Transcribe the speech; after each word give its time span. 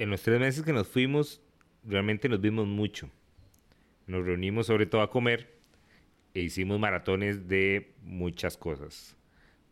en 0.00 0.08
los 0.08 0.22
tres 0.22 0.40
meses 0.40 0.64
que 0.64 0.72
nos 0.72 0.88
fuimos, 0.88 1.42
realmente 1.84 2.26
nos 2.30 2.40
vimos 2.40 2.66
mucho. 2.66 3.10
Nos 4.06 4.24
reunimos 4.24 4.66
sobre 4.66 4.86
todo 4.86 5.02
a 5.02 5.10
comer 5.10 5.58
e 6.32 6.40
hicimos 6.40 6.80
maratones 6.80 7.46
de 7.48 7.92
muchas 8.02 8.56
cosas, 8.56 9.14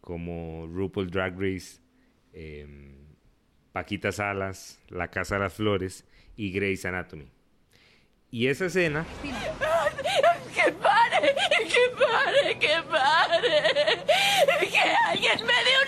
como 0.02 0.66
RuPaul 0.66 1.10
Drag 1.10 1.32
Race, 1.40 1.80
em, 2.34 2.94
Paquita 3.72 4.12
Salas, 4.12 4.78
La 4.88 5.08
Casa 5.08 5.36
de 5.36 5.40
las 5.44 5.54
Flores 5.54 6.04
y 6.36 6.52
Grey's 6.52 6.84
Anatomy. 6.84 7.32
Y 8.30 8.48
esa 8.48 8.66
escena... 8.66 9.06
¡Que 9.22 10.72
pare! 10.72 11.34
¡Que 11.64 11.96
pare! 11.96 12.58
¡Que 12.58 12.82
pare! 12.90 14.68
¡Que 14.68 14.94
alguien 15.06 15.46
me 15.46 15.54
dé 15.54 15.87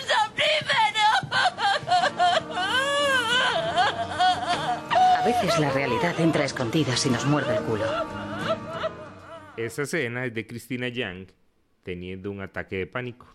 la 5.61 5.71
realidad 5.71 6.19
entra 6.19 6.45
escondida 6.45 6.95
y 7.05 7.11
nos 7.11 7.27
muerde 7.27 7.59
el 7.59 7.63
culo. 7.65 7.85
Esa 9.59 9.83
escena 9.83 10.25
es 10.25 10.33
de 10.33 10.47
Cristina 10.47 10.89
Yang 10.89 11.35
teniendo 11.83 12.31
un 12.31 12.41
ataque 12.41 12.77
de 12.77 12.87
pánico. 12.87 13.27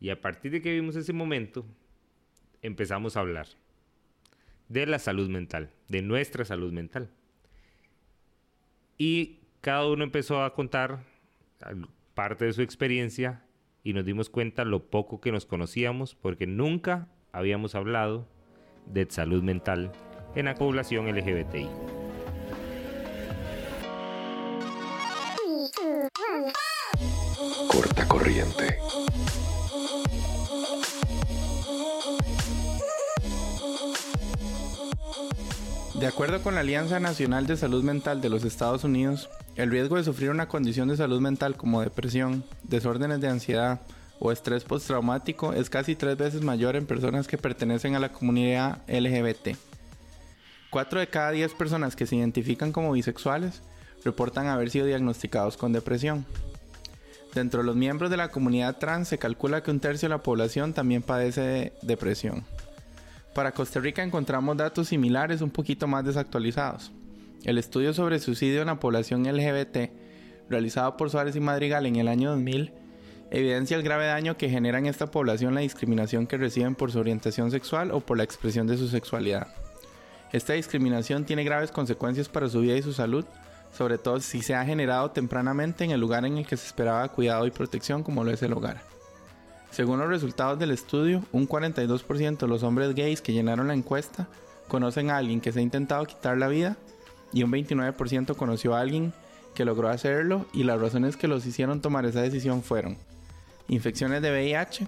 Y 0.00 0.10
a 0.10 0.20
partir 0.20 0.52
de 0.52 0.60
que 0.60 0.72
vimos 0.72 0.96
ese 0.96 1.14
momento, 1.14 1.64
empezamos 2.60 3.16
a 3.16 3.20
hablar 3.20 3.46
de 4.68 4.84
la 4.86 4.98
salud 4.98 5.30
mental, 5.30 5.70
de 5.88 6.02
nuestra 6.02 6.44
salud 6.44 6.72
mental. 6.72 7.10
Y 8.98 9.38
cada 9.62 9.86
uno 9.86 10.04
empezó 10.04 10.44
a 10.44 10.52
contar 10.52 11.04
parte 12.14 12.44
de 12.44 12.52
su 12.52 12.60
experiencia 12.60 13.44
y 13.82 13.94
nos 13.94 14.04
dimos 14.04 14.28
cuenta 14.28 14.66
lo 14.66 14.90
poco 14.90 15.22
que 15.22 15.32
nos 15.32 15.46
conocíamos 15.46 16.14
porque 16.14 16.46
nunca 16.46 17.08
habíamos 17.32 17.74
hablado 17.74 18.28
de 18.86 19.06
salud 19.10 19.42
mental 19.42 19.92
en 20.34 20.44
la 20.46 20.54
población 20.54 21.06
LGBTI. 21.06 21.68
Corta 27.68 28.06
corriente. 28.08 28.78
De 35.94 36.06
acuerdo 36.06 36.42
con 36.42 36.54
la 36.54 36.60
Alianza 36.60 36.98
Nacional 36.98 37.46
de 37.46 37.56
Salud 37.56 37.84
Mental 37.84 38.20
de 38.20 38.30
los 38.30 38.44
Estados 38.44 38.84
Unidos, 38.84 39.28
el 39.56 39.70
riesgo 39.70 39.96
de 39.96 40.04
sufrir 40.04 40.30
una 40.30 40.48
condición 40.48 40.88
de 40.88 40.96
salud 40.96 41.20
mental 41.20 41.56
como 41.56 41.82
depresión, 41.82 42.42
desórdenes 42.62 43.20
de 43.20 43.28
ansiedad 43.28 43.80
o 44.18 44.32
estrés 44.32 44.64
postraumático 44.64 45.52
es 45.52 45.68
casi 45.68 45.96
tres 45.96 46.16
veces 46.16 46.42
mayor 46.42 46.76
en 46.76 46.86
personas 46.86 47.26
que 47.26 47.38
pertenecen 47.38 47.96
a 47.96 48.00
la 48.00 48.12
comunidad 48.12 48.78
LGBT. 48.88 49.69
Cuatro 50.70 51.00
de 51.00 51.08
cada 51.08 51.32
diez 51.32 51.52
personas 51.52 51.96
que 51.96 52.06
se 52.06 52.14
identifican 52.14 52.70
como 52.70 52.92
bisexuales 52.92 53.60
reportan 54.04 54.46
haber 54.46 54.70
sido 54.70 54.86
diagnosticados 54.86 55.56
con 55.56 55.72
depresión. 55.72 56.24
Dentro 57.34 57.60
de 57.60 57.66
los 57.66 57.74
miembros 57.74 58.08
de 58.08 58.16
la 58.16 58.28
comunidad 58.28 58.78
trans 58.78 59.08
se 59.08 59.18
calcula 59.18 59.64
que 59.64 59.72
un 59.72 59.80
tercio 59.80 60.08
de 60.08 60.14
la 60.14 60.22
población 60.22 60.72
también 60.72 61.02
padece 61.02 61.40
de 61.40 61.72
depresión. 61.82 62.44
Para 63.34 63.50
Costa 63.50 63.80
Rica 63.80 64.04
encontramos 64.04 64.56
datos 64.56 64.86
similares 64.88 65.40
un 65.40 65.50
poquito 65.50 65.88
más 65.88 66.04
desactualizados. 66.04 66.92
El 67.42 67.58
estudio 67.58 67.92
sobre 67.92 68.20
suicidio 68.20 68.60
en 68.60 68.68
la 68.68 68.78
población 68.78 69.24
LGBT, 69.24 69.90
realizado 70.48 70.96
por 70.96 71.10
Suárez 71.10 71.34
y 71.34 71.40
Madrigal 71.40 71.86
en 71.86 71.96
el 71.96 72.06
año 72.06 72.30
2000, 72.30 72.72
evidencia 73.32 73.76
el 73.76 73.82
grave 73.82 74.06
daño 74.06 74.36
que 74.36 74.48
genera 74.48 74.78
en 74.78 74.86
esta 74.86 75.10
población 75.10 75.54
la 75.54 75.62
discriminación 75.62 76.28
que 76.28 76.36
reciben 76.36 76.76
por 76.76 76.92
su 76.92 77.00
orientación 77.00 77.50
sexual 77.50 77.90
o 77.90 78.00
por 78.00 78.18
la 78.18 78.24
expresión 78.24 78.68
de 78.68 78.76
su 78.76 78.86
sexualidad. 78.86 79.48
Esta 80.32 80.52
discriminación 80.52 81.24
tiene 81.24 81.44
graves 81.44 81.72
consecuencias 81.72 82.28
para 82.28 82.48
su 82.48 82.60
vida 82.60 82.76
y 82.76 82.82
su 82.82 82.92
salud, 82.92 83.24
sobre 83.76 83.98
todo 83.98 84.20
si 84.20 84.42
se 84.42 84.54
ha 84.54 84.64
generado 84.64 85.10
tempranamente 85.10 85.84
en 85.84 85.90
el 85.90 86.00
lugar 86.00 86.24
en 86.24 86.38
el 86.38 86.46
que 86.46 86.56
se 86.56 86.66
esperaba 86.66 87.08
cuidado 87.08 87.46
y 87.46 87.50
protección 87.50 88.02
como 88.02 88.22
lo 88.22 88.30
es 88.30 88.42
el 88.42 88.52
hogar. 88.52 88.82
Según 89.70 90.00
los 90.00 90.08
resultados 90.08 90.58
del 90.58 90.72
estudio, 90.72 91.24
un 91.32 91.48
42% 91.48 92.38
de 92.38 92.48
los 92.48 92.62
hombres 92.62 92.94
gays 92.94 93.20
que 93.20 93.32
llenaron 93.32 93.68
la 93.68 93.74
encuesta 93.74 94.28
conocen 94.68 95.10
a 95.10 95.16
alguien 95.16 95.40
que 95.40 95.52
se 95.52 95.60
ha 95.60 95.62
intentado 95.62 96.04
quitar 96.06 96.38
la 96.38 96.48
vida 96.48 96.76
y 97.32 97.42
un 97.42 97.52
29% 97.52 98.36
conoció 98.36 98.74
a 98.74 98.80
alguien 98.80 99.12
que 99.54 99.64
logró 99.64 99.88
hacerlo 99.88 100.46
y 100.52 100.64
las 100.64 100.80
razones 100.80 101.16
que 101.16 101.28
los 101.28 101.46
hicieron 101.46 101.80
tomar 101.80 102.06
esa 102.06 102.22
decisión 102.22 102.62
fueron 102.62 102.96
infecciones 103.68 104.22
de 104.22 104.30
VIH 104.30 104.86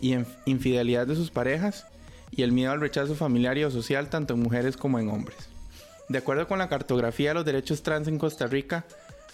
y 0.00 0.16
infidelidad 0.46 1.06
de 1.06 1.16
sus 1.16 1.30
parejas 1.30 1.86
y 2.30 2.42
el 2.42 2.52
miedo 2.52 2.72
al 2.72 2.80
rechazo 2.80 3.14
familiar 3.14 3.58
y 3.58 3.64
o 3.64 3.70
social 3.70 4.08
tanto 4.08 4.34
en 4.34 4.40
mujeres 4.40 4.76
como 4.76 4.98
en 4.98 5.08
hombres. 5.08 5.48
De 6.08 6.18
acuerdo 6.18 6.48
con 6.48 6.58
la 6.58 6.68
cartografía 6.68 7.30
de 7.30 7.34
los 7.34 7.44
derechos 7.44 7.82
trans 7.82 8.08
en 8.08 8.18
Costa 8.18 8.46
Rica, 8.46 8.84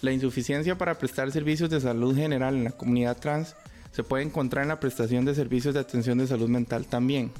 la 0.01 0.11
insuficiencia 0.11 0.77
para 0.77 0.99
prestar 0.99 1.31
servicios 1.31 1.69
de 1.69 1.81
salud 1.81 2.15
general 2.15 2.55
en 2.55 2.65
la 2.65 2.71
comunidad 2.71 3.17
trans 3.17 3.55
se 3.91 4.03
puede 4.03 4.23
encontrar 4.23 4.61
en 4.61 4.69
la 4.69 4.79
prestación 4.79 5.25
de 5.25 5.33
servicios 5.33 5.73
de 5.73 5.79
atención 5.79 6.19
de 6.19 6.27
salud 6.27 6.49
mental 6.49 6.85
también. 6.85 7.31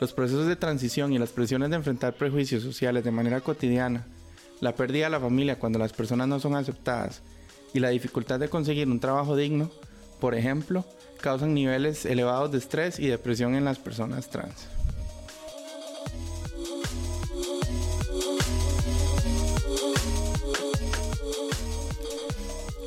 Los 0.00 0.14
procesos 0.14 0.46
de 0.46 0.56
transición 0.56 1.12
y 1.12 1.18
las 1.18 1.30
presiones 1.30 1.68
de 1.68 1.76
enfrentar 1.76 2.14
prejuicios 2.14 2.62
sociales 2.62 3.04
de 3.04 3.10
manera 3.10 3.42
cotidiana, 3.42 4.06
la 4.60 4.74
pérdida 4.74 5.04
de 5.04 5.10
la 5.10 5.20
familia 5.20 5.58
cuando 5.58 5.78
las 5.78 5.92
personas 5.92 6.28
no 6.28 6.40
son 6.40 6.56
aceptadas 6.56 7.20
y 7.74 7.80
la 7.80 7.90
dificultad 7.90 8.40
de 8.40 8.48
conseguir 8.48 8.88
un 8.88 9.00
trabajo 9.00 9.36
digno, 9.36 9.70
por 10.18 10.34
ejemplo, 10.34 10.86
causan 11.20 11.52
niveles 11.52 12.06
elevados 12.06 12.52
de 12.52 12.58
estrés 12.58 12.98
y 12.98 13.08
depresión 13.08 13.54
en 13.54 13.64
las 13.64 13.78
personas 13.78 14.30
trans. 14.30 14.71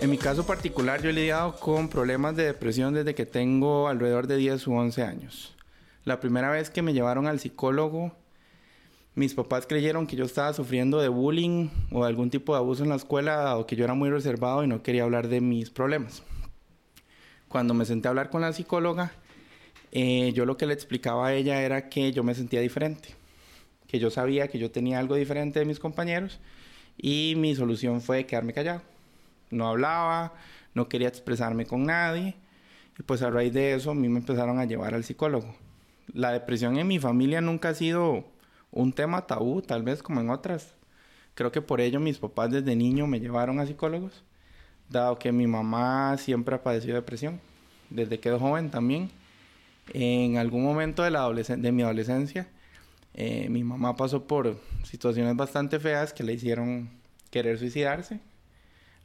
En 0.05 0.11
mi 0.11 0.19
caso 0.19 0.45
particular, 0.45 1.01
yo 1.01 1.09
he 1.09 1.13
lidiado 1.13 1.55
con 1.55 1.89
problemas 1.89 2.35
de 2.35 2.45
depresión 2.45 2.93
desde 2.93 3.15
que 3.15 3.25
tengo 3.25 3.87
alrededor 3.87 4.27
de 4.27 4.37
10 4.37 4.67
u 4.67 4.73
11 4.75 5.01
años. 5.01 5.55
La 6.03 6.19
primera 6.19 6.51
vez 6.51 6.69
que 6.69 6.83
me 6.83 6.93
llevaron 6.93 7.25
al 7.25 7.39
psicólogo, 7.39 8.15
mis 9.15 9.33
papás 9.33 9.65
creyeron 9.65 10.05
que 10.05 10.15
yo 10.15 10.25
estaba 10.25 10.53
sufriendo 10.53 11.01
de 11.01 11.07
bullying 11.07 11.69
o 11.91 12.03
de 12.03 12.09
algún 12.09 12.29
tipo 12.29 12.53
de 12.53 12.59
abuso 12.59 12.83
en 12.83 12.89
la 12.89 12.97
escuela, 12.97 13.57
o 13.57 13.65
que 13.65 13.75
yo 13.75 13.83
era 13.83 13.95
muy 13.95 14.11
reservado 14.11 14.63
y 14.63 14.67
no 14.67 14.83
quería 14.83 15.05
hablar 15.05 15.27
de 15.27 15.41
mis 15.41 15.71
problemas. 15.71 16.21
Cuando 17.47 17.73
me 17.73 17.83
senté 17.83 18.07
a 18.07 18.09
hablar 18.09 18.29
con 18.29 18.41
la 18.41 18.53
psicóloga, 18.53 19.11
eh, 19.91 20.33
yo 20.35 20.45
lo 20.45 20.55
que 20.55 20.67
le 20.67 20.75
explicaba 20.75 21.29
a 21.29 21.33
ella 21.33 21.63
era 21.63 21.89
que 21.89 22.11
yo 22.11 22.23
me 22.23 22.35
sentía 22.35 22.61
diferente, 22.61 23.15
que 23.87 23.97
yo 23.97 24.11
sabía 24.11 24.49
que 24.49 24.59
yo 24.59 24.69
tenía 24.69 24.99
algo 24.99 25.15
diferente 25.15 25.57
de 25.57 25.65
mis 25.65 25.79
compañeros 25.79 26.39
y 26.95 27.33
mi 27.37 27.55
solución 27.55 28.01
fue 28.01 28.27
quedarme 28.27 28.53
callado 28.53 28.83
no 29.55 29.67
hablaba, 29.67 30.33
no 30.73 30.87
quería 30.89 31.07
expresarme 31.07 31.65
con 31.65 31.85
nadie. 31.85 32.35
Y 32.99 33.03
pues 33.03 33.21
a 33.21 33.29
raíz 33.29 33.53
de 33.53 33.73
eso 33.73 33.91
a 33.91 33.95
mí 33.95 34.07
me 34.07 34.19
empezaron 34.19 34.59
a 34.59 34.65
llevar 34.65 34.93
al 34.93 35.03
psicólogo. 35.03 35.55
La 36.13 36.31
depresión 36.31 36.77
en 36.77 36.87
mi 36.87 36.99
familia 36.99 37.41
nunca 37.41 37.69
ha 37.69 37.73
sido 37.73 38.25
un 38.71 38.93
tema 38.93 39.25
tabú, 39.25 39.61
tal 39.61 39.83
vez 39.83 40.03
como 40.03 40.21
en 40.21 40.29
otras. 40.29 40.75
Creo 41.33 41.51
que 41.51 41.61
por 41.61 41.81
ello 41.81 41.99
mis 41.99 42.19
papás 42.19 42.51
desde 42.51 42.75
niño 42.75 43.07
me 43.07 43.19
llevaron 43.19 43.59
a 43.59 43.65
psicólogos, 43.65 44.23
dado 44.89 45.17
que 45.17 45.31
mi 45.31 45.47
mamá 45.47 46.15
siempre 46.17 46.55
ha 46.55 46.63
padecido 46.63 46.95
depresión, 46.95 47.41
desde 47.89 48.19
que 48.19 48.29
era 48.29 48.39
joven 48.39 48.69
también. 48.69 49.09
En 49.93 50.37
algún 50.37 50.63
momento 50.63 51.03
de, 51.03 51.11
la 51.11 51.29
mi 51.29 51.83
adolescencia, 51.83 52.47
eh, 53.13 53.49
mi 53.49 53.63
mamá 53.63 53.95
pasó 53.95 54.25
por 54.27 54.57
situaciones 54.83 55.35
bastante 55.35 55.79
feas 55.79 56.13
que 56.13 56.23
le 56.23 56.33
hicieron 56.33 56.89
querer 57.29 57.59
suicidarse 57.59 58.19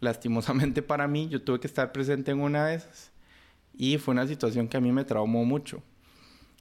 lastimosamente 0.00 0.83
para 0.83 1.06
mí, 1.06 1.28
yo 1.28 1.43
tuve 1.43 1.61
que 1.61 1.66
estar 1.66 1.93
presente 1.93 2.31
en 2.31 2.41
una 2.41 2.66
de 2.66 2.77
esas 2.77 3.11
y 3.77 3.99
fue 3.99 4.12
una 4.12 4.27
situación 4.27 4.69
que 4.69 4.77
a 4.77 4.81
mí 4.81 4.93
me 4.93 5.05
traumó 5.05 5.44
mucho. 5.44 5.83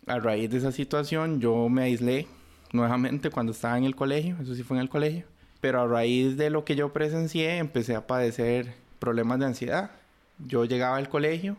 A 0.07 0.19
raíz 0.19 0.49
de 0.49 0.57
esa 0.57 0.71
situación 0.71 1.39
yo 1.39 1.69
me 1.69 1.83
aislé 1.83 2.27
nuevamente 2.71 3.29
cuando 3.29 3.51
estaba 3.51 3.77
en 3.77 3.83
el 3.83 3.95
colegio, 3.95 4.37
eso 4.41 4.55
sí 4.55 4.63
fue 4.63 4.77
en 4.77 4.81
el 4.81 4.89
colegio, 4.89 5.25
pero 5.61 5.81
a 5.81 5.87
raíz 5.87 6.37
de 6.37 6.49
lo 6.49 6.65
que 6.65 6.75
yo 6.75 6.93
presencié 6.93 7.57
empecé 7.57 7.95
a 7.95 8.07
padecer 8.07 8.73
problemas 8.99 9.39
de 9.39 9.45
ansiedad. 9.45 9.91
Yo 10.39 10.65
llegaba 10.65 10.97
al 10.97 11.09
colegio, 11.09 11.57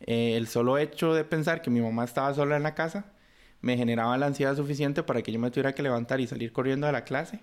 eh, 0.00 0.36
el 0.36 0.46
solo 0.46 0.78
hecho 0.78 1.14
de 1.14 1.24
pensar 1.24 1.62
que 1.62 1.70
mi 1.70 1.80
mamá 1.80 2.04
estaba 2.04 2.34
sola 2.34 2.56
en 2.56 2.62
la 2.62 2.74
casa 2.74 3.06
me 3.62 3.78
generaba 3.78 4.18
la 4.18 4.26
ansiedad 4.26 4.54
suficiente 4.54 5.02
para 5.02 5.22
que 5.22 5.32
yo 5.32 5.40
me 5.40 5.50
tuviera 5.50 5.74
que 5.74 5.82
levantar 5.82 6.20
y 6.20 6.26
salir 6.26 6.52
corriendo 6.52 6.86
de 6.86 6.92
la 6.92 7.04
clase 7.04 7.40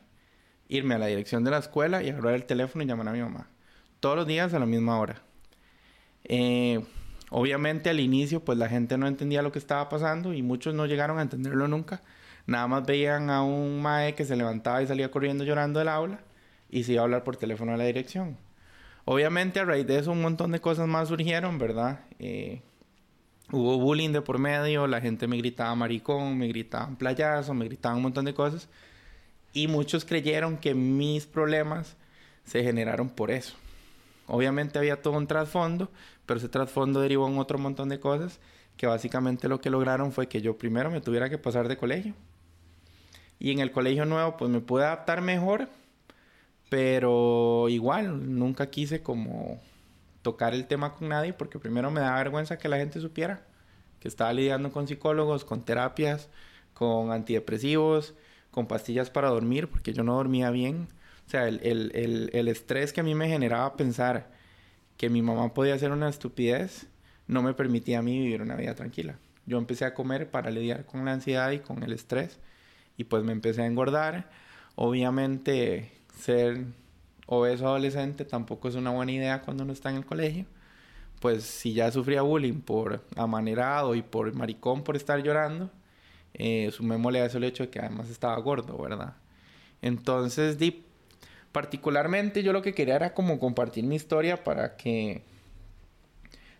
irme 0.72 0.96
a 0.96 0.98
la 0.98 1.08
dirección 1.08 1.44
de 1.44 1.52
la 1.52 1.58
escuela 1.58 2.02
y 2.02 2.10
agarrar 2.10 2.34
el 2.34 2.46
teléfono 2.46 2.84
y 2.84 2.88
llamar 2.88 3.10
a 3.10 3.12
mi 3.12 3.20
mamá. 3.20 3.48
Todos 4.00 4.16
los 4.16 4.26
días 4.26 4.54
a 4.54 4.60
la 4.60 4.66
misma 4.66 4.98
hora. 5.00 5.22
Eh, 6.24 6.82
obviamente 7.30 7.90
al 7.90 8.00
inicio 8.00 8.40
pues 8.44 8.58
la 8.58 8.70
gente 8.70 8.98
no 8.98 9.06
entendía 9.06 9.42
lo 9.42 9.52
que 9.52 9.60
estaba 9.60 9.90
pasando 9.90 10.34
y 10.34 10.42
muchos 10.42 10.74
no 10.74 10.86
llegaron 10.86 11.20
a 11.20 11.24
entenderlo 11.24 11.68
nunca. 11.68 12.02
Nada 12.48 12.68
más 12.68 12.86
veían 12.86 13.30
a 13.30 13.44
un 13.44 13.82
mae 13.82 14.16
que 14.16 14.24
se 14.24 14.38
levantaba 14.38 14.82
y 14.82 14.88
salía 14.88 15.12
corriendo 15.12 15.44
llorando 15.44 15.80
del 15.80 15.90
aula 15.90 16.22
y 16.70 16.86
se 16.86 16.94
iba 16.94 17.02
a 17.02 17.04
hablar 17.04 17.26
por 17.26 17.36
teléfono 17.36 17.74
a 17.74 17.78
la 17.78 17.84
dirección. 17.84 18.38
Obviamente 19.04 19.60
a 19.60 19.66
raíz 19.66 19.86
de 19.86 20.00
eso 20.00 20.12
un 20.14 20.22
montón 20.22 20.54
de 20.54 20.62
cosas 20.62 20.88
más 20.88 21.10
surgieron, 21.10 21.58
¿verdad? 21.58 22.00
Eh, 22.20 22.62
hubo 23.52 23.78
bullying 23.78 24.12
de 24.12 24.22
por 24.22 24.40
medio, 24.40 24.88
la 24.88 25.02
gente 25.02 25.28
me 25.28 25.36
gritaba 25.36 25.76
maricón, 25.76 26.38
me 26.38 26.48
gritaban 26.48 26.96
playazo, 26.96 27.54
me 27.54 27.66
gritaban 27.66 27.98
un 27.98 28.04
montón 28.04 28.24
de 28.24 28.34
cosas. 28.34 28.70
Y 29.54 29.68
muchos 29.68 30.06
creyeron 30.06 30.58
que 30.58 30.74
mis 30.74 31.26
problemas 31.26 31.98
se 32.46 32.64
generaron 32.64 33.10
por 33.10 33.32
eso. 33.32 33.56
Obviamente 34.28 34.80
había 34.80 35.02
todo 35.02 35.18
un 35.18 35.28
trasfondo, 35.28 35.90
pero 36.26 36.38
ese 36.38 36.50
trasfondo 36.50 37.02
derivó 37.02 37.28
en 37.28 37.38
otro 37.38 37.58
montón 37.58 37.90
de 37.90 38.00
cosas 38.00 38.40
que 38.78 38.88
básicamente 38.88 39.48
lo 39.48 39.60
que 39.60 39.70
lograron 39.70 40.12
fue 40.12 40.28
que 40.28 40.42
yo 40.42 40.58
primero 40.58 40.90
me 40.90 41.02
tuviera 41.02 41.30
que 41.30 41.38
pasar 41.38 41.68
de 41.68 41.78
colegio. 41.78 42.14
Y 43.40 43.52
en 43.52 43.60
el 43.60 43.72
colegio 43.72 44.06
nuevo 44.06 44.38
pues 44.38 44.50
me 44.50 44.62
pude 44.62 44.86
adaptar 44.86 45.22
mejor, 45.22 45.68
pero 46.70 47.68
igual 47.70 48.38
nunca 48.38 48.70
quise 48.70 49.04
como 49.04 49.60
tocar 50.22 50.54
el 50.54 50.68
tema 50.68 50.94
con 50.94 51.10
nadie 51.10 51.34
porque 51.34 51.60
primero 51.60 51.92
me 51.92 52.02
da 52.02 52.16
vergüenza 52.16 52.58
que 52.58 52.70
la 52.70 52.78
gente 52.78 53.02
supiera 53.02 53.44
que 54.02 54.08
estaba 54.08 54.34
lidiando 54.34 54.72
con 54.72 54.88
psicólogos, 54.88 55.46
con 55.46 55.64
terapias, 55.64 56.28
con 56.74 57.12
antidepresivos, 57.12 58.16
con 58.52 58.68
pastillas 58.68 59.10
para 59.10 59.30
dormir 59.30 59.68
porque 59.68 59.94
yo 59.94 60.04
no 60.04 60.16
dormía 60.16 60.52
bien. 60.52 60.88
O 61.28 61.30
sea, 61.30 61.48
el, 61.48 61.62
el, 61.64 62.30
el, 62.34 62.48
estrés 62.48 62.94
que 62.94 63.02
a 63.02 63.04
mí 63.04 63.16
me 63.16 63.30
generaba 63.30 63.78
pensar 63.78 64.30
que 64.98 65.10
mi 65.10 65.22
mamá 65.22 65.54
podía 65.54 65.76
hacer 65.76 65.92
una 65.92 66.10
estupidez 66.10 66.88
no 67.28 67.42
me 67.42 67.54
permitía 67.54 68.00
a 68.00 68.02
mí 68.02 68.20
vivir 68.20 68.42
una 68.42 68.56
vida 68.56 68.76
tranquila. 68.76 69.18
Yo 69.46 69.58
empecé 69.58 69.86
a 69.86 69.94
comer 69.94 70.30
para 70.30 70.52
lidiar 70.52 70.86
con 70.86 71.06
la 71.06 71.14
ansiedad 71.14 71.52
y 71.52 71.60
con 71.60 71.82
el 71.84 71.94
estrés 71.94 72.40
y 72.98 73.06
pues 73.06 73.24
me 73.24 73.32
empecé 73.32 73.62
a 73.62 73.68
engordar. 73.68 74.30
Obviamente 74.76 75.92
ser 76.18 76.66
obeso 77.26 77.68
adolescente 77.68 78.26
tampoco 78.26 78.68
es 78.68 78.76
una 78.76 78.92
buena 78.92 79.14
idea 79.14 79.42
cuando 79.42 79.64
uno 79.64 79.74
está 79.74 79.90
en 79.90 79.98
el 79.98 80.06
colegio. 80.06 80.46
Pues 81.22 81.44
si 81.44 81.74
ya 81.74 81.92
sufría 81.92 82.24
bullying 82.24 82.62
por 82.62 83.04
amanerado 83.16 83.96
y 83.96 84.02
por 84.02 84.34
maricón 84.34 84.84
por 84.84 84.96
estar 84.96 85.22
llorando, 85.24 85.70
eh, 86.34 86.70
sumémosle 86.72 87.22
a 87.22 87.26
eso 87.26 87.38
el 87.38 87.44
hecho 87.44 87.64
de 87.64 87.70
que 87.70 87.80
además 87.80 88.10
estaba 88.10 88.38
gordo, 88.40 88.78
¿verdad? 88.78 89.16
Entonces, 89.82 90.58
di, 90.58 90.84
particularmente 91.52 92.44
yo 92.44 92.54
lo 92.54 92.62
que 92.62 92.74
quería 92.74 92.96
era 92.96 93.14
como 93.14 93.40
compartir 93.40 93.84
mi 93.84 93.96
historia 93.96 94.44
para 94.44 94.78
que, 94.78 95.24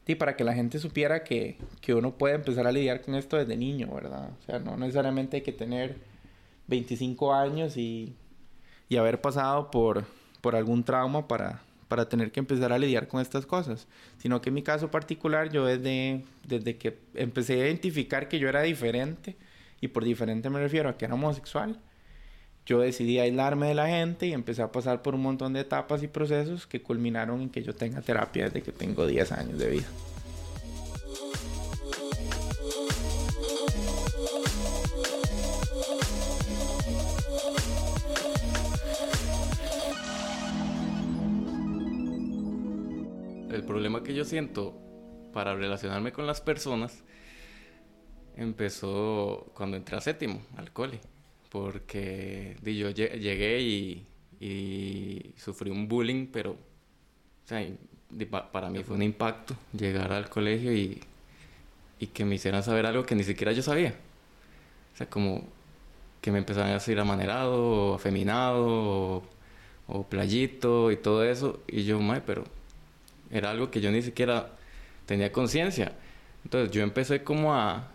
di, 0.06 0.16
para 0.16 0.36
que 0.36 0.44
la 0.44 0.54
gente 0.54 0.80
supiera 0.80 1.24
que, 1.24 1.58
que 1.82 1.94
uno 1.94 2.18
puede 2.18 2.36
empezar 2.36 2.68
a 2.68 2.72
lidiar 2.72 3.02
con 3.02 3.16
esto 3.16 3.38
desde 3.38 3.56
niño, 3.58 3.94
¿verdad? 3.94 4.32
O 4.42 4.46
sea, 4.46 4.60
no 4.60 4.78
necesariamente 4.78 5.38
hay 5.38 5.44
que 5.44 5.54
tener 5.54 5.98
25 6.68 7.34
años 7.34 7.78
y, 7.78 8.16
y 8.90 8.98
haber 8.98 9.22
pasado 9.22 9.72
por, 9.72 10.06
por 10.42 10.56
algún 10.56 10.84
trauma 10.84 11.28
para, 11.28 11.62
para 11.88 12.08
tener 12.08 12.32
que 12.32 12.40
empezar 12.40 12.72
a 12.72 12.80
lidiar 12.80 13.08
con 13.08 13.22
estas 13.22 13.46
cosas, 13.46 13.88
sino 14.18 14.42
que 14.42 14.50
en 14.50 14.56
mi 14.56 14.64
caso 14.64 14.90
particular 14.90 15.52
yo 15.52 15.66
desde, 15.66 16.24
desde 16.48 16.78
que 16.78 16.98
empecé 17.14 17.54
a 17.54 17.68
identificar 17.68 18.30
que 18.30 18.40
yo 18.40 18.48
era 18.48 18.62
diferente, 18.62 19.36
y 19.82 19.90
por 19.90 20.06
diferente 20.06 20.50
me 20.50 20.60
refiero 20.60 20.88
a 20.88 20.98
que 20.98 21.06
era 21.06 21.16
homosexual, 21.16 21.80
yo 22.66 22.80
decidí 22.80 23.18
aislarme 23.18 23.68
de 23.68 23.74
la 23.74 23.88
gente 23.88 24.28
y 24.28 24.34
empecé 24.34 24.62
a 24.62 24.72
pasar 24.72 25.02
por 25.02 25.16
un 25.16 25.24
montón 25.24 25.54
de 25.54 25.62
etapas 25.62 26.04
y 26.04 26.08
procesos 26.08 26.68
que 26.68 26.84
culminaron 26.84 27.42
en 27.42 27.50
que 27.50 27.64
yo 27.64 27.74
tenga 27.74 28.02
terapia 28.02 28.46
desde 28.46 28.62
que 28.62 28.72
tengo 28.72 29.08
10 29.08 29.32
años 29.32 29.58
de 29.58 29.70
vida. 29.70 29.88
El 43.52 43.64
problema 43.66 44.04
que 44.04 44.14
yo 44.14 44.24
siento 44.24 44.80
para 45.34 45.56
relacionarme 45.56 46.12
con 46.12 46.28
las 46.28 46.40
personas 46.40 47.04
empezó 48.38 49.52
cuando 49.54 49.78
entré 49.78 49.98
a 49.98 50.02
séptimo, 50.02 50.42
al 50.58 50.72
cole, 50.72 51.00
porque 51.50 52.56
yo 52.64 52.90
llegué 52.90 53.62
y, 53.62 55.34
sufrí 55.38 55.70
un 55.70 55.88
bullying, 55.88 56.28
pero 56.28 56.56
para 58.52 58.70
mí 58.70 58.84
fue 58.84 58.96
un 58.96 59.04
impacto 59.04 59.56
llegar 59.74 60.12
al 60.14 60.30
colegio 60.30 60.74
y, 60.74 61.02
que 62.14 62.26
me 62.26 62.36
hicieran 62.36 62.64
saber 62.64 62.88
algo 62.88 63.06
que 63.06 63.16
ni 63.16 63.24
siquiera 63.24 63.52
yo 63.52 63.62
sabía. 63.62 63.94
O 64.94 64.98
sea, 64.98 65.08
como 65.10 65.44
que 66.22 66.32
me 66.32 66.40
empezaban 66.40 66.72
a 66.72 66.76
decir 66.76 67.00
amanerado, 67.00 67.92
o 67.92 67.96
afeminado, 67.96 69.24
o, 69.88 70.04
playito 70.10 70.92
y 70.92 70.98
todo 70.98 71.24
eso, 71.24 71.60
y 71.68 71.84
yo, 71.84 72.00
mae, 72.00 72.22
pero 72.22 72.44
era 73.30 73.52
algo 73.52 73.72
que 73.72 73.82
yo 73.82 73.92
ni 73.92 74.02
siquiera 74.02 74.52
tenía 75.06 75.32
conciencia. 75.32 75.94
Entonces 76.44 76.72
yo 76.72 76.82
empecé 76.82 77.24
como 77.24 77.54
a, 77.54 77.91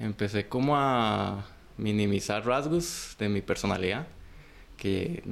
empecé 0.00 0.48
como 0.48 0.76
a 0.76 1.46
minimizar 1.76 2.44
rasgos 2.44 3.16
de 3.18 3.28
mi 3.28 3.42
personalidad, 3.42 4.06
que 4.76 5.22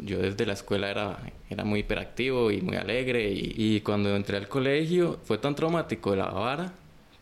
yo, 0.00 0.18
desde 0.18 0.44
la 0.44 0.54
escuela 0.54 0.90
era, 0.90 1.18
era 1.48 1.64
muy 1.64 1.80
hiperactivo 1.80 2.50
y 2.50 2.60
muy 2.60 2.76
alegre, 2.76 3.30
y, 3.32 3.80
cuando 3.80 4.14
entré 4.14 4.36
al 4.36 4.48
colegio 4.48 5.20
fue 5.24 5.38
tan 5.38 5.54
traumático 5.54 6.14
la 6.16 6.26
vara 6.26 6.72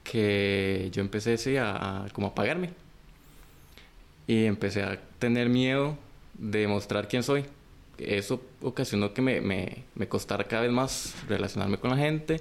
que 0.03 0.89
yo 0.93 1.03
empecé 1.03 1.35
así 1.35 1.57
a, 1.59 2.07
como 2.13 2.29
a 2.29 2.31
apagarme. 2.31 2.71
Y 4.27 4.47
empecé 4.47 4.83
a 4.83 4.99
tener 5.19 5.49
miedo 5.49 5.97
de 6.35 6.67
mostrar 6.67 7.09
quién 7.09 7.23
soy. 7.23 7.45
Eso 7.99 8.41
ocasionó 8.63 9.13
que 9.13 9.21
me, 9.21 9.41
me, 9.41 9.85
me 9.95 10.09
costara 10.09 10.45
cada 10.45 10.63
vez 10.63 10.73
más 10.73 11.15
relacionarme 11.29 11.79
con 11.79 11.91
la 11.91 11.97
gente, 11.97 12.41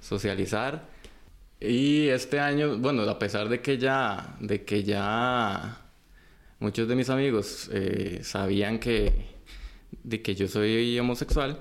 socializar 0.00 0.84
y 1.60 2.08
este 2.08 2.40
año, 2.40 2.78
bueno, 2.78 3.02
a 3.02 3.18
pesar 3.18 3.48
de 3.48 3.60
que 3.60 3.76
ya, 3.76 4.36
de 4.40 4.64
que 4.64 4.82
ya 4.82 5.82
muchos 6.58 6.88
de 6.88 6.96
mis 6.96 7.10
amigos 7.10 7.68
eh, 7.72 8.20
sabían 8.22 8.78
que, 8.78 9.12
de 10.02 10.22
que 10.22 10.34
yo 10.34 10.48
soy 10.48 10.98
homosexual, 10.98 11.60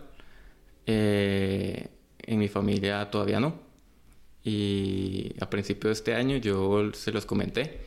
eh, 0.86 1.88
en 2.22 2.40
mi 2.40 2.48
familia 2.48 3.10
todavía 3.12 3.40
no. 3.42 3.60
Y 4.44 5.34
a 5.42 5.50
principio 5.50 5.90
de 5.90 5.94
este 5.94 6.16
año 6.16 6.38
yo 6.38 6.92
se 6.94 7.12
los 7.12 7.26
comenté. 7.26 7.82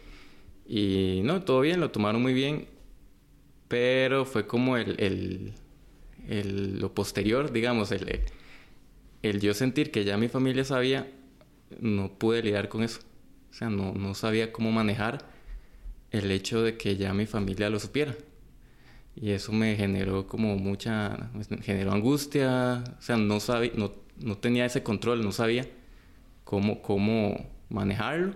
Y 0.67 1.23
no, 1.25 1.43
todo 1.43 1.61
bien, 1.63 1.81
lo 1.81 1.91
tomaron 1.91 2.21
muy 2.23 2.35
bien. 2.35 2.69
Pero 3.69 4.27
fue 4.27 4.47
como 4.47 4.77
el, 4.77 5.01
el, 5.01 5.55
el 6.29 6.79
lo 6.79 6.95
posterior, 6.95 7.53
digamos, 7.53 7.91
el, 7.91 8.21
el 9.23 9.41
yo 9.41 9.55
sentir 9.55 9.91
que 9.91 10.05
ya 10.05 10.19
mi 10.19 10.29
familia 10.29 10.65
sabía 10.65 11.09
no 11.81 12.19
pude 12.19 12.43
lidiar 12.43 12.69
con 12.69 12.83
eso. 12.83 13.01
O 13.51 13.55
sea, 13.55 13.69
no, 13.69 13.93
no 13.93 14.15
sabía 14.15 14.53
cómo 14.53 14.73
manejar 14.73 15.27
el 16.11 16.31
hecho 16.31 16.63
de 16.63 16.77
que 16.77 16.97
ya 16.97 17.13
mi 17.15 17.27
familia 17.27 17.71
lo 17.71 17.79
supiera. 17.81 18.15
Y 19.15 19.31
eso 19.31 19.53
me 19.53 19.77
generó 19.77 20.27
como 20.27 20.57
mucha, 20.57 21.31
me 21.35 21.63
generó 21.63 21.93
angustia, 21.93 22.83
o 22.99 23.03
sea, 23.03 23.17
no, 23.17 23.41
sabía, 23.41 23.73
no, 23.75 23.93
no 24.21 24.39
tenía 24.39 24.65
ese 24.65 24.83
control, 24.83 25.23
no 25.23 25.33
sabía 25.33 25.69
cómo, 26.45 26.81
cómo 26.83 27.51
manejarlo. 27.69 28.35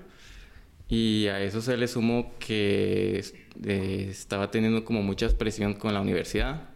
Y 0.88 1.26
a 1.28 1.42
eso 1.42 1.62
se 1.62 1.76
le 1.76 1.88
sumó 1.88 2.34
que 2.38 3.24
eh, 3.64 4.08
estaba 4.10 4.50
teniendo 4.50 4.84
como 4.84 5.02
mucha 5.02 5.28
presión 5.36 5.74
con 5.74 5.94
la 5.94 6.00
universidad. 6.00 6.68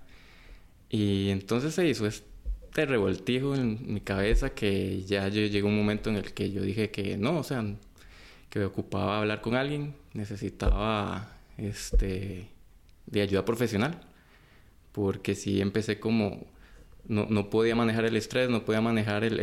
Y 0.88 1.31
entonces 1.31 1.75
se 1.75 1.88
hizo 1.88 2.07
este 2.07 2.30
revoltijo 2.75 3.55
en 3.55 3.93
mi 3.93 4.00
cabeza 4.00 4.50
que 4.50 5.03
ya 5.03 5.29
llegó 5.29 5.69
un 5.69 5.77
momento 5.77 6.11
en 6.11 6.17
el 6.17 6.33
que 6.33 6.50
yo 6.53 6.62
dije 6.62 6.91
que 6.91 7.17
no, 7.17 7.39
o 7.39 7.43
sea, 7.43 7.65
que 8.49 8.59
me 8.59 8.65
ocupaba 8.65 9.19
hablar 9.19 9.41
con 9.41 9.55
alguien, 9.55 9.95
necesitaba 10.15 11.37
este 11.59 12.49
de 13.07 13.23
ayuda 13.23 13.45
profesional, 13.45 14.00
porque 14.93 15.35
si 15.35 15.61
empecé 15.61 15.99
como 16.00 16.47
no, 17.07 17.27
no, 17.29 17.50
podía 17.50 17.75
manejar 17.75 18.05
el 18.05 18.17
estrés, 18.17 18.50
no 18.50 18.65
podía 18.65 18.81
manejar 18.81 19.25
el, 19.25 19.41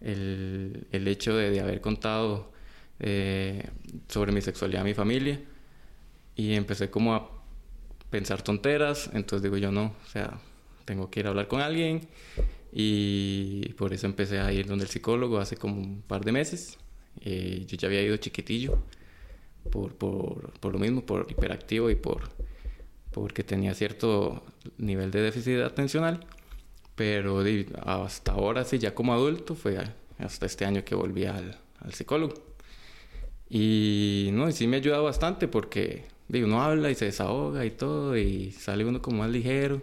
el, 0.00 0.86
el, 0.92 1.08
hecho 1.08 1.36
de, 1.36 1.50
de, 1.50 1.60
haber 1.60 1.80
contado 1.80 2.52
eh, 3.00 3.68
sobre 4.08 4.32
mi 4.32 4.40
sexualidad 4.42 4.82
a 4.82 4.84
mi 4.84 4.94
familia 4.94 5.40
y 6.34 6.54
empecé 6.54 6.90
como 6.90 7.14
a 7.14 7.30
pensar 8.10 8.42
tonteras, 8.42 9.10
entonces 9.14 9.42
digo 9.42 9.56
yo 9.56 9.72
no, 9.72 9.94
o 10.04 10.08
sea, 10.08 10.38
tengo 10.86 11.10
que 11.10 11.20
ir 11.20 11.26
a 11.26 11.30
hablar 11.30 11.48
con 11.48 11.60
alguien 11.60 12.08
y 12.72 13.68
por 13.74 13.92
eso 13.92 14.06
empecé 14.06 14.40
a 14.40 14.50
ir 14.52 14.66
donde 14.66 14.84
el 14.84 14.90
psicólogo 14.90 15.38
hace 15.38 15.56
como 15.56 15.76
un 15.78 16.00
par 16.02 16.24
de 16.24 16.32
meses. 16.32 16.78
Eh, 17.20 17.64
yo 17.66 17.76
ya 17.76 17.88
había 17.88 18.02
ido 18.02 18.16
chiquitillo 18.16 18.78
por, 19.70 19.94
por, 19.94 20.52
por, 20.60 20.72
lo 20.72 20.78
mismo, 20.78 21.04
por 21.04 21.26
hiperactivo 21.30 21.90
y 21.90 21.94
por 21.94 22.30
porque 23.12 23.42
tenía 23.42 23.72
cierto 23.72 24.42
nivel 24.76 25.10
de 25.10 25.22
déficit 25.22 25.60
atencional, 25.60 26.26
pero 26.94 27.42
hasta 27.82 28.32
ahora 28.32 28.62
sí, 28.64 28.78
ya 28.78 28.94
como 28.94 29.14
adulto, 29.14 29.54
fue 29.54 29.78
hasta 30.18 30.44
este 30.44 30.66
año 30.66 30.84
que 30.84 30.94
volví 30.94 31.24
al, 31.24 31.58
al 31.80 31.94
psicólogo. 31.94 32.34
Y 33.48 34.28
no, 34.34 34.50
y 34.50 34.52
sí 34.52 34.66
me 34.66 34.76
ha 34.76 34.80
ayudado 34.80 35.04
bastante 35.04 35.48
porque 35.48 36.04
digo, 36.28 36.46
uno 36.46 36.62
habla 36.62 36.90
y 36.90 36.94
se 36.94 37.06
desahoga 37.06 37.64
y 37.64 37.70
todo, 37.70 38.18
y 38.18 38.52
sale 38.52 38.84
uno 38.84 39.00
como 39.00 39.18
más 39.18 39.30
ligero. 39.30 39.80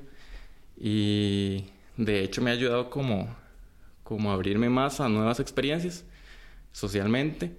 Y 0.85 1.63
de 1.95 2.23
hecho 2.25 2.41
me 2.41 2.49
ha 2.51 2.53
ayudado 2.53 2.89
como, 2.89 3.33
como 4.03 4.33
abrirme 4.33 4.69
más 4.69 4.99
a 4.99 5.07
nuevas 5.07 5.39
experiencias. 5.39 6.03
socialmente, 6.73 7.55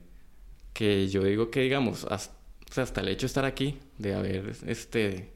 que 0.74 1.08
yo 1.08 1.24
digo 1.24 1.50
que, 1.50 1.60
digamos, 1.60 2.04
hasta, 2.04 2.34
hasta 2.82 3.00
el 3.00 3.08
hecho 3.08 3.22
de 3.22 3.26
estar 3.28 3.46
aquí, 3.46 3.78
de 3.96 4.14
haber, 4.14 4.54
este, 4.66 5.32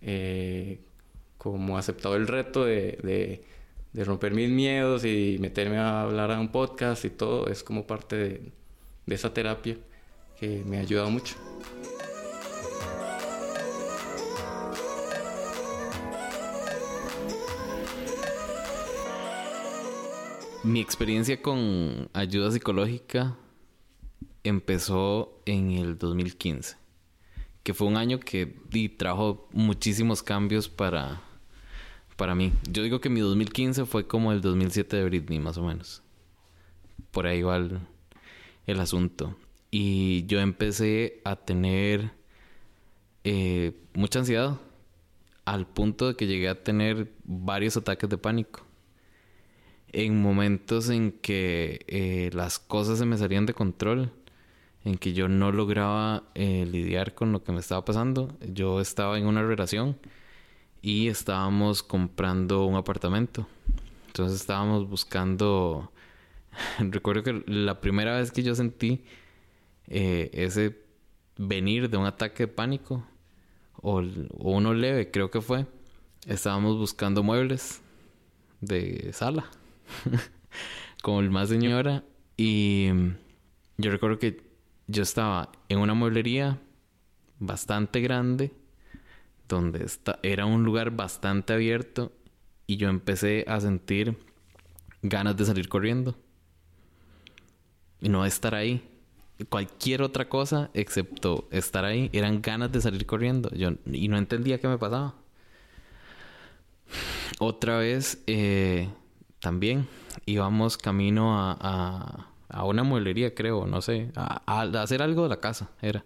eh, 0.00 0.80
como 1.38 1.78
aceptado 1.78 2.14
el 2.16 2.28
reto 2.28 2.64
de, 2.64 3.42
de, 3.92 4.04
romper 4.04 4.32
mis 4.32 4.50
miedos 4.50 5.04
y 5.04 5.38
meterme 5.40 5.78
a 5.78 6.02
hablar 6.02 6.30
a 6.30 6.38
un 6.38 6.52
podcast 6.52 7.04
y 7.04 7.10
todo, 7.10 7.48
es 7.48 7.64
como 7.64 7.86
parte 7.86 8.16
de 9.06 9.14
esa 9.14 9.34
terapia 9.34 9.76
que 10.38 10.62
me 10.66 10.78
ha 10.78 10.80
ayudado 10.82 11.10
mucho. 11.10 11.47
Mi 20.68 20.80
experiencia 20.80 21.40
con 21.40 22.10
ayuda 22.12 22.50
psicológica 22.50 23.34
empezó 24.44 25.40
en 25.46 25.70
el 25.70 25.96
2015, 25.96 26.76
que 27.62 27.72
fue 27.72 27.86
un 27.86 27.96
año 27.96 28.20
que 28.20 28.54
trajo 28.98 29.48
muchísimos 29.52 30.22
cambios 30.22 30.68
para, 30.68 31.22
para 32.18 32.34
mí. 32.34 32.52
Yo 32.70 32.82
digo 32.82 33.00
que 33.00 33.08
mi 33.08 33.20
2015 33.20 33.86
fue 33.86 34.06
como 34.06 34.30
el 34.30 34.42
2007 34.42 34.94
de 34.94 35.04
Britney, 35.04 35.38
más 35.38 35.56
o 35.56 35.62
menos. 35.62 36.02
Por 37.12 37.26
ahí 37.26 37.40
va 37.40 37.56
el, 37.56 37.78
el 38.66 38.78
asunto. 38.78 39.38
Y 39.70 40.26
yo 40.26 40.38
empecé 40.38 41.22
a 41.24 41.36
tener 41.36 42.12
eh, 43.24 43.72
mucha 43.94 44.18
ansiedad, 44.18 44.60
al 45.46 45.66
punto 45.66 46.08
de 46.08 46.14
que 46.14 46.26
llegué 46.26 46.50
a 46.50 46.62
tener 46.62 47.10
varios 47.24 47.78
ataques 47.78 48.10
de 48.10 48.18
pánico 48.18 48.67
en 49.92 50.20
momentos 50.20 50.90
en 50.90 51.12
que 51.12 51.84
eh, 51.88 52.30
las 52.32 52.58
cosas 52.58 52.98
se 52.98 53.06
me 53.06 53.16
salían 53.16 53.46
de 53.46 53.54
control, 53.54 54.12
en 54.84 54.96
que 54.98 55.12
yo 55.12 55.28
no 55.28 55.52
lograba 55.52 56.24
eh, 56.34 56.66
lidiar 56.70 57.14
con 57.14 57.32
lo 57.32 57.42
que 57.42 57.52
me 57.52 57.60
estaba 57.60 57.84
pasando. 57.84 58.36
Yo 58.46 58.80
estaba 58.80 59.18
en 59.18 59.26
una 59.26 59.42
relación 59.42 59.98
y 60.82 61.08
estábamos 61.08 61.82
comprando 61.82 62.64
un 62.66 62.76
apartamento. 62.76 63.46
Entonces 64.08 64.40
estábamos 64.40 64.88
buscando... 64.88 65.92
Recuerdo 66.78 67.22
que 67.22 67.42
la 67.46 67.80
primera 67.80 68.16
vez 68.18 68.32
que 68.32 68.42
yo 68.42 68.54
sentí 68.54 69.04
eh, 69.88 70.30
ese 70.32 70.82
venir 71.36 71.88
de 71.88 71.96
un 71.96 72.06
ataque 72.06 72.44
de 72.44 72.48
pánico, 72.48 73.04
o, 73.80 74.00
o 74.00 74.50
uno 74.52 74.74
leve, 74.74 75.10
creo 75.10 75.30
que 75.30 75.40
fue, 75.40 75.66
estábamos 76.26 76.76
buscando 76.78 77.22
muebles 77.22 77.80
de 78.60 79.12
sala 79.12 79.48
como 81.02 81.20
el 81.20 81.30
más 81.30 81.48
señora. 81.48 82.04
Y 82.36 82.88
yo 83.76 83.90
recuerdo 83.90 84.18
que 84.18 84.42
yo 84.86 85.02
estaba 85.02 85.52
en 85.68 85.78
una 85.78 85.94
mueblería 85.94 86.58
bastante 87.38 88.00
grande, 88.00 88.52
donde 89.48 89.84
está, 89.84 90.18
era 90.22 90.46
un 90.46 90.64
lugar 90.64 90.90
bastante 90.90 91.52
abierto, 91.52 92.12
y 92.66 92.76
yo 92.76 92.88
empecé 92.88 93.44
a 93.48 93.60
sentir 93.60 94.16
ganas 95.02 95.36
de 95.36 95.44
salir 95.44 95.68
corriendo. 95.68 96.16
Y 98.00 98.08
no 98.08 98.24
estar 98.24 98.54
ahí. 98.54 98.82
Cualquier 99.48 100.02
otra 100.02 100.28
cosa 100.28 100.70
excepto 100.74 101.48
estar 101.50 101.84
ahí, 101.84 102.10
eran 102.12 102.42
ganas 102.42 102.72
de 102.72 102.80
salir 102.80 103.06
corriendo. 103.06 103.50
Yo, 103.50 103.70
y 103.86 104.08
no 104.08 104.18
entendía 104.18 104.60
qué 104.60 104.68
me 104.68 104.78
pasaba. 104.78 105.14
Otra 107.38 107.78
vez, 107.78 108.22
eh, 108.26 108.88
también 109.40 109.88
íbamos 110.26 110.78
camino 110.78 111.38
a, 111.38 112.28
a, 112.48 112.64
una 112.64 112.82
mueblería, 112.82 113.34
creo, 113.34 113.66
no 113.66 113.82
sé, 113.82 114.10
a, 114.14 114.62
hacer 114.82 115.02
algo 115.02 115.24
de 115.24 115.28
la 115.28 115.40
casa, 115.40 115.70
era. 115.80 116.04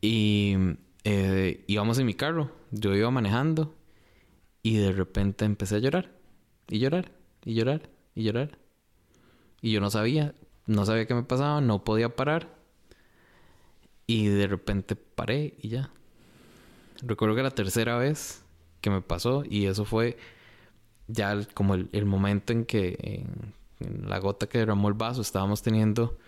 Y 0.00 0.56
eh, 1.04 1.64
íbamos 1.66 1.98
en 1.98 2.06
mi 2.06 2.14
carro, 2.14 2.50
yo 2.70 2.94
iba 2.94 3.10
manejando 3.10 3.74
y 4.62 4.76
de 4.76 4.92
repente 4.92 5.44
empecé 5.44 5.76
a 5.76 5.78
llorar, 5.78 6.12
y 6.68 6.78
llorar, 6.78 7.12
y 7.44 7.54
llorar, 7.54 7.90
y 8.14 8.22
llorar. 8.24 8.58
Y 9.62 9.72
yo 9.72 9.80
no 9.80 9.90
sabía, 9.90 10.34
no 10.66 10.86
sabía 10.86 11.06
qué 11.06 11.14
me 11.14 11.22
pasaba, 11.22 11.60
no 11.60 11.84
podía 11.84 12.14
parar. 12.16 12.48
Y 14.06 14.26
de 14.26 14.46
repente 14.46 14.96
paré 14.96 15.54
y 15.60 15.68
ya. 15.68 15.90
Recuerdo 17.02 17.36
que 17.36 17.42
la 17.42 17.50
tercera 17.50 17.96
vez 17.96 18.44
que 18.80 18.90
me 18.90 19.02
pasó, 19.02 19.44
y 19.48 19.66
eso 19.66 19.84
fue 19.84 20.16
ya 21.12 21.44
como 21.54 21.74
el, 21.74 22.06
momento 22.06 22.52
en 22.52 22.64
que 22.64 23.24
en, 23.80 24.08
la 24.08 24.18
gota 24.18 24.46
que 24.46 24.58
derramó 24.58 24.88
el 24.88 24.94
vaso 24.94 25.22
estábamos 25.22 25.62
teniendo 25.62 26.18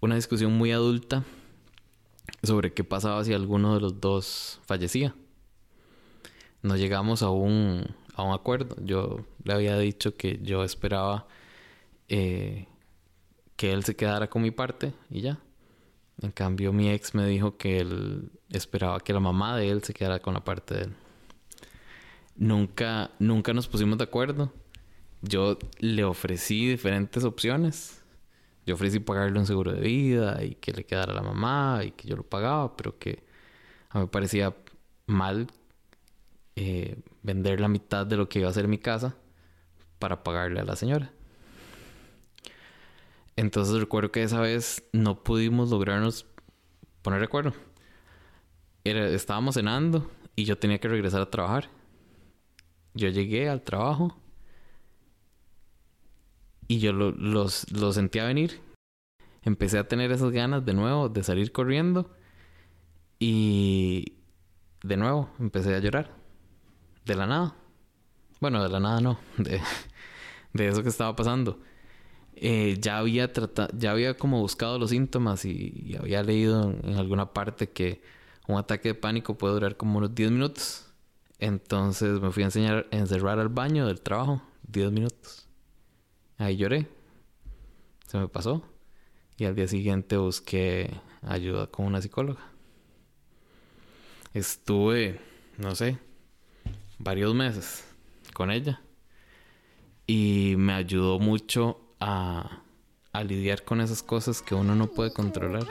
una 0.00 0.16
discusión 0.16 0.52
muy 0.52 0.72
adulta 0.72 1.22
sobre 2.42 2.72
qué 2.72 2.82
pasaba 2.82 3.24
si 3.24 3.32
alguno 3.32 3.74
de 3.74 3.80
los 3.80 4.00
dos 4.00 4.60
fallecía. 4.66 5.14
No 6.62 6.76
llegamos 6.76 7.22
a 7.22 7.30
un, 7.30 7.86
a 8.14 8.22
un 8.22 8.34
acuerdo. 8.34 8.76
Yo 8.84 9.24
le 9.44 9.52
había 9.52 9.78
dicho 9.78 10.16
que 10.16 10.40
yo 10.42 10.64
esperaba 10.64 11.26
eh, 12.08 12.66
que 13.56 13.72
él 13.72 13.84
se 13.84 13.94
quedara 13.94 14.28
con 14.28 14.42
mi 14.42 14.50
parte 14.50 14.92
y 15.08 15.20
ya. 15.20 15.38
En 16.20 16.32
cambio, 16.32 16.72
mi 16.72 16.90
ex 16.90 17.14
me 17.14 17.26
dijo 17.26 17.56
que 17.56 17.78
él 17.78 18.30
esperaba 18.50 19.00
que 19.00 19.12
la 19.12 19.20
mamá 19.20 19.56
de 19.56 19.70
él 19.70 19.82
se 19.82 19.94
quedara 19.94 20.20
con 20.20 20.34
la 20.34 20.44
parte 20.44 20.74
de 20.74 20.82
él 20.82 20.96
nunca, 22.36 23.10
nunca 23.18 23.52
nos 23.52 23.68
pusimos 23.68 23.98
de 23.98 24.04
acuerdo. 24.04 24.52
Yo 25.22 25.58
le 25.78 26.04
ofrecí 26.04 26.66
diferentes 26.68 27.24
opciones. 27.24 28.02
Yo 28.66 28.74
ofrecí 28.74 29.00
pagarle 29.00 29.38
un 29.38 29.46
seguro 29.46 29.72
de 29.72 29.80
vida 29.80 30.42
y 30.44 30.54
que 30.56 30.72
le 30.72 30.84
quedara 30.84 31.12
a 31.12 31.16
la 31.16 31.22
mamá 31.22 31.82
y 31.84 31.92
que 31.92 32.08
yo 32.08 32.16
lo 32.16 32.22
pagaba, 32.22 32.76
pero 32.76 32.98
que 32.98 33.22
a 33.90 33.98
mí 33.98 34.04
me 34.04 34.08
parecía 34.08 34.54
mal 35.06 35.48
eh, 36.56 37.00
vender 37.22 37.60
la 37.60 37.68
mitad 37.68 38.06
de 38.06 38.16
lo 38.16 38.28
que 38.28 38.40
iba 38.40 38.48
a 38.48 38.52
ser 38.52 38.68
mi 38.68 38.78
casa 38.78 39.16
para 39.98 40.22
pagarle 40.22 40.60
a 40.60 40.64
la 40.64 40.76
señora. 40.76 41.12
Entonces 43.36 43.80
recuerdo 43.80 44.12
que 44.12 44.22
esa 44.22 44.40
vez 44.40 44.84
no 44.92 45.22
pudimos 45.22 45.70
lograrnos 45.70 46.26
poner 47.02 47.20
de 47.20 47.26
acuerdo. 47.26 47.52
estábamos 48.84 49.54
cenando 49.54 50.10
y 50.36 50.44
yo 50.44 50.58
tenía 50.58 50.78
que 50.78 50.88
regresar 50.88 51.20
a 51.22 51.30
trabajar. 51.30 51.68
Yo 52.94 53.08
llegué 53.08 53.48
al 53.48 53.62
trabajo 53.62 54.16
y 56.68 56.78
yo 56.78 56.92
lo, 56.92 57.10
los, 57.12 57.70
lo 57.72 57.92
sentía 57.92 58.24
venir. 58.24 58.60
Empecé 59.42 59.78
a 59.78 59.88
tener 59.88 60.12
esas 60.12 60.30
ganas 60.30 60.64
de 60.64 60.74
nuevo 60.74 61.08
de 61.08 61.22
salir 61.22 61.52
corriendo 61.52 62.10
y 63.18 64.14
de 64.82 64.96
nuevo 64.96 65.30
empecé 65.38 65.74
a 65.74 65.78
llorar. 65.78 66.10
De 67.04 67.16
la 67.16 67.26
nada. 67.26 67.56
Bueno, 68.40 68.62
de 68.62 68.68
la 68.68 68.80
nada 68.80 69.00
no. 69.00 69.18
De, 69.38 69.60
de 70.52 70.68
eso 70.68 70.82
que 70.82 70.88
estaba 70.88 71.14
pasando. 71.16 71.60
Eh, 72.34 72.78
ya 72.80 72.98
había 72.98 73.32
tratado, 73.32 73.68
ya 73.76 73.92
había 73.92 74.16
como 74.16 74.40
buscado 74.40 74.78
los 74.78 74.90
síntomas 74.90 75.44
y, 75.44 75.96
había 75.98 76.22
leído 76.22 76.70
en, 76.82 76.94
alguna 76.94 77.32
parte 77.32 77.68
que 77.70 78.02
un 78.48 78.58
ataque 78.58 78.88
de 78.88 78.94
pánico 78.94 79.36
puede 79.38 79.54
durar 79.54 79.76
como 79.76 79.98
unos 79.98 80.14
10 80.14 80.30
minutos. 80.30 80.91
Entonces 81.42 82.20
me 82.20 82.30
fui 82.30 82.44
a 82.44 82.46
enseñar, 82.46 82.86
a 82.92 82.96
encerrar 82.96 83.40
al 83.40 83.48
baño 83.48 83.88
del 83.88 84.00
trabajo, 84.00 84.40
10 84.68 84.92
minutos. 84.92 85.48
Ahí 86.38 86.56
lloré. 86.56 86.88
Se 88.06 88.16
me 88.16 88.28
pasó. 88.28 88.62
Y 89.36 89.46
al 89.46 89.56
día 89.56 89.66
siguiente 89.66 90.16
busqué 90.16 91.00
ayuda 91.20 91.66
con 91.66 91.86
una 91.86 92.00
psicóloga. 92.00 92.42
Estuve, 94.32 95.20
no 95.58 95.74
sé, 95.74 95.98
varios 97.00 97.34
meses 97.34 97.84
con 98.34 98.52
ella. 98.52 98.80
Y 100.06 100.54
me 100.58 100.74
ayudó 100.74 101.18
mucho 101.18 101.80
a, 101.98 102.62
a 103.12 103.24
lidiar 103.24 103.64
con 103.64 103.80
esas 103.80 104.04
cosas 104.04 104.42
que 104.42 104.54
uno 104.54 104.76
no 104.76 104.86
puede 104.86 105.12
controlar. 105.12 105.66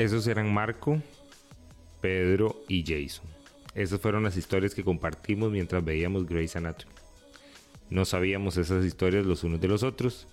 Esos 0.00 0.26
eran 0.26 0.52
Marco, 0.52 1.02
Pedro 2.00 2.64
y 2.68 2.82
Jason. 2.82 3.26
Esas 3.74 4.00
fueron 4.00 4.22
las 4.22 4.36
historias 4.36 4.74
que 4.74 4.82
compartimos 4.82 5.52
mientras 5.52 5.84
veíamos 5.84 6.26
Grey's 6.26 6.56
Anatomy. 6.56 6.92
No 7.90 8.04
sabíamos 8.04 8.56
esas 8.56 8.84
historias 8.84 9.26
los 9.26 9.44
unos 9.44 9.60
de 9.60 9.68
los 9.68 9.82
otros 9.82 10.26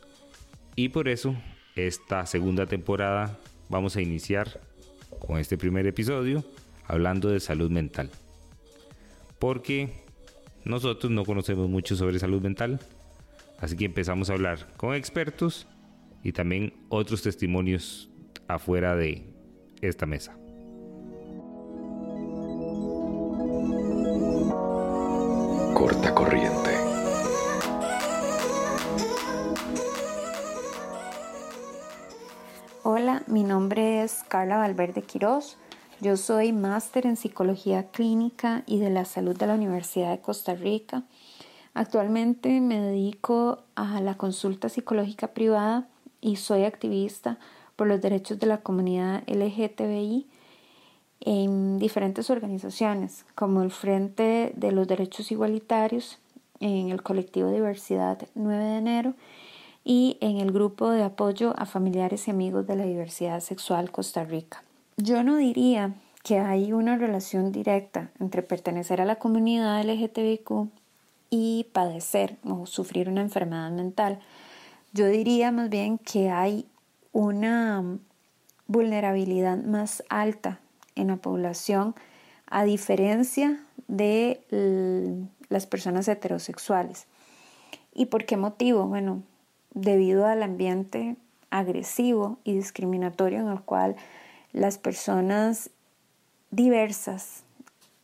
y 0.75 0.89
por 0.89 1.09
eso 1.09 1.35
esta 1.75 2.25
segunda 2.25 2.65
temporada 2.65 3.37
vamos 3.67 3.95
a 3.97 4.01
iniciar 4.01 4.61
con 5.19 5.37
este 5.37 5.57
primer 5.57 5.85
episodio 5.85 6.45
hablando 6.85 7.29
de 7.29 7.39
salud 7.39 7.69
mental. 7.69 8.09
Porque 9.37 9.91
nosotros 10.63 11.11
no 11.11 11.25
conocemos 11.25 11.67
mucho 11.67 11.95
sobre 11.95 12.19
salud 12.19 12.41
mental, 12.41 12.79
así 13.59 13.75
que 13.75 13.85
empezamos 13.85 14.29
a 14.29 14.33
hablar 14.33 14.71
con 14.77 14.95
expertos 14.95 15.67
y 16.23 16.31
también 16.31 16.73
otros 16.89 17.21
testimonios 17.21 18.09
afuera 18.47 18.95
de 18.95 19.25
esta 19.81 20.05
mesa. 20.05 20.37
Corta 25.73 26.13
corriente. 26.15 26.71
Hola, 32.83 33.23
mi 33.27 33.43
nombre 33.43 34.01
es 34.01 34.23
Carla 34.27 34.57
Valverde 34.57 35.01
Quiroz. 35.01 35.57
Yo 35.99 36.15
soy 36.15 36.53
máster 36.53 37.05
en 37.05 37.15
psicología 37.15 37.89
clínica 37.89 38.63
y 38.65 38.79
de 38.79 38.89
la 38.89 39.05
salud 39.05 39.35
de 39.35 39.47
la 39.47 39.55
Universidad 39.55 40.11
de 40.11 40.21
Costa 40.21 40.55
Rica. 40.55 41.03
Actualmente 41.73 42.61
me 42.61 42.79
dedico 42.79 43.65
a 43.75 43.99
la 44.01 44.15
consulta 44.15 44.69
psicológica 44.69 45.33
privada 45.33 45.89
y 46.21 46.37
soy 46.37 46.63
activista 46.63 47.37
por 47.75 47.87
los 47.87 48.01
derechos 48.01 48.39
de 48.39 48.47
la 48.47 48.59
comunidad 48.59 49.23
LGTBI 49.27 50.27
en 51.21 51.79
diferentes 51.79 52.29
organizaciones, 52.29 53.25
como 53.35 53.61
el 53.61 53.71
Frente 53.71 54.53
de 54.55 54.71
los 54.71 54.87
Derechos 54.87 55.31
Igualitarios, 55.31 56.19
en 56.59 56.89
el 56.89 57.03
colectivo 57.03 57.51
Diversidad 57.51 58.27
9 58.35 58.63
de 58.63 58.77
enero 58.77 59.13
y 59.83 60.17
en 60.21 60.37
el 60.37 60.51
grupo 60.51 60.89
de 60.89 61.03
apoyo 61.03 61.53
a 61.57 61.65
familiares 61.65 62.27
y 62.27 62.31
amigos 62.31 62.67
de 62.67 62.75
la 62.75 62.83
diversidad 62.83 63.39
sexual 63.39 63.91
Costa 63.91 64.23
Rica. 64.23 64.63
Yo 64.97 65.23
no 65.23 65.37
diría 65.37 65.93
que 66.23 66.39
hay 66.39 66.73
una 66.73 66.97
relación 66.97 67.51
directa 67.51 68.11
entre 68.19 68.41
pertenecer 68.41 68.99
a 68.99 69.05
la 69.05 69.15
comunidad 69.15 69.83
LGTBIQ 69.85 70.67
y 71.29 71.67
padecer 71.71 72.37
o 72.43 72.65
sufrir 72.65 73.07
una 73.07 73.21
enfermedad 73.21 73.71
mental. 73.71 74.19
Yo 74.97 75.05
diría 75.05 75.51
más 75.51 75.69
bien 75.69 75.99
que 75.99 76.31
hay 76.31 76.65
una 77.11 77.99
vulnerabilidad 78.65 79.63
más 79.63 80.03
alta 80.09 80.59
en 80.95 81.09
la 81.09 81.17
población 81.17 81.93
a 82.47 82.63
diferencia 82.63 83.63
de 83.87 84.41
las 85.49 85.67
personas 85.67 86.07
heterosexuales. 86.07 87.05
¿Y 87.93 88.07
por 88.07 88.25
qué 88.25 88.37
motivo? 88.37 88.87
Bueno, 88.87 89.21
debido 89.75 90.25
al 90.25 90.41
ambiente 90.41 91.15
agresivo 91.51 92.39
y 92.43 92.55
discriminatorio 92.55 93.41
en 93.41 93.49
el 93.49 93.61
cual 93.61 93.97
las 94.51 94.79
personas 94.79 95.69
diversas 96.49 97.43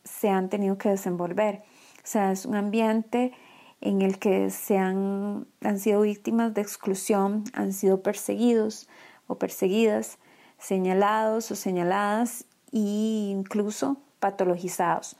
se 0.04 0.28
han 0.28 0.48
tenido 0.48 0.78
que 0.78 0.90
desenvolver. 0.90 1.64
O 1.96 2.06
sea, 2.06 2.30
es 2.30 2.46
un 2.46 2.54
ambiente 2.54 3.32
en 3.80 4.02
el 4.02 4.18
que 4.18 4.50
se 4.50 4.78
han, 4.78 5.46
han 5.62 5.78
sido 5.78 6.02
víctimas 6.02 6.54
de 6.54 6.62
exclusión, 6.62 7.44
han 7.52 7.72
sido 7.72 8.02
perseguidos 8.02 8.88
o 9.26 9.36
perseguidas, 9.36 10.18
señalados 10.58 11.50
o 11.50 11.56
señaladas 11.56 12.44
e 12.72 12.78
incluso 12.78 13.98
patologizados. 14.20 15.16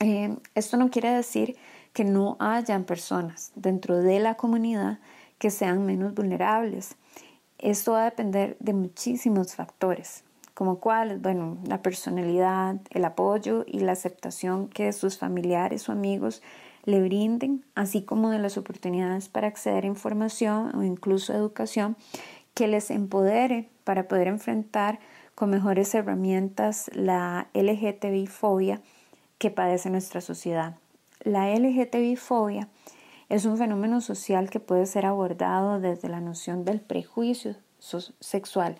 Eh, 0.00 0.36
esto 0.54 0.76
no 0.76 0.90
quiere 0.90 1.10
decir 1.10 1.56
que 1.92 2.04
no 2.04 2.36
hayan 2.38 2.84
personas 2.84 3.52
dentro 3.56 3.96
de 3.98 4.20
la 4.20 4.36
comunidad 4.36 4.98
que 5.38 5.50
sean 5.50 5.86
menos 5.86 6.14
vulnerables. 6.14 6.96
Esto 7.58 7.92
va 7.92 8.02
a 8.02 8.04
depender 8.04 8.56
de 8.60 8.72
muchísimos 8.72 9.54
factores, 9.54 10.24
como 10.54 10.78
cuáles, 10.78 11.20
bueno, 11.20 11.58
la 11.64 11.82
personalidad, 11.82 12.76
el 12.90 13.04
apoyo 13.04 13.64
y 13.66 13.80
la 13.80 13.92
aceptación 13.92 14.68
que 14.68 14.92
sus 14.92 15.18
familiares 15.18 15.88
o 15.88 15.92
amigos 15.92 16.42
le 16.88 17.02
brinden, 17.02 17.66
así 17.74 18.00
como 18.00 18.30
de 18.30 18.38
las 18.38 18.56
oportunidades 18.56 19.28
para 19.28 19.46
acceder 19.46 19.84
a 19.84 19.88
información 19.88 20.74
o 20.74 20.82
incluso 20.82 21.34
educación 21.34 21.98
que 22.54 22.66
les 22.66 22.90
empodere 22.90 23.68
para 23.84 24.08
poder 24.08 24.26
enfrentar 24.26 24.98
con 25.34 25.50
mejores 25.50 25.94
herramientas 25.94 26.90
la 26.94 27.48
LGTBI 27.52 28.26
fobia 28.26 28.80
que 29.36 29.50
padece 29.50 29.90
nuestra 29.90 30.22
sociedad. 30.22 30.76
La 31.20 31.54
LGTBI 31.54 32.16
fobia 32.16 32.68
es 33.28 33.44
un 33.44 33.58
fenómeno 33.58 34.00
social 34.00 34.48
que 34.48 34.58
puede 34.58 34.86
ser 34.86 35.04
abordado 35.04 35.80
desde 35.80 36.08
la 36.08 36.22
noción 36.22 36.64
del 36.64 36.80
prejuicio 36.80 37.54
sexual. 38.18 38.76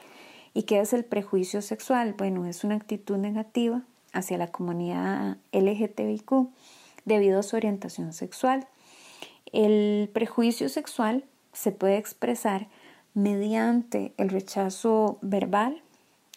¿Y 0.55 0.63
qué 0.63 0.81
es 0.81 0.95
el 0.95 1.05
prejuicio 1.05 1.61
sexual? 1.61 2.15
Bueno, 2.17 2.47
es 2.47 2.65
una 2.65 2.77
actitud 2.77 3.19
negativa 3.19 3.83
hacia 4.15 4.39
la 4.39 4.47
comunidad 4.47 5.37
LGTBIQ 5.53 6.49
debido 7.09 7.41
a 7.41 7.43
su 7.43 7.57
orientación 7.57 8.13
sexual. 8.13 8.69
El 9.53 10.09
prejuicio 10.13 10.69
sexual 10.69 11.25
se 11.53 11.73
puede 11.73 11.97
expresar 11.97 12.69
mediante 13.15 14.13
el 14.17 14.29
rechazo 14.29 15.19
verbal, 15.23 15.83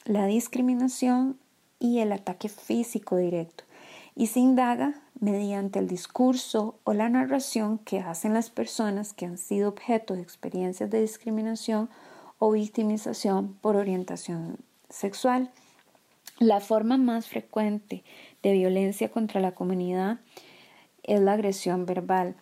la 0.06 0.26
discriminación 0.26 1.38
y 1.80 2.00
el 2.00 2.12
ataque 2.12 2.50
físico 2.50 3.18
directo 3.18 3.66
y 4.16 4.28
se 4.28 4.40
indaga 4.40 5.02
mediante 5.20 5.80
el 5.80 5.88
discurso 5.88 6.80
o 6.84 6.94
la 6.94 7.10
narración 7.10 7.78
que 7.80 8.00
hacen 8.00 8.34
las 8.34 8.50
personas 8.50 9.14
que 9.14 9.26
han 9.26 9.38
sido 9.38 9.70
objeto 9.70 10.16
de 10.16 10.22
experiencias 10.22 10.90
de 10.90 11.02
discriminación 11.02 11.90
o 12.40 12.52
victimización 12.52 13.54
por 13.62 13.76
orientación 13.76 14.58
sexual. 14.90 15.52
La 16.40 16.60
forma 16.60 16.98
más 16.98 17.28
frecuente 17.28 18.04
de 18.42 18.54
violencia 18.54 19.12
contra 19.12 19.40
la 19.40 19.52
comunidad 19.52 20.20
es 21.04 21.20
la 21.20 21.34
agresión 21.34 21.86
verbal. 21.86 22.36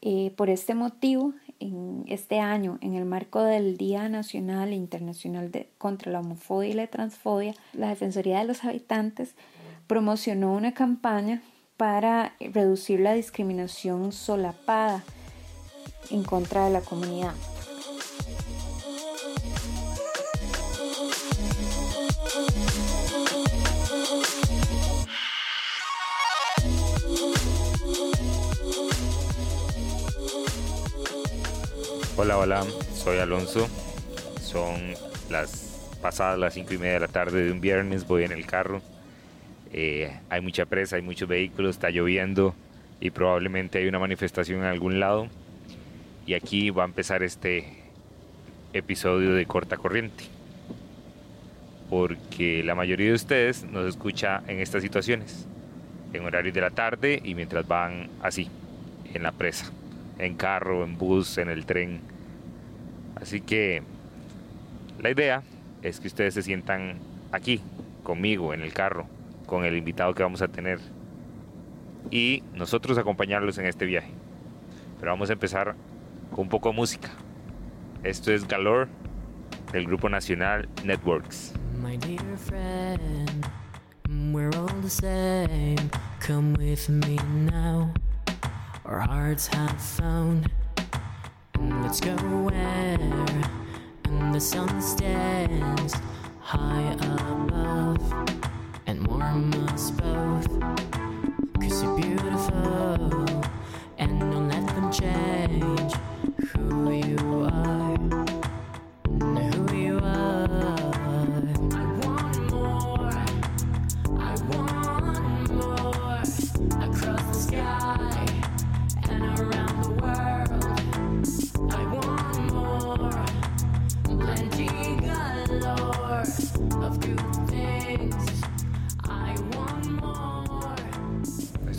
Eh, 0.00 0.32
por 0.36 0.50
este 0.50 0.74
motivo, 0.74 1.32
en 1.60 2.04
este 2.08 2.40
año, 2.40 2.78
en 2.80 2.94
el 2.94 3.04
marco 3.04 3.42
del 3.42 3.76
Día 3.76 4.08
Nacional 4.08 4.70
e 4.70 4.74
Internacional 4.74 5.52
de, 5.52 5.70
contra 5.78 6.10
la 6.10 6.20
Homofobia 6.20 6.70
y 6.70 6.74
la 6.74 6.86
Transfobia, 6.88 7.54
la 7.72 7.88
Defensoría 7.88 8.40
de 8.40 8.46
los 8.46 8.64
Habitantes 8.64 9.36
promocionó 9.86 10.54
una 10.54 10.72
campaña 10.72 11.42
para 11.76 12.34
reducir 12.40 13.00
la 13.00 13.14
discriminación 13.14 14.12
solapada 14.12 15.04
en 16.10 16.24
contra 16.24 16.64
de 16.64 16.70
la 16.70 16.80
comunidad. 16.80 17.34
Hola, 32.16 32.38
hola, 32.38 32.64
soy 32.94 33.18
Alonso. 33.18 33.68
Son 34.40 34.94
las 35.30 35.96
pasadas 36.00 36.38
las 36.38 36.54
cinco 36.54 36.74
y 36.74 36.78
media 36.78 36.94
de 36.94 37.00
la 37.00 37.08
tarde 37.08 37.44
de 37.44 37.52
un 37.52 37.60
viernes, 37.60 38.06
voy 38.06 38.24
en 38.24 38.32
el 38.32 38.46
carro 38.46 38.82
eh, 39.72 40.12
hay 40.28 40.40
mucha 40.42 40.66
presa, 40.66 40.96
hay 40.96 41.02
muchos 41.02 41.28
vehículos, 41.28 41.76
está 41.76 41.90
lloviendo 41.90 42.54
y 43.00 43.10
probablemente 43.10 43.78
hay 43.78 43.88
una 43.88 43.98
manifestación 43.98 44.60
en 44.60 44.66
algún 44.66 45.00
lado. 45.00 45.28
Y 46.26 46.34
aquí 46.34 46.70
va 46.70 46.82
a 46.82 46.86
empezar 46.86 47.22
este 47.22 47.64
episodio 48.72 49.34
de 49.34 49.46
corta 49.46 49.76
corriente. 49.76 50.24
Porque 51.88 52.62
la 52.62 52.74
mayoría 52.74 53.08
de 53.08 53.14
ustedes 53.14 53.64
nos 53.64 53.88
escucha 53.88 54.42
en 54.46 54.60
estas 54.60 54.82
situaciones, 54.82 55.46
en 56.12 56.24
horarios 56.24 56.54
de 56.54 56.60
la 56.60 56.70
tarde 56.70 57.20
y 57.22 57.34
mientras 57.34 57.66
van 57.66 58.08
así, 58.22 58.48
en 59.12 59.22
la 59.22 59.32
presa, 59.32 59.70
en 60.22 60.34
carro, 60.34 60.84
en 60.84 60.96
bus, 60.96 61.38
en 61.38 61.48
el 61.50 61.66
tren. 61.66 62.00
Así 63.20 63.40
que 63.40 63.82
la 65.00 65.10
idea 65.10 65.42
es 65.82 66.00
que 66.00 66.08
ustedes 66.08 66.34
se 66.34 66.42
sientan 66.42 66.98
aquí, 67.32 67.60
conmigo, 68.02 68.54
en 68.54 68.62
el 68.62 68.72
carro, 68.72 69.06
con 69.46 69.64
el 69.64 69.76
invitado 69.76 70.14
que 70.14 70.22
vamos 70.22 70.42
a 70.42 70.48
tener 70.48 70.78
y 72.10 72.42
nosotros 72.54 72.98
acompañarlos 72.98 73.58
en 73.58 73.66
este 73.66 73.84
viaje. 73.84 74.10
Pero 74.98 75.12
vamos 75.12 75.30
a 75.30 75.34
empezar 75.34 75.74
con 76.30 76.42
un 76.42 76.48
poco 76.48 76.70
de 76.70 76.76
música. 76.76 77.10
Esto 78.02 78.32
es 78.32 78.46
Galore 78.46 78.88
del 79.72 79.86
grupo 79.86 80.08
nacional 80.08 80.68
Networks. 80.84 81.54
My 81.80 81.96
dear 81.96 82.36
friend, 82.36 83.46
we're 84.32 84.50
all 84.56 84.80
the 84.82 84.90
same. 84.90 85.90
Come 86.20 86.54
with 86.54 86.88
me 86.88 87.16
now. 87.50 87.92
Our 88.92 89.00
hearts 89.00 89.46
have 89.46 89.80
found. 89.80 90.50
Let's 91.58 91.98
go 91.98 92.14
where 92.44 92.98
the 94.32 94.38
sun 94.38 94.82
stands 94.82 95.94
high 96.40 96.92
above. 97.00 98.12
and 98.86 99.06
warm 99.06 99.50
us 99.68 99.92
both. 99.92 100.60
Cause 101.58 101.82
you're 101.82 101.96
beautiful, 101.96 103.24
and 103.96 104.20
don't 104.20 104.48
let 104.50 104.66
them 104.66 104.92
change 104.92 105.94
who 106.50 106.92
you 106.92 107.44
are. 107.44 107.51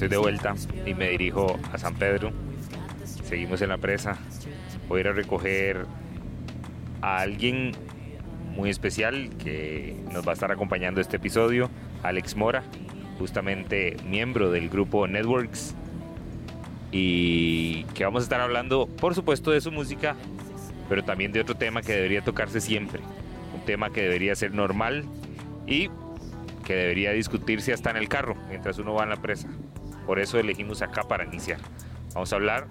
Estoy 0.03 0.17
de 0.17 0.21
vuelta 0.21 0.53
y 0.85 0.93
me 0.95 1.07
dirijo 1.09 1.57
a 1.71 1.77
San 1.77 1.95
Pedro. 1.95 2.33
Seguimos 3.23 3.61
en 3.61 3.69
la 3.69 3.77
presa. 3.77 4.17
Voy 4.89 4.97
a 4.97 5.01
ir 5.01 5.07
a 5.07 5.13
recoger 5.13 5.85
a 7.01 7.21
alguien 7.21 7.71
muy 8.53 8.69
especial 8.69 9.29
que 9.41 9.95
nos 10.11 10.27
va 10.27 10.31
a 10.31 10.33
estar 10.33 10.51
acompañando 10.51 10.99
este 10.99 11.15
episodio, 11.15 11.69
Alex 12.01 12.35
Mora, 12.35 12.63
justamente 13.17 13.95
miembro 14.05 14.51
del 14.51 14.67
grupo 14.67 15.07
Networks 15.07 15.73
y 16.91 17.85
que 17.93 18.03
vamos 18.03 18.23
a 18.23 18.25
estar 18.25 18.41
hablando, 18.41 18.87
por 18.87 19.15
supuesto, 19.15 19.51
de 19.51 19.61
su 19.61 19.71
música, 19.71 20.17
pero 20.89 21.05
también 21.05 21.31
de 21.31 21.39
otro 21.39 21.55
tema 21.55 21.81
que 21.81 21.93
debería 21.93 22.21
tocarse 22.21 22.59
siempre, 22.59 22.99
un 23.55 23.61
tema 23.63 23.89
que 23.89 24.01
debería 24.01 24.35
ser 24.35 24.53
normal 24.53 25.05
y 25.65 25.89
que 26.65 26.75
debería 26.75 27.13
discutirse 27.13 27.71
hasta 27.71 27.89
en 27.89 27.95
el 27.95 28.09
carro 28.09 28.35
mientras 28.49 28.77
uno 28.79 28.95
va 28.95 29.03
en 29.03 29.09
la 29.09 29.21
presa. 29.21 29.47
Por 30.05 30.19
eso 30.19 30.39
elegimos 30.39 30.81
acá 30.81 31.03
para 31.03 31.25
iniciar. 31.25 31.59
Vamos 32.13 32.31
a 32.33 32.35
hablar 32.35 32.67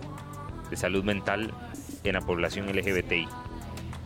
de 0.70 0.76
salud 0.76 1.04
mental 1.04 1.52
en 2.04 2.14
la 2.14 2.20
población 2.20 2.66
LGBTI. 2.66 3.28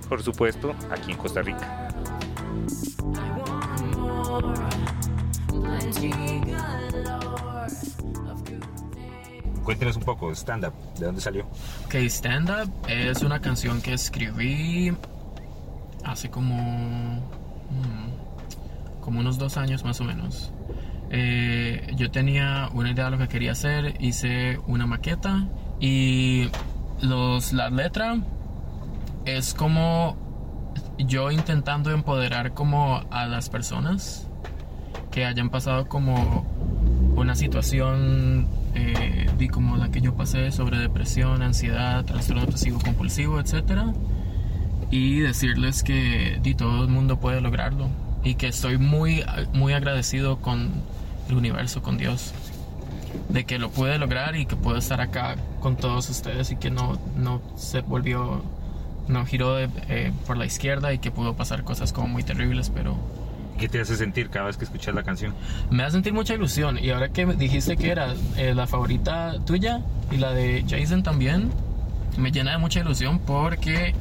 Por 0.08 0.22
supuesto, 0.22 0.74
aquí 0.90 1.12
en 1.12 1.18
Costa 1.18 1.42
Rica. 1.42 1.88
Cuéntenos 9.64 9.96
un 9.96 10.04
poco, 10.04 10.30
Stand 10.30 10.66
Up, 10.66 10.72
¿de 10.96 11.06
dónde 11.06 11.20
salió? 11.20 11.44
Ok, 11.86 11.94
Stand 11.94 12.50
Up 12.50 12.72
es 12.88 13.22
una 13.22 13.40
canción 13.40 13.82
que 13.82 13.94
escribí 13.94 14.96
hace 16.04 16.30
como, 16.30 16.54
mm, 17.70 19.00
como 19.00 19.18
unos 19.18 19.38
dos 19.38 19.56
años 19.56 19.82
más 19.82 20.00
o 20.00 20.04
menos. 20.04 20.52
Eh, 21.10 21.92
yo 21.96 22.10
tenía 22.10 22.68
una 22.72 22.90
idea 22.90 23.06
de 23.06 23.10
lo 23.12 23.18
que 23.18 23.28
quería 23.28 23.52
hacer, 23.52 23.94
hice 24.00 24.58
una 24.66 24.86
maqueta 24.86 25.46
y 25.78 26.48
los, 27.00 27.52
la 27.52 27.70
letra 27.70 28.18
es 29.24 29.54
como 29.54 30.16
yo 30.98 31.30
intentando 31.30 31.90
empoderar 31.90 32.54
como 32.54 33.02
a 33.10 33.26
las 33.26 33.48
personas 33.50 34.28
que 35.10 35.24
hayan 35.24 35.50
pasado 35.50 35.88
como 35.88 36.44
una 37.14 37.34
situación 37.34 38.48
eh, 38.74 39.30
di 39.38 39.48
como 39.48 39.76
la 39.76 39.90
que 39.90 40.00
yo 40.00 40.14
pasé 40.14 40.50
sobre 40.50 40.78
depresión, 40.78 41.42
ansiedad, 41.42 42.04
trastorno 42.04 42.42
obsesivo 42.44 42.78
compulsivo, 42.80 43.40
etcétera 43.40 43.92
y 44.90 45.20
decirles 45.20 45.82
que 45.82 46.38
di, 46.42 46.54
todo 46.54 46.84
el 46.84 46.88
mundo 46.88 47.18
puede 47.18 47.40
lograrlo 47.40 47.88
y 48.26 48.34
que 48.34 48.48
estoy 48.48 48.76
muy 48.76 49.24
muy 49.52 49.72
agradecido 49.72 50.38
con 50.38 50.70
el 51.28 51.36
universo, 51.36 51.80
con 51.80 51.96
Dios 51.96 52.34
de 53.28 53.44
que 53.44 53.58
lo 53.58 53.70
pude 53.70 53.98
lograr 53.98 54.36
y 54.36 54.46
que 54.46 54.56
puedo 54.56 54.78
estar 54.78 55.00
acá 55.00 55.36
con 55.60 55.76
todos 55.76 56.10
ustedes 56.10 56.50
y 56.50 56.56
que 56.56 56.70
no, 56.70 56.98
no 57.16 57.40
se 57.56 57.80
volvió, 57.80 58.42
no 59.08 59.24
giró 59.24 59.58
eh, 59.60 60.12
por 60.26 60.36
la 60.36 60.44
izquierda 60.44 60.92
y 60.92 60.98
que 60.98 61.10
pudo 61.10 61.34
pasar 61.34 61.62
cosas 61.62 61.92
como 61.92 62.08
muy 62.08 62.22
terribles, 62.22 62.70
pero 62.74 62.96
¿Qué 63.58 63.70
te 63.70 63.80
hace 63.80 63.96
sentir 63.96 64.28
cada 64.28 64.46
vez 64.46 64.58
que 64.58 64.64
escuchas 64.64 64.94
la 64.94 65.02
canción? 65.02 65.32
me 65.70 65.82
hace 65.82 65.92
sentir 65.92 66.12
mucha 66.12 66.34
ilusión. 66.34 66.78
Y 66.78 66.90
ahora 66.90 67.08
que 67.08 67.24
me 67.24 67.34
dijiste 67.36 67.78
que 67.78 67.90
era 67.90 68.14
eh, 68.36 68.54
la 68.54 68.66
favorita 68.66 69.36
tuya 69.46 69.80
y 70.10 70.18
la 70.18 70.32
de 70.32 70.62
Jason 70.68 71.02
también, 71.02 71.50
me 72.18 72.32
llena 72.32 72.50
de 72.50 72.58
mucha 72.58 72.80
ilusión 72.80 73.18
porque 73.18 73.94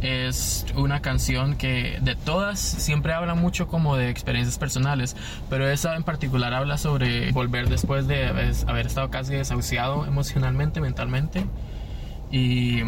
es 0.00 0.66
una 0.76 1.00
canción 1.00 1.56
que 1.56 1.98
de 2.02 2.14
todas 2.14 2.58
siempre 2.60 3.12
habla 3.12 3.34
mucho 3.34 3.66
como 3.66 3.96
de 3.96 4.10
experiencias 4.10 4.58
personales, 4.58 5.16
pero 5.50 5.68
esa 5.68 5.96
en 5.96 6.04
particular 6.04 6.54
habla 6.54 6.78
sobre 6.78 7.32
volver 7.32 7.68
después 7.68 8.06
de 8.06 8.26
haber, 8.26 8.54
haber 8.66 8.86
estado 8.86 9.10
casi 9.10 9.34
desahuciado 9.34 10.06
emocionalmente, 10.06 10.80
mentalmente 10.80 11.44
y, 12.30 12.80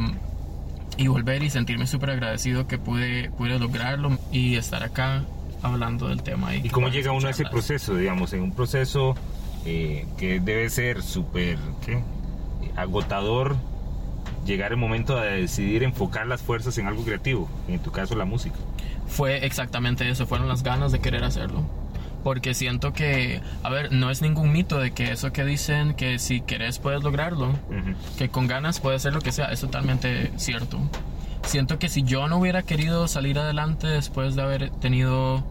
y 0.97 1.09
volver 1.09 1.43
y 1.43 1.51
sentirme 1.51 1.87
súper 1.87 2.11
agradecido 2.11 2.67
que 2.67 2.79
pude, 2.79 3.31
pude 3.31 3.59
lograrlo 3.59 4.19
y 4.31 4.57
estar 4.57 4.83
acá 4.83 5.25
hablando 5.63 6.09
del 6.09 6.23
tema. 6.23 6.55
¿Y 6.55 6.69
cómo 6.69 6.87
poder 6.87 7.01
llega 7.01 7.13
uno 7.13 7.29
a 7.29 7.31
ese 7.31 7.45
proceso, 7.45 7.95
digamos, 7.95 8.33
en 8.33 8.43
un 8.43 8.53
proceso 8.53 9.15
eh, 9.65 10.07
que 10.17 10.41
debe 10.41 10.71
ser 10.71 11.03
súper 11.03 11.59
agotador? 12.77 13.57
Llegar 14.45 14.73
el 14.73 14.79
momento 14.79 15.17
de 15.17 15.43
decidir 15.43 15.83
enfocar 15.83 16.27
las 16.27 16.43
fuerzas 16.43 16.77
en 16.79 16.87
algo 16.87 17.05
creativo, 17.05 17.49
en 17.69 17.79
tu 17.81 17.93
caso 17.93 18.15
la 18.17 18.25
música. 18.25 18.57
Fue 19.07 19.45
exactamente 19.45 20.09
eso, 20.09 20.27
fueron 20.27 20.49
las 20.49 20.63
ganas 20.63 20.93
de 20.93 21.01
querer 21.01 21.25
hacerlo. 21.25 21.65
Porque 22.25 22.55
siento 22.55 22.93
que, 22.93 23.41
a 23.63 23.71
ver, 23.71 23.93
no 23.93 24.11
es 24.11 24.23
ningún 24.23 24.53
mito 24.53 24.79
de 24.79 24.93
que 24.93 25.13
eso 25.13 25.33
que 25.33 25.45
dicen 25.45 25.95
que 25.95 26.19
si 26.19 26.41
querés 26.43 26.79
puedes 26.79 27.03
lograrlo, 27.03 27.53
que 28.19 28.29
con 28.29 28.47
ganas 28.47 28.79
puedes 28.81 29.01
hacer 29.03 29.15
lo 29.15 29.21
que 29.21 29.33
sea, 29.33 29.47
es 29.47 29.61
totalmente 29.61 30.31
cierto. 30.37 30.79
Siento 31.45 31.79
que 31.79 31.89
si 31.89 32.03
yo 32.03 32.29
no 32.29 32.37
hubiera 32.39 32.63
querido 32.63 33.09
salir 33.09 33.39
adelante 33.39 33.87
después 33.87 34.37
de 34.37 34.43
haber 34.43 34.71
tenido 34.71 35.45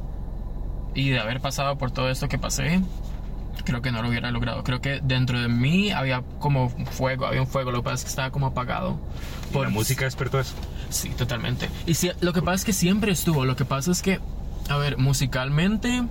y 0.94 1.10
de 1.10 1.20
haber 1.20 1.42
pasado 1.42 1.78
por 1.78 1.92
todo 1.92 2.10
esto 2.10 2.28
que 2.28 2.38
pasé, 2.38 2.82
creo 3.64 3.82
que 3.82 3.92
no 3.92 4.02
lo 4.02 4.10
hubiera 4.10 4.32
logrado. 4.32 4.64
Creo 4.64 4.82
que 4.82 5.00
dentro 5.04 5.40
de 5.40 5.48
mí 5.48 5.92
había 5.92 6.24
como 6.40 6.70
fuego, 6.70 7.26
había 7.26 7.42
un 7.42 7.48
fuego, 7.48 7.72
lo 7.72 7.80
que 7.80 7.84
pasa 7.86 7.96
es 7.96 8.04
que 8.04 8.10
estaba 8.10 8.32
como 8.32 8.48
apagado. 8.48 9.00
¿Y 9.54 9.58
la 9.58 9.70
música 9.70 10.06
despertó 10.06 10.40
eso? 10.40 10.54
Sí, 10.90 11.10
totalmente. 11.10 11.70
Y 11.86 11.94
si- 11.96 12.12
lo 12.22 12.34
que 12.34 12.42
pasa 12.42 12.56
es 12.56 12.66
que 12.66 12.74
siempre 12.74 13.12
estuvo. 13.12 13.46
Lo 13.46 13.56
que 13.56 13.66
pasa 13.66 13.92
es 13.92 14.02
que, 14.02 14.20
a 14.70 14.78
ver, 14.78 14.98
musicalmente, 14.98 16.04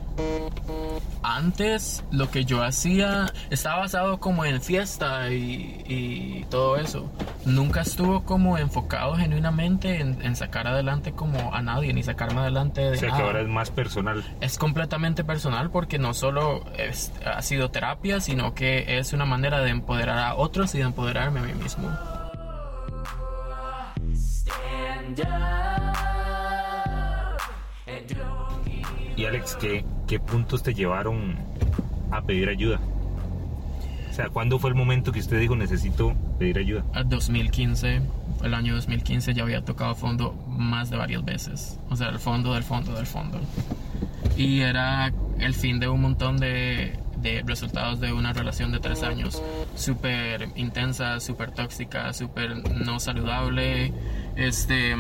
antes 1.23 2.05
lo 2.11 2.31
que 2.31 2.45
yo 2.45 2.63
hacía 2.65 3.33
estaba 3.51 3.81
basado 3.81 4.19
como 4.19 4.45
en 4.45 4.61
fiesta 4.61 5.31
y, 5.31 5.85
y 5.87 6.45
todo 6.51 6.77
eso. 6.77 7.11
Nunca 7.45 7.81
estuvo 7.83 8.25
como 8.25 8.59
enfocado 8.59 9.15
genuinamente 9.17 10.01
en, 10.01 10.21
en 10.23 10.37
sacar 10.37 10.67
adelante 10.67 11.13
como 11.13 11.55
a 11.55 11.63
nadie, 11.63 11.93
ni 11.93 12.03
sacarme 12.03 12.41
adelante 12.41 12.81
de 12.83 12.97
O 12.97 13.01
sea 13.01 13.11
que 13.13 13.23
ahora 13.23 13.41
es 13.41 13.49
más 13.49 13.71
personal. 13.71 14.25
es 14.41 14.59
completamente 14.59 15.25
personal 15.25 15.71
porque 15.71 15.99
no 15.99 16.13
solo 16.15 16.65
es- 16.77 17.13
ha 17.25 17.41
sido 17.43 17.71
terapia, 17.71 18.21
sino 18.21 18.55
que 18.55 18.99
es 18.99 19.13
una 19.13 19.25
manera 19.25 19.61
de 19.61 19.71
empoderar 19.71 20.19
a 20.19 20.35
otros 20.35 20.75
y 20.75 20.79
de 20.79 20.85
empoderarme 20.85 21.41
a 21.41 21.43
mí 21.45 21.55
mismo. 21.55 21.89
Y 29.19 29.27
Alex, 29.27 29.57
¿qué, 29.57 29.85
¿qué 30.07 30.21
puntos 30.21 30.63
te 30.63 30.73
llevaron 30.73 31.35
a 32.13 32.23
pedir 32.23 32.49
ayuda? 32.49 32.79
O 34.09 34.13
sea, 34.15 34.29
¿cuándo 34.29 34.61
fue 34.61 34.71
el 34.71 34.77
momento 34.77 35.11
que 35.11 35.19
usted 35.19 35.41
dijo 35.41 35.57
necesito 35.57 36.15
pedir 36.39 36.57
ayuda? 36.59 36.85
Al 36.93 37.09
2015, 37.09 38.01
el 38.45 38.55
año 38.55 38.77
2015 38.77 39.35
ya 39.35 39.43
había 39.43 39.65
tocado 39.65 39.97
fondo 39.97 40.35
más 40.47 40.91
de 40.91 40.99
varias 40.99 41.25
veces. 41.25 41.81
O 41.91 41.97
sea, 41.97 42.11
el 42.11 42.21
fondo 42.21 42.55
del 42.55 42.63
fondo 42.63 42.93
del 42.93 43.07
fondo. 43.07 43.41
Y 44.37 44.61
era 44.61 45.13
el 45.41 45.55
fin 45.55 45.81
de 45.81 45.89
un 45.89 46.01
montón 46.01 46.37
de, 46.37 46.97
de 47.17 47.43
resultados 47.45 47.99
de 47.99 48.13
una 48.13 48.33
relación 48.33 48.71
de 48.71 48.79
tres 48.79 49.03
años. 49.03 49.43
Súper 49.75 50.51
intensa, 50.55 51.19
súper 51.19 51.51
tóxica, 51.51 52.13
súper 52.13 52.63
no 52.73 53.01
saludable. 53.01 53.93
Este... 54.37 54.95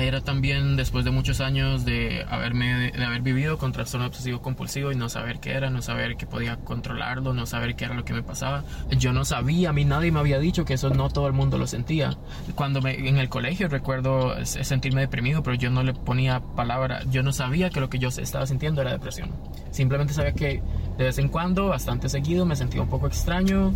Era 0.00 0.22
también 0.22 0.76
después 0.76 1.04
de 1.04 1.10
muchos 1.10 1.40
años 1.40 1.84
de 1.84 2.24
haberme 2.28 2.90
de 2.90 3.04
haber 3.04 3.20
vivido 3.20 3.58
con 3.58 3.70
trastorno 3.70 4.06
obsesivo 4.06 4.40
compulsivo 4.40 4.90
y 4.92 4.96
no 4.96 5.10
saber 5.10 5.40
qué 5.40 5.52
era, 5.52 5.68
no 5.68 5.82
saber 5.82 6.16
que 6.16 6.26
podía 6.26 6.56
controlarlo, 6.56 7.34
no 7.34 7.44
saber 7.44 7.76
qué 7.76 7.84
era 7.84 7.94
lo 7.94 8.04
que 8.04 8.14
me 8.14 8.22
pasaba. 8.22 8.64
Yo 8.96 9.12
no 9.12 9.26
sabía, 9.26 9.70
a 9.70 9.72
mí 9.74 9.84
nadie 9.84 10.10
me 10.10 10.18
había 10.18 10.38
dicho 10.38 10.64
que 10.64 10.74
eso 10.74 10.88
no 10.88 11.10
todo 11.10 11.26
el 11.26 11.34
mundo 11.34 11.58
lo 11.58 11.66
sentía. 11.66 12.16
Cuando 12.54 12.80
me, 12.80 12.94
en 12.94 13.18
el 13.18 13.28
colegio 13.28 13.68
recuerdo 13.68 14.34
sentirme 14.44 15.02
deprimido, 15.02 15.42
pero 15.42 15.56
yo 15.56 15.70
no 15.70 15.82
le 15.82 15.92
ponía 15.92 16.40
palabra, 16.40 17.02
yo 17.10 17.22
no 17.22 17.32
sabía 17.32 17.68
que 17.68 17.80
lo 17.80 17.90
que 17.90 17.98
yo 17.98 18.08
estaba 18.08 18.46
sintiendo 18.46 18.80
era 18.80 18.92
depresión. 18.92 19.30
Simplemente 19.70 20.14
sabía 20.14 20.32
que 20.32 20.62
de 20.96 21.04
vez 21.04 21.18
en 21.18 21.28
cuando, 21.28 21.66
bastante 21.66 22.08
seguido, 22.08 22.46
me 22.46 22.56
sentía 22.56 22.80
un 22.80 22.88
poco 22.88 23.06
extraño, 23.06 23.74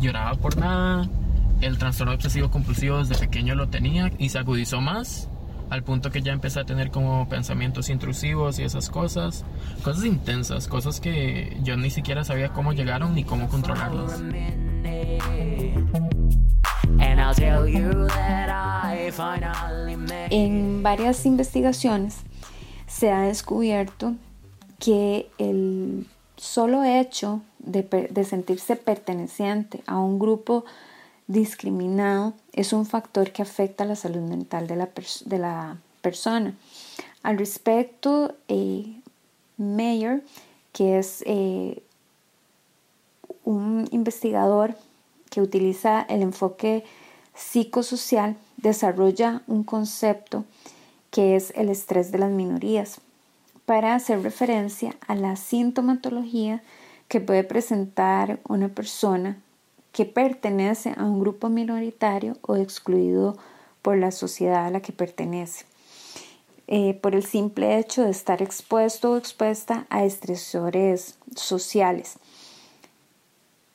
lloraba 0.00 0.34
por 0.34 0.56
nada, 0.56 1.08
el 1.60 1.78
trastorno 1.78 2.12
obsesivo 2.12 2.50
compulsivo 2.50 2.98
desde 2.98 3.16
pequeño 3.16 3.54
lo 3.54 3.68
tenía 3.68 4.10
y 4.18 4.30
se 4.30 4.38
agudizó 4.38 4.80
más 4.80 5.28
al 5.72 5.82
punto 5.84 6.10
que 6.10 6.20
ya 6.20 6.32
empecé 6.32 6.60
a 6.60 6.64
tener 6.64 6.90
como 6.90 7.26
pensamientos 7.30 7.88
intrusivos 7.88 8.58
y 8.58 8.62
esas 8.62 8.90
cosas, 8.90 9.42
cosas 9.82 10.04
intensas, 10.04 10.68
cosas 10.68 11.00
que 11.00 11.56
yo 11.62 11.78
ni 11.78 11.88
siquiera 11.88 12.24
sabía 12.24 12.50
cómo 12.50 12.74
llegaron 12.74 13.14
ni 13.14 13.24
cómo 13.24 13.48
controlarlas. 13.48 14.20
And 17.00 17.18
I'll 17.18 17.34
tell 17.34 17.66
you 17.66 18.06
that 18.08 18.50
I 18.50 19.10
finally 19.12 19.96
made 19.96 20.28
En 20.30 20.82
varias 20.82 21.24
investigaciones 21.24 22.18
se 22.86 23.10
ha 23.10 23.22
descubierto 23.22 24.12
que 24.78 25.30
el 25.38 26.06
solo 26.36 26.84
hecho 26.84 27.40
de, 27.60 28.08
de 28.10 28.24
sentirse 28.24 28.76
perteneciente 28.76 29.82
a 29.86 29.98
un 29.98 30.18
grupo 30.18 30.66
discriminado 31.32 32.34
es 32.52 32.72
un 32.72 32.86
factor 32.86 33.32
que 33.32 33.42
afecta 33.42 33.84
la 33.84 33.96
salud 33.96 34.20
mental 34.20 34.66
de 34.66 34.76
la, 34.76 34.90
de 35.24 35.38
la 35.38 35.78
persona. 36.00 36.54
Al 37.22 37.38
respecto, 37.38 38.34
eh, 38.48 39.00
Mayer, 39.56 40.22
que 40.72 40.98
es 40.98 41.22
eh, 41.26 41.82
un 43.44 43.88
investigador 43.90 44.76
que 45.30 45.40
utiliza 45.40 46.02
el 46.02 46.22
enfoque 46.22 46.84
psicosocial 47.34 48.36
desarrolla 48.58 49.42
un 49.46 49.64
concepto 49.64 50.44
que 51.10 51.36
es 51.36 51.52
el 51.56 51.68
estrés 51.68 52.12
de 52.12 52.18
las 52.18 52.30
minorías 52.30 53.00
para 53.64 53.94
hacer 53.94 54.22
referencia 54.22 54.96
a 55.06 55.14
la 55.14 55.36
sintomatología 55.36 56.62
que 57.08 57.20
puede 57.20 57.44
presentar 57.44 58.40
una 58.48 58.68
persona 58.68 59.38
que 59.92 60.06
pertenece 60.06 60.94
a 60.96 61.04
un 61.04 61.20
grupo 61.20 61.48
minoritario 61.48 62.36
o 62.42 62.56
excluido 62.56 63.36
por 63.82 63.98
la 63.98 64.10
sociedad 64.10 64.66
a 64.66 64.70
la 64.70 64.80
que 64.80 64.92
pertenece, 64.92 65.66
eh, 66.66 66.94
por 66.94 67.14
el 67.14 67.24
simple 67.24 67.78
hecho 67.78 68.02
de 68.02 68.10
estar 68.10 68.40
expuesto 68.40 69.12
o 69.12 69.16
expuesta 69.16 69.86
a 69.90 70.04
estresores 70.04 71.16
sociales. 71.36 72.16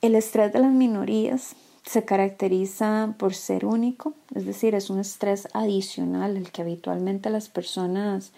El 0.00 0.14
estrés 0.14 0.52
de 0.52 0.60
las 0.60 0.72
minorías 0.72 1.54
se 1.84 2.04
caracteriza 2.04 3.14
por 3.18 3.34
ser 3.34 3.64
único, 3.64 4.14
es 4.34 4.44
decir, 4.44 4.74
es 4.74 4.90
un 4.90 5.00
estrés 5.00 5.48
adicional 5.54 6.36
al 6.36 6.50
que 6.50 6.62
habitualmente 6.62 7.30
las 7.30 7.48
personas 7.48 8.32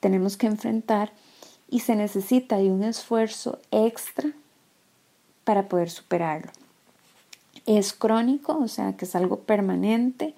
tenemos 0.00 0.36
que 0.36 0.46
enfrentar 0.46 1.12
y 1.68 1.80
se 1.80 1.96
necesita 1.96 2.58
de 2.58 2.70
un 2.70 2.84
esfuerzo 2.84 3.58
extra 3.70 4.32
para 5.44 5.68
poder 5.68 5.90
superarlo. 5.90 6.52
Es 7.66 7.92
crónico, 7.92 8.58
o 8.58 8.68
sea 8.68 8.96
que 8.96 9.04
es 9.04 9.14
algo 9.14 9.40
permanente 9.40 10.34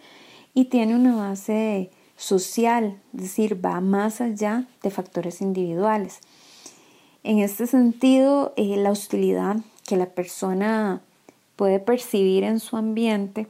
y 0.54 0.66
tiene 0.66 0.94
una 0.94 1.16
base 1.16 1.90
social, 2.16 3.00
es 3.14 3.22
decir, 3.22 3.64
va 3.64 3.80
más 3.80 4.20
allá 4.20 4.66
de 4.82 4.90
factores 4.90 5.40
individuales. 5.40 6.20
En 7.24 7.38
este 7.38 7.66
sentido, 7.66 8.52
eh, 8.56 8.76
la 8.76 8.90
hostilidad 8.90 9.56
que 9.86 9.96
la 9.96 10.06
persona 10.06 11.00
puede 11.56 11.78
percibir 11.78 12.44
en 12.44 12.60
su 12.60 12.76
ambiente 12.76 13.46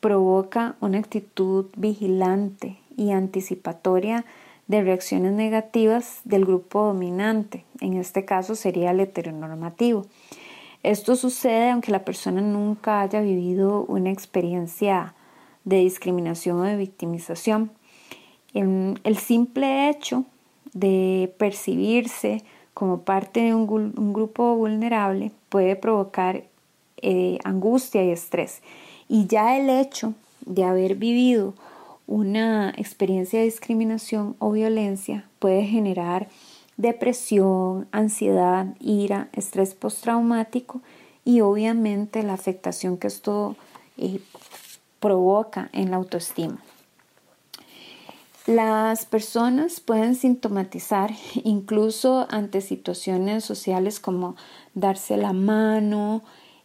provoca 0.00 0.76
una 0.80 0.98
actitud 0.98 1.66
vigilante 1.76 2.78
y 2.96 3.12
anticipatoria 3.12 4.24
de 4.66 4.82
reacciones 4.82 5.32
negativas 5.32 6.20
del 6.24 6.44
grupo 6.44 6.86
dominante, 6.86 7.64
en 7.80 7.94
este 7.94 8.24
caso 8.24 8.54
sería 8.54 8.90
el 8.90 9.00
heteronormativo. 9.00 10.06
Esto 10.84 11.16
sucede 11.16 11.70
aunque 11.70 11.90
la 11.90 12.04
persona 12.04 12.42
nunca 12.42 13.00
haya 13.00 13.22
vivido 13.22 13.86
una 13.88 14.10
experiencia 14.10 15.14
de 15.64 15.78
discriminación 15.78 16.60
o 16.60 16.62
de 16.64 16.76
victimización. 16.76 17.72
El 18.52 19.16
simple 19.16 19.88
hecho 19.88 20.26
de 20.74 21.34
percibirse 21.38 22.44
como 22.74 23.00
parte 23.00 23.40
de 23.40 23.54
un, 23.54 24.12
grupo 24.12 24.54
vulnerable 24.56 25.32
puede 25.48 25.74
provocar 25.74 26.44
eh, 27.00 27.38
angustia 27.44 28.04
y 28.04 28.10
estrés. 28.10 28.60
Y 29.08 29.26
ya 29.26 29.56
el 29.56 29.70
hecho 29.70 30.12
de 30.44 30.64
haber 30.64 30.96
vivido 30.96 31.54
una 32.06 32.74
experiencia 32.76 33.38
de 33.38 33.46
discriminación 33.46 34.36
o 34.38 34.52
violencia 34.52 35.24
puede 35.38 35.64
generar 35.64 36.28
depresión, 36.76 37.88
ansiedad, 37.92 38.74
ira, 38.80 39.28
estrés 39.32 39.74
postraumático 39.74 40.80
y 41.24 41.40
obviamente 41.40 42.22
la 42.22 42.34
afectación 42.34 42.98
que 42.98 43.06
esto 43.06 43.56
eh, 43.96 44.20
provoca 45.00 45.70
en 45.72 45.90
la 45.90 45.96
autoestima. 45.96 46.58
Las 48.46 49.06
personas 49.06 49.80
pueden 49.80 50.14
sintomatizar 50.14 51.12
incluso 51.44 52.26
ante 52.28 52.60
situaciones 52.60 53.44
sociales 53.44 54.00
como 54.00 54.36
darse 54.74 55.16
la 55.16 55.32
mano, 55.32 56.22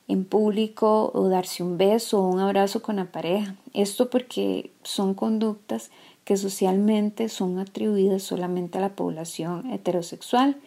en 0.09 0.25
público 0.25 1.11
o 1.13 1.29
darse 1.29 1.63
un 1.63 1.77
beso 1.77 2.19
o 2.19 2.27
un 2.27 2.39
abrazo 2.39 2.81
con 2.81 2.97
la 2.97 3.05
pareja. 3.05 3.55
Esto 3.73 4.09
porque 4.09 4.73
son 4.83 5.13
conductas 5.13 5.91
que 6.29 6.37
socialmente 6.37 7.27
son 7.27 7.57
atribuidas 7.57 8.21
solamente 8.21 8.77
a 8.77 8.81
la 8.81 8.89
población 8.89 9.71
heterosexual 9.71 10.57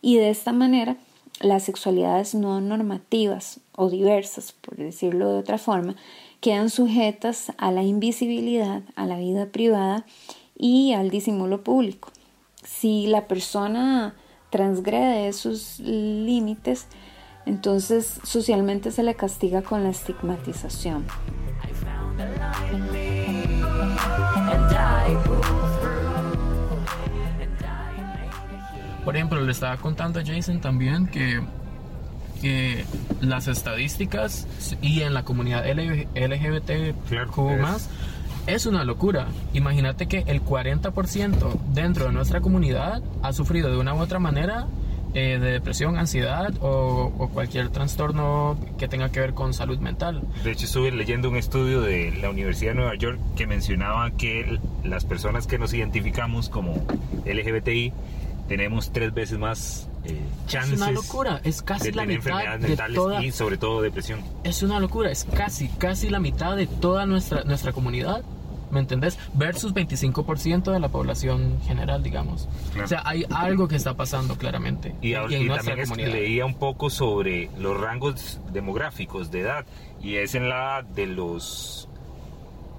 y 0.00 0.16
de 0.16 0.30
esta 0.30 0.52
manera 0.52 0.96
las 1.40 1.64
sexualidades 1.64 2.36
no 2.36 2.60
normativas 2.60 3.58
o 3.74 3.90
diversas, 3.90 4.52
por 4.52 4.76
decirlo 4.76 5.32
de 5.32 5.40
otra 5.40 5.58
forma, 5.58 5.96
quedan 6.40 6.70
sujetas 6.70 7.50
a 7.58 7.72
la 7.72 7.82
invisibilidad, 7.82 8.82
a 8.94 9.06
la 9.06 9.18
vida 9.18 9.46
privada 9.46 10.06
y 10.56 10.92
al 10.92 11.10
disimulo 11.10 11.64
público. 11.64 12.12
Si 12.62 13.08
la 13.08 13.26
persona 13.26 14.14
transgrede 14.50 15.26
esos 15.26 15.80
límites, 15.80 16.86
entonces, 17.44 18.20
socialmente 18.22 18.92
se 18.92 19.02
le 19.02 19.16
castiga 19.16 19.62
con 19.62 19.82
la 19.82 19.90
estigmatización. 19.90 21.06
Por 29.08 29.16
ejemplo, 29.16 29.40
le 29.40 29.52
estaba 29.52 29.74
contando 29.78 30.20
a 30.20 30.22
Jason 30.22 30.60
también 30.60 31.06
que, 31.06 31.40
las 33.22 33.48
estadísticas 33.48 34.46
y 34.82 35.00
en 35.00 35.14
la 35.14 35.22
comunidad 35.22 35.64
LGBT 35.66 36.94
más 37.58 37.88
es 38.46 38.66
una 38.66 38.84
locura. 38.84 39.28
Imagínate 39.54 40.08
que 40.08 40.24
el 40.26 40.44
40% 40.44 41.58
dentro 41.72 42.04
de 42.04 42.12
nuestra 42.12 42.42
comunidad 42.42 43.02
ha 43.22 43.32
sufrido 43.32 43.70
de 43.70 43.78
una 43.78 43.94
u 43.94 43.98
otra 43.98 44.18
manera 44.18 44.66
eh, 45.14 45.38
de 45.40 45.52
depresión, 45.52 45.96
ansiedad 45.96 46.52
o, 46.60 47.30
cualquier 47.32 47.70
trastorno 47.70 48.58
que 48.78 48.88
tenga 48.88 49.10
que 49.10 49.20
ver 49.20 49.32
con 49.32 49.54
salud 49.54 49.78
mental. 49.78 50.20
De 50.44 50.52
hecho, 50.52 50.66
estuve 50.66 50.92
leyendo 50.92 51.30
un 51.30 51.36
estudio 51.38 51.80
de 51.80 52.12
la 52.20 52.28
Universidad 52.28 52.72
de 52.72 52.76
Nueva 52.76 52.94
York 52.96 53.18
que 53.36 53.46
mencionaba 53.46 54.10
que 54.10 54.60
las 54.84 55.06
personas 55.06 55.46
que 55.46 55.58
nos 55.58 55.72
identificamos 55.72 56.50
como 56.50 56.74
LGBTI 57.24 57.94
tenemos 58.48 58.92
tres 58.92 59.14
veces 59.14 59.38
más 59.38 59.88
eh, 60.04 60.18
chances 60.46 60.72
es 60.74 60.80
una 60.80 60.90
locura, 60.90 61.40
es 61.44 61.62
casi 61.62 61.90
de 61.90 61.92
la 61.92 62.02
tener 62.02 62.18
mitad 62.18 62.30
enfermedades 62.30 62.62
de 62.62 62.68
mentales 62.68 62.96
toda, 62.96 63.24
y 63.24 63.30
sobre 63.30 63.56
todo 63.58 63.82
depresión. 63.82 64.20
Es 64.44 64.62
una 64.62 64.80
locura, 64.80 65.10
es 65.10 65.24
casi, 65.24 65.68
casi 65.68 66.08
la 66.08 66.18
mitad 66.18 66.56
de 66.56 66.66
toda 66.66 67.06
nuestra, 67.06 67.44
nuestra 67.44 67.72
comunidad 67.72 68.24
¿me 68.70 68.80
entendés? 68.80 69.18
Versus 69.34 69.74
25% 69.74 70.72
de 70.72 70.80
la 70.80 70.88
población 70.88 71.58
general, 71.66 72.02
digamos. 72.02 72.48
O 72.82 72.86
sea, 72.86 73.02
hay 73.04 73.24
algo 73.30 73.68
que 73.68 73.76
está 73.76 73.94
pasando 73.94 74.36
claramente. 74.36 74.94
Y, 75.00 75.14
también 75.14 75.78
es, 75.78 75.96
leía 75.96 76.44
un 76.44 76.54
poco 76.54 76.90
sobre 76.90 77.50
los 77.58 77.78
rangos 77.78 78.40
demográficos 78.52 79.30
de 79.30 79.40
edad, 79.40 79.66
y 80.02 80.16
es 80.16 80.34
en 80.34 80.48
la 80.48 80.82
de 80.82 81.06
los... 81.06 81.87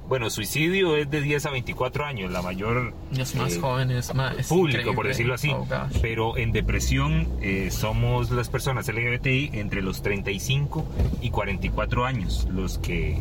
Bueno, 0.09 0.31
suicidio 0.31 0.97
es 0.97 1.07
de 1.11 1.21
10 1.21 1.45
a 1.45 1.51
24 1.51 2.03
años, 2.03 2.31
la 2.31 2.41
mayor... 2.41 2.95
Es 3.15 3.35
más 3.35 3.55
eh, 3.55 3.59
jóvenes, 3.59 4.13
más... 4.15 4.47
Público, 4.47 4.95
por 4.95 5.07
decirlo 5.07 5.35
así. 5.35 5.51
Oh, 5.51 5.67
Pero 6.01 6.35
en 6.35 6.51
depresión 6.51 7.27
eh, 7.41 7.69
somos 7.69 8.31
las 8.31 8.49
personas 8.49 8.87
LGBTI 8.87 9.51
entre 9.53 9.83
los 9.83 10.01
35 10.01 10.83
y 11.21 11.29
44 11.29 12.05
años 12.05 12.47
los 12.51 12.79
que 12.79 13.19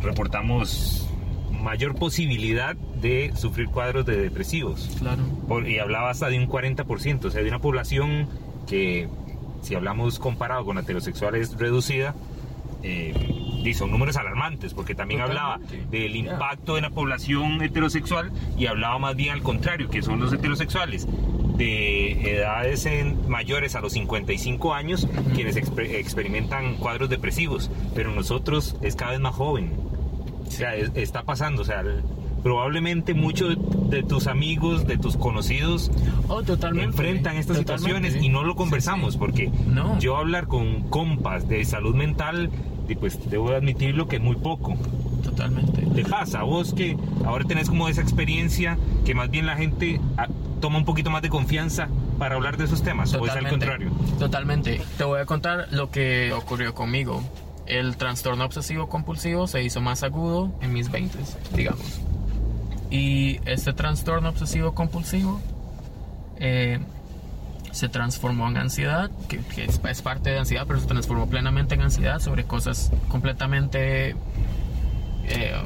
reportamos 0.00 1.06
mayor 1.50 1.94
posibilidad 1.94 2.76
de 2.76 3.32
sufrir 3.36 3.68
cuadros 3.68 4.06
de 4.06 4.16
depresivos. 4.16 4.88
Claro. 4.98 5.22
y 5.68 5.78
hablaba 5.78 6.08
hasta 6.08 6.30
de 6.30 6.38
un 6.38 6.48
40%, 6.48 7.26
o 7.26 7.30
sea, 7.30 7.42
de 7.42 7.48
una 7.48 7.58
población 7.58 8.26
que, 8.66 9.06
si 9.60 9.74
hablamos 9.74 10.18
comparado 10.18 10.64
con 10.64 10.78
heterosexuales 10.78 11.58
reducida, 11.58 12.14
eh, 12.82 13.14
y 13.64 13.74
son 13.74 13.90
números 13.90 14.16
alarmantes, 14.16 14.74
porque 14.74 14.94
también 14.94 15.20
hablaba 15.20 15.58
del 15.90 16.16
impacto 16.16 16.76
en 16.76 16.82
la 16.84 16.90
población 16.90 17.62
heterosexual 17.62 18.32
y 18.56 18.66
hablaba 18.66 18.98
más 18.98 19.16
bien 19.16 19.32
al 19.32 19.42
contrario, 19.42 19.90
que 19.90 20.02
son 20.02 20.20
los 20.20 20.32
heterosexuales 20.32 21.06
de 21.56 22.36
edades 22.36 22.88
mayores 23.28 23.74
a 23.74 23.82
los 23.82 23.92
55 23.92 24.72
años 24.72 25.06
quienes 25.34 25.56
experimentan 25.56 26.76
cuadros 26.76 27.10
depresivos, 27.10 27.70
pero 27.94 28.12
nosotros 28.12 28.76
es 28.80 28.96
cada 28.96 29.12
vez 29.12 29.20
más 29.20 29.34
joven. 29.34 29.72
O 30.46 30.50
sea, 30.50 30.74
está 30.74 31.22
pasando, 31.22 31.62
o 31.62 31.64
sea, 31.64 31.84
probablemente 32.42 33.14
muchos 33.14 33.56
de 33.90 34.02
tus 34.02 34.26
amigos, 34.26 34.86
de 34.86 34.98
tus 34.98 35.16
conocidos, 35.16 35.90
oh, 36.28 36.42
totalmente, 36.42 36.90
enfrentan 36.90 37.36
estas 37.36 37.58
situaciones 37.58 38.16
y 38.20 38.28
no 38.28 38.44
lo 38.44 38.56
conversamos, 38.56 39.16
porque 39.16 39.50
yo 39.98 40.16
hablar 40.16 40.46
con 40.46 40.82
compas 40.88 41.48
de 41.48 41.64
salud 41.64 41.94
mental, 41.94 42.50
pues 42.98 43.30
debo 43.30 43.50
admitirlo 43.50 44.08
que 44.08 44.16
es 44.16 44.22
muy 44.22 44.36
poco. 44.36 44.76
Totalmente. 45.22 45.82
¿Te 45.94 46.04
pasa? 46.04 46.42
Vos 46.42 46.74
que 46.74 46.96
ahora 47.24 47.44
tenés 47.44 47.68
como 47.68 47.88
esa 47.88 48.00
experiencia 48.00 48.78
que 49.04 49.14
más 49.14 49.30
bien 49.30 49.46
la 49.46 49.56
gente 49.56 50.00
ah, 50.16 50.26
toma 50.60 50.78
un 50.78 50.84
poquito 50.84 51.08
más 51.10 51.22
de 51.22 51.28
confianza 51.28 51.88
para 52.18 52.34
hablar 52.34 52.56
de 52.56 52.64
esos 52.64 52.82
temas, 52.82 53.14
o 53.14 53.24
es 53.24 53.32
al 53.32 53.48
contrario. 53.48 53.90
Totalmente. 54.18 54.80
Te 54.98 55.04
voy 55.04 55.20
a 55.20 55.26
contar 55.26 55.68
lo 55.70 55.90
que 55.90 56.32
ocurrió 56.32 56.74
conmigo 56.74 57.22
el 57.70 57.96
trastorno 57.96 58.44
obsesivo 58.44 58.88
compulsivo 58.88 59.46
se 59.46 59.62
hizo 59.62 59.80
más 59.80 60.02
agudo 60.02 60.52
en 60.60 60.72
mis 60.72 60.90
20, 60.90 61.16
digamos. 61.54 62.00
Y 62.90 63.40
este 63.44 63.72
trastorno 63.72 64.30
obsesivo 64.30 64.74
compulsivo, 64.74 65.40
eh, 66.38 66.80
se 67.72 67.88
transformó 67.88 68.48
en 68.48 68.56
ansiedad, 68.56 69.10
que, 69.28 69.40
es 69.64 70.02
parte 70.02 70.30
de 70.30 70.38
ansiedad, 70.38 70.64
pero 70.66 70.80
se 70.80 70.86
transformó 70.86 71.28
plenamente 71.28 71.74
en 71.74 71.82
ansiedad 71.82 72.18
sobre 72.18 72.44
cosas 72.44 72.90
completamente 73.08 74.16
eh, 75.24 75.62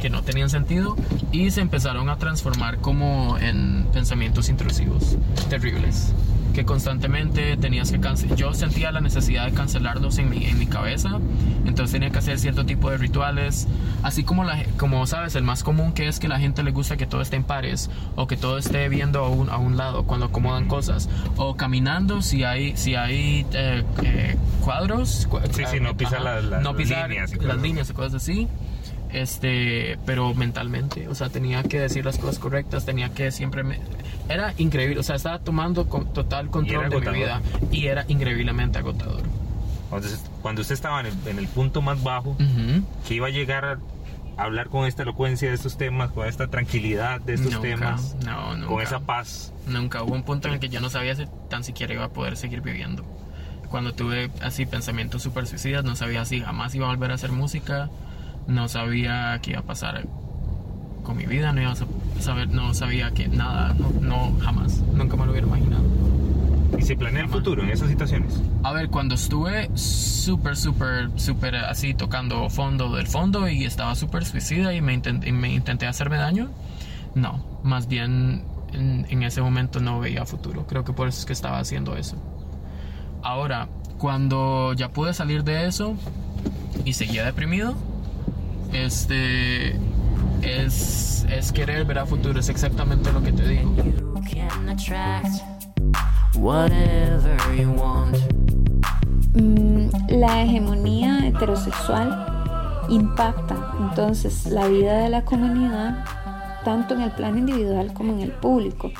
que 0.00 0.10
no 0.10 0.22
tenían 0.22 0.50
sentido 0.50 0.96
y 1.32 1.50
se 1.50 1.60
empezaron 1.60 2.08
a 2.08 2.18
transformar 2.18 2.78
como 2.78 3.38
en 3.38 3.86
pensamientos 3.92 4.48
intrusivos, 4.48 5.16
terribles, 5.48 6.12
que 6.58 6.64
constantemente 6.64 7.56
tenías 7.56 7.92
que 7.92 8.00
cancelar. 8.00 8.36
Yo 8.36 8.52
sentía 8.52 8.90
la 8.90 9.00
necesidad 9.00 9.46
de 9.46 9.52
cancelarlos 9.52 10.18
en 10.18 10.28
mi, 10.28 10.44
en 10.44 10.58
mi 10.58 10.66
cabeza, 10.66 11.20
entonces 11.64 11.92
tenía 11.92 12.10
que 12.10 12.18
hacer 12.18 12.36
cierto 12.40 12.66
tipo 12.66 12.90
de 12.90 12.98
rituales, 12.98 13.68
así 14.02 14.24
como, 14.24 14.42
la, 14.42 14.64
como 14.76 15.06
sabes, 15.06 15.36
el 15.36 15.44
más 15.44 15.62
común 15.62 15.92
que 15.92 16.08
es 16.08 16.18
que 16.18 16.26
la 16.26 16.40
gente 16.40 16.64
le 16.64 16.72
gusta 16.72 16.96
que 16.96 17.06
todo 17.06 17.20
esté 17.22 17.36
en 17.36 17.44
pares 17.44 17.90
o 18.16 18.26
que 18.26 18.36
todo 18.36 18.58
esté 18.58 18.88
viendo 18.88 19.24
a 19.24 19.28
un, 19.28 19.50
a 19.50 19.56
un 19.56 19.76
lado 19.76 20.02
cuando 20.02 20.26
acomodan 20.26 20.66
cosas 20.66 21.08
o 21.36 21.54
caminando 21.56 22.22
si 22.22 22.42
hay, 22.42 22.76
si 22.76 22.96
hay 22.96 23.46
eh, 23.52 23.84
eh, 24.02 24.36
cuadros. 24.60 25.28
cu- 25.30 25.38
Sí, 25.52 25.62
sí, 25.70 25.78
no 25.78 25.96
pisar 25.96 26.16
ajá, 26.22 26.34
las- 26.40 26.44
las- 26.44 26.62
no 26.64 26.74
pisar 26.74 27.08
líneas 27.08 27.32
las 27.36 27.62
líneas 27.62 27.88
y 27.90 27.92
cosas 27.92 28.14
así 28.14 28.48
este 29.12 29.98
pero 30.04 30.34
mentalmente 30.34 31.08
o 31.08 31.14
sea 31.14 31.28
tenía 31.30 31.62
que 31.62 31.80
decir 31.80 32.04
las 32.04 32.18
cosas 32.18 32.38
correctas 32.38 32.84
tenía 32.84 33.08
que 33.10 33.30
siempre 33.30 33.62
me 33.62 33.78
era 34.28 34.54
increíble 34.58 34.98
o 34.98 35.02
sea 35.02 35.16
estaba 35.16 35.38
tomando 35.38 35.88
con- 35.88 36.12
total 36.12 36.50
control 36.50 36.90
de 36.90 37.00
mi 37.00 37.18
vida 37.18 37.40
y 37.70 37.86
era 37.86 38.04
increíblemente 38.08 38.78
agotador 38.78 39.22
Entonces, 39.84 40.22
cuando 40.42 40.60
usted 40.62 40.74
estaba 40.74 41.00
en 41.00 41.06
el, 41.06 41.14
en 41.26 41.38
el 41.38 41.48
punto 41.48 41.80
más 41.82 42.02
bajo, 42.02 42.30
Ujú. 42.30 42.84
que 43.06 43.14
iba 43.14 43.28
a 43.28 43.30
llegar 43.30 43.64
a 43.64 43.78
hablar 44.42 44.68
con 44.68 44.86
esta 44.86 45.02
elocuencia 45.02 45.48
de 45.48 45.54
estos 45.54 45.76
temas, 45.78 46.10
con 46.12 46.26
esta 46.28 46.46
tranquilidad 46.48 47.20
de 47.22 47.34
estos 47.34 47.52
Nunca, 47.54 47.68
temas, 47.68 48.14
no, 48.24 48.54
nunca. 48.54 48.66
con 48.68 48.82
esa 48.82 49.00
paz. 49.00 49.52
nunca 49.66 50.02
hubo 50.02 50.14
un 50.14 50.22
punto 50.24 50.46
en 50.48 50.54
el 50.54 50.60
que 50.60 50.68
yo 50.68 50.80
no 50.80 50.90
sabía 50.90 51.16
si 51.16 51.24
tan 51.48 51.64
siquiera 51.64 51.94
iba 51.94 52.04
a 52.04 52.10
poder 52.10 52.36
seguir 52.36 52.60
viviendo 52.60 53.02
cuando 53.70 53.92
tuve 53.92 54.30
así 54.42 54.64
pensamientos 54.64 55.22
super 55.22 55.46
suicidas 55.46 55.84
no 55.84 55.94
sabía 55.96 56.24
si 56.24 56.40
jamás 56.40 56.74
iba 56.74 56.86
a 56.86 56.90
volver 56.90 57.10
a 57.10 57.14
hacer 57.14 57.32
música 57.32 57.90
no 58.46 58.68
sabía 58.68 59.38
qué 59.42 59.50
iba 59.52 59.60
a 59.60 59.64
pasar 59.64 60.06
con 61.08 61.16
mi 61.16 61.24
vida 61.26 61.52
no 61.54 61.62
iba 61.62 61.72
a 61.72 61.74
sa- 61.74 61.86
saber 62.20 62.48
no 62.50 62.74
sabía 62.74 63.12
que 63.12 63.26
nada 63.28 63.74
no, 63.74 63.90
no 64.00 64.38
jamás 64.40 64.82
nunca 64.92 65.16
me 65.16 65.24
lo 65.24 65.32
hubiera 65.32 65.46
imaginado 65.46 65.82
Y 66.78 66.82
se 66.82 66.94
planea 66.96 67.22
el 67.22 67.28
futuro 67.30 67.62
en 67.64 67.70
esas 67.70 67.88
situaciones. 67.88 68.40
A 68.62 68.72
ver, 68.72 68.90
cuando 68.90 69.14
estuve 69.14 69.70
súper, 69.74 70.54
súper, 70.56 71.08
súper 71.16 71.56
así 71.56 71.94
tocando 71.94 72.48
fondo 72.50 72.94
del 72.94 73.06
fondo 73.06 73.48
y 73.48 73.64
estaba 73.64 73.94
súper 73.94 74.24
suicida 74.26 74.74
y 74.74 74.82
me, 74.82 74.92
intent- 74.94 75.26
y 75.26 75.32
me 75.32 75.50
intenté 75.52 75.86
hacerme 75.86 76.18
daño, 76.18 76.50
no, 77.14 77.42
más 77.64 77.88
bien 77.88 78.42
en, 78.74 79.06
en 79.08 79.22
ese 79.22 79.40
momento 79.40 79.80
no 79.80 79.98
veía 79.98 80.26
futuro. 80.26 80.66
Creo 80.66 80.84
que 80.84 80.92
por 80.92 81.08
eso 81.08 81.20
es 81.20 81.24
que 81.26 81.32
estaba 81.32 81.58
haciendo 81.58 81.96
eso. 81.96 82.16
Ahora, 83.22 83.68
cuando 83.96 84.74
ya 84.74 84.90
pude 84.90 85.14
salir 85.14 85.42
de 85.44 85.66
eso 85.66 85.94
y 86.84 86.92
seguía 86.92 87.24
deprimido, 87.24 87.74
este 88.72 89.74
es, 90.42 91.26
es 91.30 91.52
querer 91.52 91.84
ver 91.84 91.98
a 91.98 92.06
futuro, 92.06 92.40
es 92.40 92.48
exactamente 92.48 93.12
lo 93.12 93.22
que 93.22 93.32
te 93.32 93.46
digo. 93.48 93.74
You 93.76 94.22
can 94.30 94.68
attract 94.68 95.42
whatever 96.36 97.36
you 97.56 97.70
want. 97.72 98.16
Mm, 99.34 99.88
la 100.08 100.42
hegemonía 100.42 101.26
heterosexual 101.26 102.86
impacta 102.88 103.74
entonces 103.80 104.46
la 104.46 104.66
vida 104.68 104.98
de 104.98 105.10
la 105.10 105.24
comunidad 105.24 106.04
tanto 106.64 106.94
en 106.94 107.02
el 107.02 107.10
plano 107.12 107.38
individual 107.38 107.92
como 107.92 108.12
en 108.12 108.20
el 108.20 108.32
público. 108.32 108.90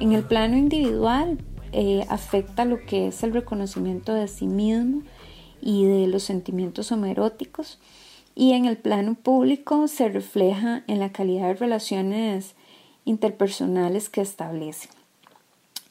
En 0.00 0.12
el 0.12 0.22
plano 0.22 0.56
individual 0.56 1.38
eh, 1.72 2.04
afecta 2.08 2.64
lo 2.64 2.84
que 2.84 3.08
es 3.08 3.22
el 3.22 3.32
reconocimiento 3.32 4.14
de 4.14 4.28
sí 4.28 4.46
mismo 4.46 5.02
y 5.60 5.84
de 5.84 6.06
los 6.06 6.22
sentimientos 6.22 6.92
homoeróticos 6.92 7.78
y 8.34 8.52
en 8.52 8.64
el 8.64 8.76
plano 8.76 9.14
público 9.14 9.88
se 9.88 10.08
refleja 10.08 10.82
en 10.86 10.98
la 10.98 11.12
calidad 11.12 11.48
de 11.48 11.54
relaciones 11.54 12.54
interpersonales 13.04 14.08
que 14.08 14.20
establece. 14.20 14.88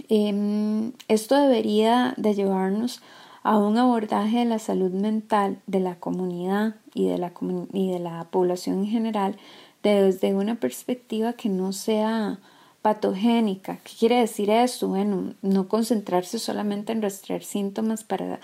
Em, 0.10 0.94
esto 1.08 1.36
debería 1.36 2.14
de 2.18 2.34
llevarnos 2.34 3.02
a 3.44 3.58
un 3.58 3.78
abordaje 3.78 4.40
de 4.40 4.46
la 4.46 4.60
salud 4.60 4.92
mental 4.92 5.60
de 5.68 5.80
la 5.80 5.96
comunidad 5.96 6.76
y 6.94 7.08
de 7.08 7.18
la, 7.18 7.32
y 7.74 7.92
de 7.92 8.00
la 8.00 8.26
población 8.26 8.80
en 8.80 8.88
general 8.88 9.38
desde 9.84 10.34
una 10.34 10.56
perspectiva 10.56 11.34
que 11.34 11.50
no 11.50 11.74
sea 11.74 12.40
patogénica. 12.82 13.78
¿Qué 13.84 13.94
quiere 13.98 14.16
decir 14.18 14.50
esto? 14.50 14.88
Bueno, 14.88 15.34
no 15.42 15.68
concentrarse 15.68 16.40
solamente 16.40 16.92
en 16.92 17.02
rastrear 17.02 17.44
síntomas 17.44 18.04
para 18.04 18.40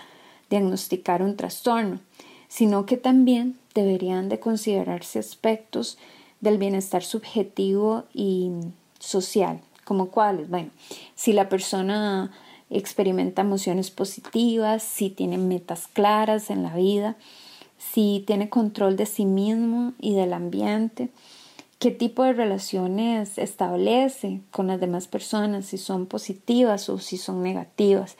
diagnosticar 0.50 1.22
un 1.22 1.36
trastorno, 1.36 2.00
sino 2.48 2.86
que 2.86 2.96
también 2.96 3.56
deberían 3.82 4.28
de 4.28 4.40
considerarse 4.40 5.18
aspectos 5.18 5.98
del 6.40 6.58
bienestar 6.58 7.02
subjetivo 7.02 8.04
y 8.12 8.50
social, 8.98 9.60
como 9.84 10.10
cuáles, 10.10 10.48
bueno, 10.48 10.70
si 11.14 11.32
la 11.32 11.48
persona 11.48 12.30
experimenta 12.70 13.42
emociones 13.42 13.90
positivas, 13.90 14.82
si 14.82 15.10
tiene 15.10 15.38
metas 15.38 15.86
claras 15.88 16.50
en 16.50 16.62
la 16.62 16.74
vida, 16.74 17.16
si 17.78 18.24
tiene 18.26 18.48
control 18.48 18.96
de 18.96 19.06
sí 19.06 19.24
mismo 19.24 19.94
y 20.00 20.14
del 20.14 20.32
ambiente, 20.32 21.10
qué 21.78 21.90
tipo 21.90 22.24
de 22.24 22.32
relaciones 22.32 23.38
establece 23.38 24.40
con 24.50 24.66
las 24.66 24.80
demás 24.80 25.08
personas, 25.08 25.66
si 25.66 25.78
son 25.78 26.06
positivas 26.06 26.88
o 26.88 26.98
si 26.98 27.16
son 27.16 27.42
negativas, 27.42 28.16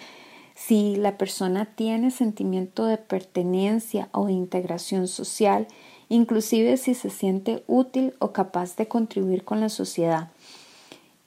si 0.67 0.97
la 0.97 1.17
persona 1.17 1.67
tiene 1.67 2.11
sentimiento 2.11 2.85
de 2.85 2.99
pertenencia 2.99 4.09
o 4.11 4.29
integración 4.29 5.07
social, 5.07 5.69
inclusive 6.09 6.77
si 6.77 6.95
se 6.95 7.11
siente 7.11 7.63
útil 7.69 8.15
o 8.19 8.33
capaz 8.33 8.75
de 8.75 8.89
contribuir 8.89 9.45
con 9.45 9.61
la 9.61 9.69
sociedad. 9.69 10.31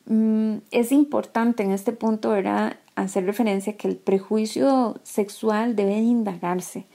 Mm, 0.05 0.57
es 0.71 0.91
importante 0.91 1.63
en 1.63 1.71
este 1.71 1.93
punto 1.93 2.29
¿verdad? 2.31 2.75
hacer 2.95 3.25
referencia 3.25 3.77
que 3.77 3.87
el 3.87 3.95
prejuicio 3.95 4.99
sexual 5.03 5.77
debe 5.77 5.97
indagarse 5.99 6.85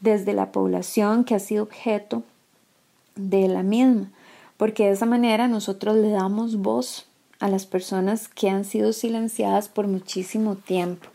desde 0.00 0.32
la 0.32 0.50
población 0.50 1.22
que 1.22 1.36
ha 1.36 1.38
sido 1.38 1.62
objeto 1.62 2.24
de 3.14 3.46
la 3.46 3.62
misma, 3.62 4.10
porque 4.56 4.86
de 4.86 4.90
esa 4.90 5.06
manera 5.06 5.46
nosotros 5.46 5.96
le 5.96 6.10
damos 6.10 6.56
voz 6.56 7.06
a 7.38 7.48
las 7.48 7.66
personas 7.66 8.28
que 8.28 8.50
han 8.50 8.64
sido 8.64 8.92
silenciadas 8.92 9.68
por 9.68 9.86
muchísimo 9.86 10.56
tiempo 10.56 11.08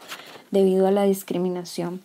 debido 0.51 0.87
a 0.87 0.91
la 0.91 1.03
discriminación. 1.03 2.01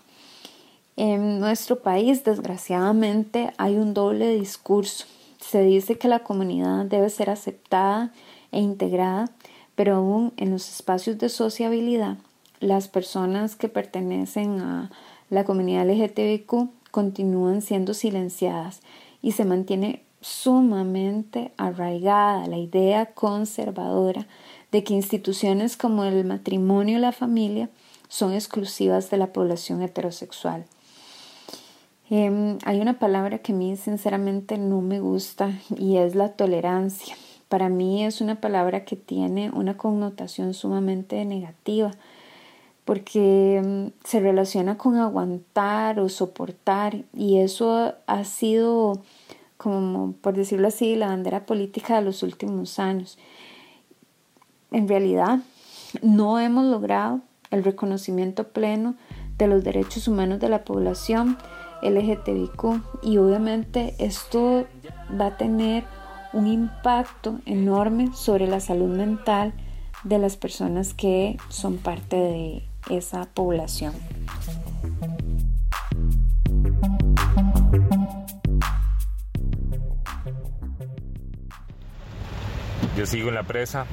En 0.97 1.41
nuestro 1.41 1.81
país, 1.81 2.23
desgraciadamente, 2.25 3.53
hay 3.59 3.77
un 3.77 3.95
doble 3.95 4.29
discurso. 4.39 5.07
Se 5.41 5.63
dice 5.63 5.99
que 5.99 6.09
la 6.09 6.21
comunidad 6.21 6.85
debe 6.85 7.11
ser 7.11 7.31
aceptada 7.31 8.13
e 8.53 8.61
integrada, 8.61 9.31
pero 9.75 9.97
aún 9.97 10.33
en 10.37 10.51
los 10.51 10.69
espacios 10.69 11.19
de 11.19 11.29
sociabilidad, 11.29 12.17
las 12.61 12.89
personas 12.89 13.57
que 13.57 13.69
pertenecen 13.69 14.61
a 14.61 14.91
la 15.31 15.45
comunidad 15.45 15.89
LGTBQ 15.89 16.71
continúan 16.93 17.61
siendo 17.61 17.93
silenciadas 17.93 18.81
y 19.21 19.33
se 19.33 19.45
mantiene 19.45 20.03
sumamente 20.21 21.51
arraigada 21.57 22.47
la 22.47 22.57
idea 22.57 23.07
conservadora 23.07 24.27
de 24.71 24.85
que 24.85 24.95
instituciones 24.95 25.77
como 25.77 26.05
el 26.05 26.25
matrimonio 26.25 26.99
y 26.99 27.01
la 27.01 27.13
familia 27.13 27.69
son 28.09 28.33
exclusivas 28.33 29.11
de 29.11 29.17
la 29.17 29.33
población 29.33 29.83
heterosexual. 29.83 30.67
Eh, 32.11 32.59
hay 32.65 32.81
una 32.81 32.99
palabra 32.99 33.39
que 33.39 33.53
a 33.53 33.55
mí 33.55 33.77
sinceramente 33.77 34.59
no 34.59 34.81
me 34.83 35.01
gusta 35.01 35.53
y 35.77 35.97
es 35.97 36.15
la 36.15 36.33
tolerancia. 36.33 37.17
Para 37.49 37.69
mí 37.69 38.05
es 38.05 38.21
una 38.21 38.41
palabra 38.41 38.85
que 38.85 38.97
tiene 38.97 39.51
una 39.51 39.77
connotación 39.77 40.55
sumamente 40.55 41.25
negativa 41.25 41.93
porque 42.85 43.63
mm, 43.65 44.07
se 44.07 44.21
relaciona 44.21 44.77
con 44.77 44.97
aguantar 44.97 45.99
o 45.99 46.09
soportar 46.09 47.05
y 47.15 47.39
eso 47.39 47.95
ha 48.07 48.25
sido 48.25 49.03
como 49.57 50.13
por 50.21 50.35
decirlo 50.35 50.69
así 50.69 50.97
la 50.97 51.07
bandera 51.07 51.47
política 51.47 51.97
de 51.97 52.03
los 52.03 52.23
últimos 52.23 52.79
años. 52.79 53.19
En 54.71 54.89
realidad 54.89 55.39
no 56.03 56.39
hemos 56.39 56.67
logrado 56.67 57.21
el 57.51 57.65
reconocimiento 57.65 58.49
pleno 58.49 58.95
de 59.39 59.47
los 59.47 59.65
derechos 59.65 60.09
humanos 60.09 60.41
de 60.41 60.49
la 60.49 60.65
población 60.65 61.37
LGTBIQ 61.83 62.83
y 63.03 63.19
obviamente 63.19 63.95
esto 63.99 64.67
va 65.21 65.27
a 65.27 65.37
tener 65.37 65.85
un 66.33 66.47
impacto 66.47 67.41
enorme 67.47 68.11
sobre 68.15 68.47
la 68.47 68.61
salud 68.61 68.89
mental 68.89 69.53
de 70.03 70.19
las 70.19 70.37
personas 70.37 70.95
que 70.95 71.37
son 71.49 71.79
parte 71.79 72.17
de 72.17 72.65
esa 72.91 73.25
población. 73.33 73.95
Yo 82.97 83.07
sigo 83.07 83.29
en 83.29 83.35
la 83.35 83.43
presa, 83.43 83.87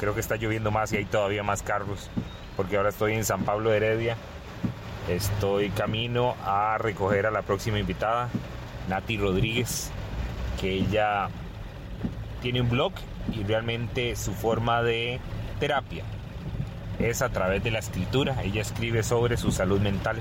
creo 0.00 0.14
que 0.14 0.20
está 0.20 0.36
lloviendo 0.36 0.70
más 0.70 0.92
y 0.92 0.96
hay 0.96 1.04
todavía 1.04 1.42
más 1.42 1.62
carros. 1.62 2.10
Porque 2.58 2.76
ahora 2.76 2.88
estoy 2.88 3.14
en 3.14 3.24
San 3.24 3.44
Pablo 3.44 3.70
de 3.70 3.76
Heredia. 3.76 4.16
Estoy 5.08 5.70
camino 5.70 6.34
a 6.44 6.76
recoger 6.76 7.24
a 7.26 7.30
la 7.30 7.42
próxima 7.42 7.78
invitada, 7.78 8.30
Nati 8.88 9.16
Rodríguez, 9.16 9.92
que 10.60 10.72
ella 10.72 11.28
tiene 12.42 12.60
un 12.60 12.68
blog 12.68 12.94
y 13.32 13.44
realmente 13.44 14.16
su 14.16 14.34
forma 14.34 14.82
de 14.82 15.20
terapia 15.60 16.02
es 16.98 17.22
a 17.22 17.28
través 17.28 17.62
de 17.62 17.70
la 17.70 17.78
escritura. 17.78 18.42
Ella 18.42 18.62
escribe 18.62 19.04
sobre 19.04 19.36
su 19.36 19.52
salud 19.52 19.80
mental. 19.80 20.16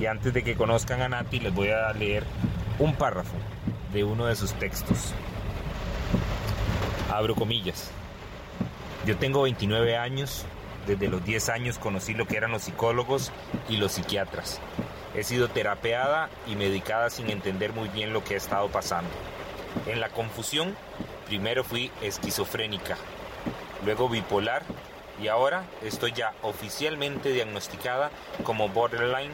Y 0.00 0.06
antes 0.06 0.32
de 0.32 0.42
que 0.42 0.54
conozcan 0.54 1.02
a 1.02 1.10
Nati, 1.10 1.38
les 1.38 1.52
voy 1.52 1.68
a 1.68 1.92
leer 1.92 2.24
un 2.78 2.94
párrafo 2.94 3.36
de 3.92 4.04
uno 4.04 4.24
de 4.24 4.36
sus 4.36 4.54
textos. 4.54 5.12
Abro 7.12 7.34
comillas. 7.34 7.90
Yo 9.04 9.18
tengo 9.18 9.42
29 9.42 9.98
años. 9.98 10.46
Desde 10.86 11.08
los 11.08 11.24
10 11.24 11.48
años 11.48 11.78
conocí 11.78 12.12
lo 12.12 12.26
que 12.26 12.36
eran 12.36 12.52
los 12.52 12.64
psicólogos 12.64 13.32
y 13.68 13.78
los 13.78 13.92
psiquiatras. 13.92 14.60
He 15.14 15.22
sido 15.22 15.48
terapeada 15.48 16.28
y 16.46 16.56
medicada 16.56 17.08
sin 17.08 17.30
entender 17.30 17.72
muy 17.72 17.88
bien 17.88 18.12
lo 18.12 18.22
que 18.22 18.34
ha 18.34 18.36
estado 18.36 18.68
pasando. 18.68 19.10
En 19.86 20.00
la 20.00 20.10
confusión, 20.10 20.76
primero 21.26 21.64
fui 21.64 21.90
esquizofrénica, 22.02 22.96
luego 23.84 24.08
bipolar 24.08 24.62
y 25.22 25.28
ahora 25.28 25.64
estoy 25.82 26.12
ya 26.12 26.32
oficialmente 26.42 27.32
diagnosticada 27.32 28.10
como 28.42 28.68
borderline 28.68 29.32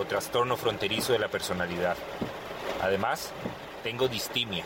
o 0.00 0.04
trastorno 0.04 0.56
fronterizo 0.56 1.12
de 1.12 1.18
la 1.18 1.28
personalidad. 1.28 1.96
Además, 2.82 3.32
tengo 3.82 4.08
distimia, 4.08 4.64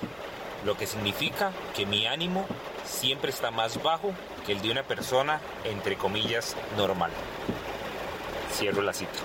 lo 0.64 0.76
que 0.76 0.86
significa 0.86 1.52
que 1.74 1.86
mi 1.86 2.06
ánimo 2.06 2.46
siempre 2.84 3.30
está 3.30 3.50
más 3.50 3.82
bajo 3.82 4.12
que 4.46 4.52
el 4.52 4.60
de 4.60 4.70
una 4.70 4.82
persona, 4.82 5.40
entre 5.64 5.96
comillas, 5.96 6.56
normal. 6.76 7.10
Cierro 8.52 8.82
la 8.82 8.92
cita. 8.92 9.18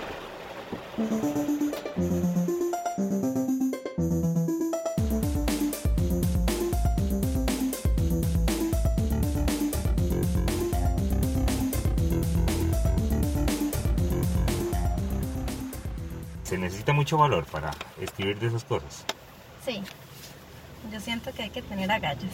Se 16.44 16.56
necesita 16.56 16.92
mucho 16.92 17.18
valor 17.18 17.44
para 17.46 17.72
escribir 18.00 18.38
de 18.38 18.46
esas 18.46 18.64
cosas. 18.64 19.04
Sí, 19.64 19.82
yo 20.90 21.00
siento 21.00 21.32
que 21.32 21.44
hay 21.44 21.50
que 21.50 21.62
tener 21.62 21.90
agallas. 21.90 22.32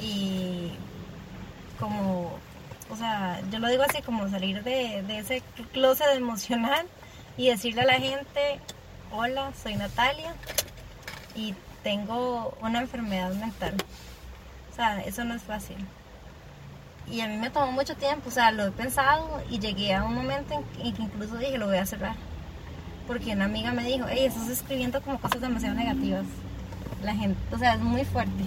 Y 0.00 0.72
como, 1.78 2.32
o 2.90 2.96
sea, 2.96 3.40
yo 3.50 3.58
lo 3.58 3.68
digo 3.68 3.82
así 3.82 4.02
como 4.02 4.28
salir 4.28 4.62
de, 4.62 5.02
de 5.02 5.18
ese 5.18 5.42
closet 5.72 6.14
emocional 6.14 6.86
y 7.36 7.48
decirle 7.48 7.82
a 7.82 7.86
la 7.86 7.94
gente, 7.94 8.60
hola, 9.12 9.52
soy 9.62 9.76
Natalia 9.76 10.34
y 11.34 11.54
tengo 11.82 12.56
una 12.62 12.80
enfermedad 12.80 13.32
mental. 13.34 13.74
O 14.72 14.74
sea, 14.74 15.00
eso 15.00 15.24
no 15.24 15.34
es 15.34 15.42
fácil. 15.42 15.76
Y 17.10 17.20
a 17.20 17.28
mí 17.28 17.36
me 17.36 17.50
tomó 17.50 17.70
mucho 17.70 17.94
tiempo, 17.94 18.28
o 18.28 18.32
sea, 18.32 18.50
lo 18.50 18.66
he 18.66 18.70
pensado 18.72 19.42
y 19.48 19.60
llegué 19.60 19.94
a 19.94 20.02
un 20.02 20.14
momento 20.14 20.54
en 20.54 20.94
que 20.94 21.02
incluso 21.02 21.36
dije, 21.36 21.56
lo 21.56 21.66
voy 21.66 21.78
a 21.78 21.86
cerrar. 21.86 22.16
Porque 23.06 23.32
una 23.32 23.44
amiga 23.44 23.72
me 23.72 23.84
dijo, 23.84 24.06
hey, 24.08 24.26
estás 24.26 24.48
escribiendo 24.48 25.00
como 25.00 25.20
cosas 25.20 25.40
demasiado 25.40 25.76
negativas. 25.76 26.24
La 27.06 27.14
gente, 27.14 27.38
o 27.54 27.58
sea, 27.58 27.74
es 27.74 27.80
muy 27.80 28.04
fuerte. 28.04 28.42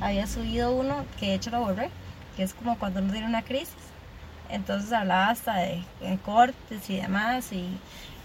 Había 0.00 0.26
subido 0.26 0.74
uno 0.74 1.04
que 1.20 1.26
de 1.26 1.34
hecho 1.34 1.50
lo 1.50 1.60
borré, 1.60 1.90
que 2.36 2.42
es 2.42 2.54
como 2.54 2.78
cuando 2.78 3.00
uno 3.00 3.12
tiene 3.12 3.26
una 3.26 3.42
crisis. 3.42 3.68
Entonces 4.48 4.90
hablaba 4.94 5.28
hasta 5.28 5.56
de, 5.56 5.84
de 6.00 6.16
cortes 6.24 6.88
y 6.88 6.96
demás. 6.96 7.52
Y 7.52 7.68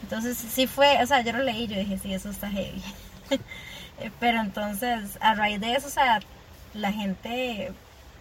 entonces 0.03 0.38
sí 0.38 0.68
fue, 0.68 1.03
o 1.03 1.05
sea, 1.05 1.20
yo 1.20 1.34
lo 1.34 1.43
leí 1.43 1.65
y 1.65 1.68
yo 1.68 1.80
dije, 1.80 1.97
sí, 1.97 2.13
eso 2.13 2.30
está 2.30 2.49
heavy. 2.49 2.82
Pero 4.22 4.39
entonces, 4.39 5.18
a 5.20 5.34
raíz 5.36 5.59
de 5.59 5.74
eso, 5.74 5.88
o 5.88 5.91
sea, 5.91 6.22
la 6.74 6.93
gente 6.93 7.74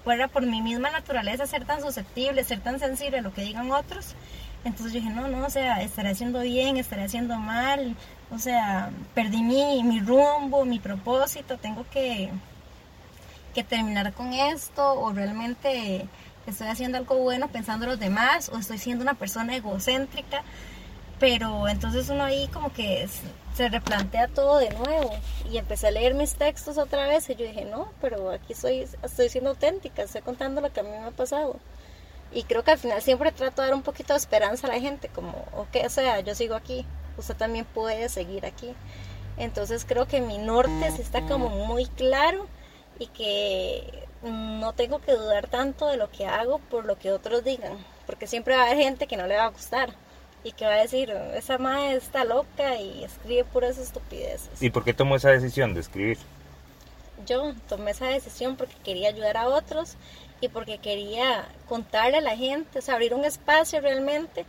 fuera 0.03 0.27
por 0.27 0.45
mi 0.45 0.63
misma 0.63 0.91
naturaleza 0.91 1.47
ser 1.47 1.65
tan 1.65 1.81
susceptible, 1.81 2.43
ser 2.43 2.59
tan 2.59 2.81
sensible 2.81 3.19
a 3.19 3.23
lo 3.23 3.33
que 3.33 3.43
digan 3.43 3.71
otros. 3.71 4.17
Entonces 4.65 4.93
yo 4.93 5.01
dije, 5.01 5.15
no, 5.15 5.29
no, 5.29 5.47
o 5.47 5.51
sea, 5.51 5.81
estaré 5.81 6.09
haciendo 6.09 6.41
bien, 6.41 6.77
estaré 6.77 7.05
haciendo 7.05 7.39
mal, 7.39 7.95
o 8.31 8.39
sea, 8.39 8.91
perdí 9.15 9.43
mi, 9.43 9.83
mi 9.83 10.01
rumbo, 10.01 10.65
mi 10.65 10.79
propósito, 10.79 11.59
tengo 11.59 11.85
que, 11.91 12.31
que 13.55 13.65
terminar 13.65 14.13
con 14.13 14.33
esto 14.33 15.01
o 15.01 15.13
realmente 15.13 16.07
estoy 16.47 16.69
haciendo 16.69 16.99
algo 16.99 17.17
bueno 17.17 17.49
pensando 17.49 17.85
en 17.85 17.93
los 17.93 18.01
demás 18.01 18.51
o 18.53 18.59
estoy 18.59 18.79
siendo 18.79 19.03
una 19.03 19.15
persona 19.15 19.57
egocéntrica. 19.57 20.43
Pero 21.19 21.67
entonces 21.67 22.11
uno 22.11 22.25
ahí 22.25 22.47
como 22.49 22.71
que 22.75 23.09
se 23.55 23.69
replantea 23.71 24.29
todo 24.29 24.59
de 24.59 24.69
nuevo 24.71 25.11
y 25.51 25.57
empecé 25.57 25.87
a 25.87 25.91
leer 25.91 26.13
mis 26.13 26.35
textos 26.35 26.77
otra 26.77 27.07
vez 27.07 27.31
y 27.31 27.37
yo 27.37 27.47
dije, 27.47 27.65
no, 27.65 27.89
pero 28.03 28.31
aquí 28.33 28.53
soy, 28.53 28.87
estoy 29.03 29.31
siendo 29.31 29.51
auténtica, 29.51 30.03
estoy 30.03 30.21
contando 30.21 30.61
lo 30.61 30.71
que 30.71 30.81
a 30.81 30.83
mí 30.83 30.91
me 30.91 30.99
ha 30.99 31.11
pasado. 31.13 31.59
Y 32.33 32.43
creo 32.43 32.65
que 32.65 32.73
al 32.73 32.79
final 32.79 33.01
siempre 33.01 33.33
trato 33.33 33.63
de 33.63 33.69
dar 33.69 33.75
un 33.75 33.83
poquito 33.83 34.13
de 34.13 34.19
esperanza 34.19 34.67
a 34.67 34.71
la 34.71 34.81
gente, 34.81 35.09
como, 35.09 35.31
ok, 35.55 35.87
o 35.87 35.89
sea, 35.89 36.21
yo 36.21 36.35
sigo 36.35 36.55
aquí, 36.55 36.85
usted 37.19 37.37
también 37.37 37.65
puede 37.65 38.09
seguir 38.09 38.47
aquí. 38.47 38.75
Entonces 39.37 39.85
creo 39.87 40.07
que 40.07 40.21
mi 40.21 40.39
norte 40.39 40.91
sí 40.93 41.03
está 41.03 41.23
como 41.23 41.49
muy 41.49 41.87
claro 41.87 42.47
y 42.99 43.09
que 43.09 44.07
no 44.23 44.73
tengo 44.73 44.99
que 45.01 45.13
dudar 45.13 45.47
tanto 45.47 45.87
de 45.89 45.97
lo 45.97 46.11
que 46.11 46.27
hago 46.27 46.59
por 46.59 46.85
lo 46.85 46.99
que 46.99 47.13
otros 47.13 47.45
digan, 47.45 47.77
porque 48.07 48.27
siempre 48.27 48.57
va 48.57 48.63
a 48.63 48.67
haber 48.67 48.79
gente 48.79 49.07
que 49.07 49.17
no 49.17 49.27
le 49.27 49.37
va 49.37 49.45
a 49.45 49.51
gustar 49.51 49.91
y 50.43 50.53
que 50.53 50.65
va 50.65 50.75
a 50.75 50.83
decir, 50.83 51.11
esa 51.35 51.59
madre 51.59 51.97
está 51.97 52.25
loca 52.25 52.77
y 52.81 53.05
escribe 53.05 53.45
puras 53.45 53.79
estupideces. 53.79 54.63
¿Y 54.63 54.71
por 54.71 54.85
qué 54.85 54.95
tomó 54.95 55.17
esa 55.17 55.31
decisión 55.31 55.75
de 55.75 55.81
escribir? 55.81 56.19
Yo 57.27 57.55
tomé 57.69 57.91
esa 57.91 58.07
decisión 58.07 58.57
porque 58.57 58.77
quería 58.85 59.09
ayudar 59.09 59.37
a 59.37 59.49
otros 59.49 59.97
y 60.41 60.49
porque 60.49 60.79
quería 60.79 61.49
contarle 61.69 62.19
a 62.19 62.21
la 62.21 62.37
gente, 62.37 62.79
o 62.79 62.83
sea, 62.83 62.95
abrir 62.95 63.15
un 63.15 63.25
espacio 63.25 63.81
realmente, 63.81 64.47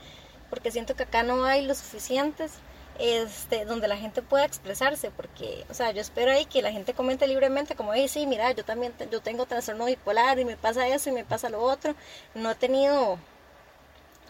porque 0.49 0.71
siento 0.71 0.95
que 0.95 1.03
acá 1.03 1.23
no 1.23 1.45
hay 1.45 1.65
lo 1.65 1.75
suficientes 1.75 2.53
este, 2.99 3.65
donde 3.65 3.87
la 3.87 3.95
gente 3.97 4.23
pueda 4.23 4.43
expresarse, 4.45 5.11
porque, 5.11 5.65
o 5.69 5.73
sea, 5.75 5.91
yo 5.91 6.01
espero 6.01 6.31
ahí 6.31 6.45
que 6.45 6.63
la 6.63 6.71
gente 6.71 6.93
comente 6.95 7.27
libremente, 7.27 7.75
como, 7.75 7.93
hey, 7.93 8.07
sí, 8.07 8.25
mira, 8.25 8.51
yo 8.53 8.65
también 8.65 8.91
te- 8.93 9.07
yo 9.07 9.21
tengo 9.21 9.45
trastorno 9.45 9.85
bipolar 9.85 10.39
y 10.39 10.45
me 10.45 10.57
pasa 10.57 10.87
eso 10.87 11.09
y 11.09 11.13
me 11.13 11.23
pasa 11.23 11.49
lo 11.49 11.61
otro. 11.61 11.93
No 12.33 12.49
he 12.49 12.55
tenido, 12.55 13.19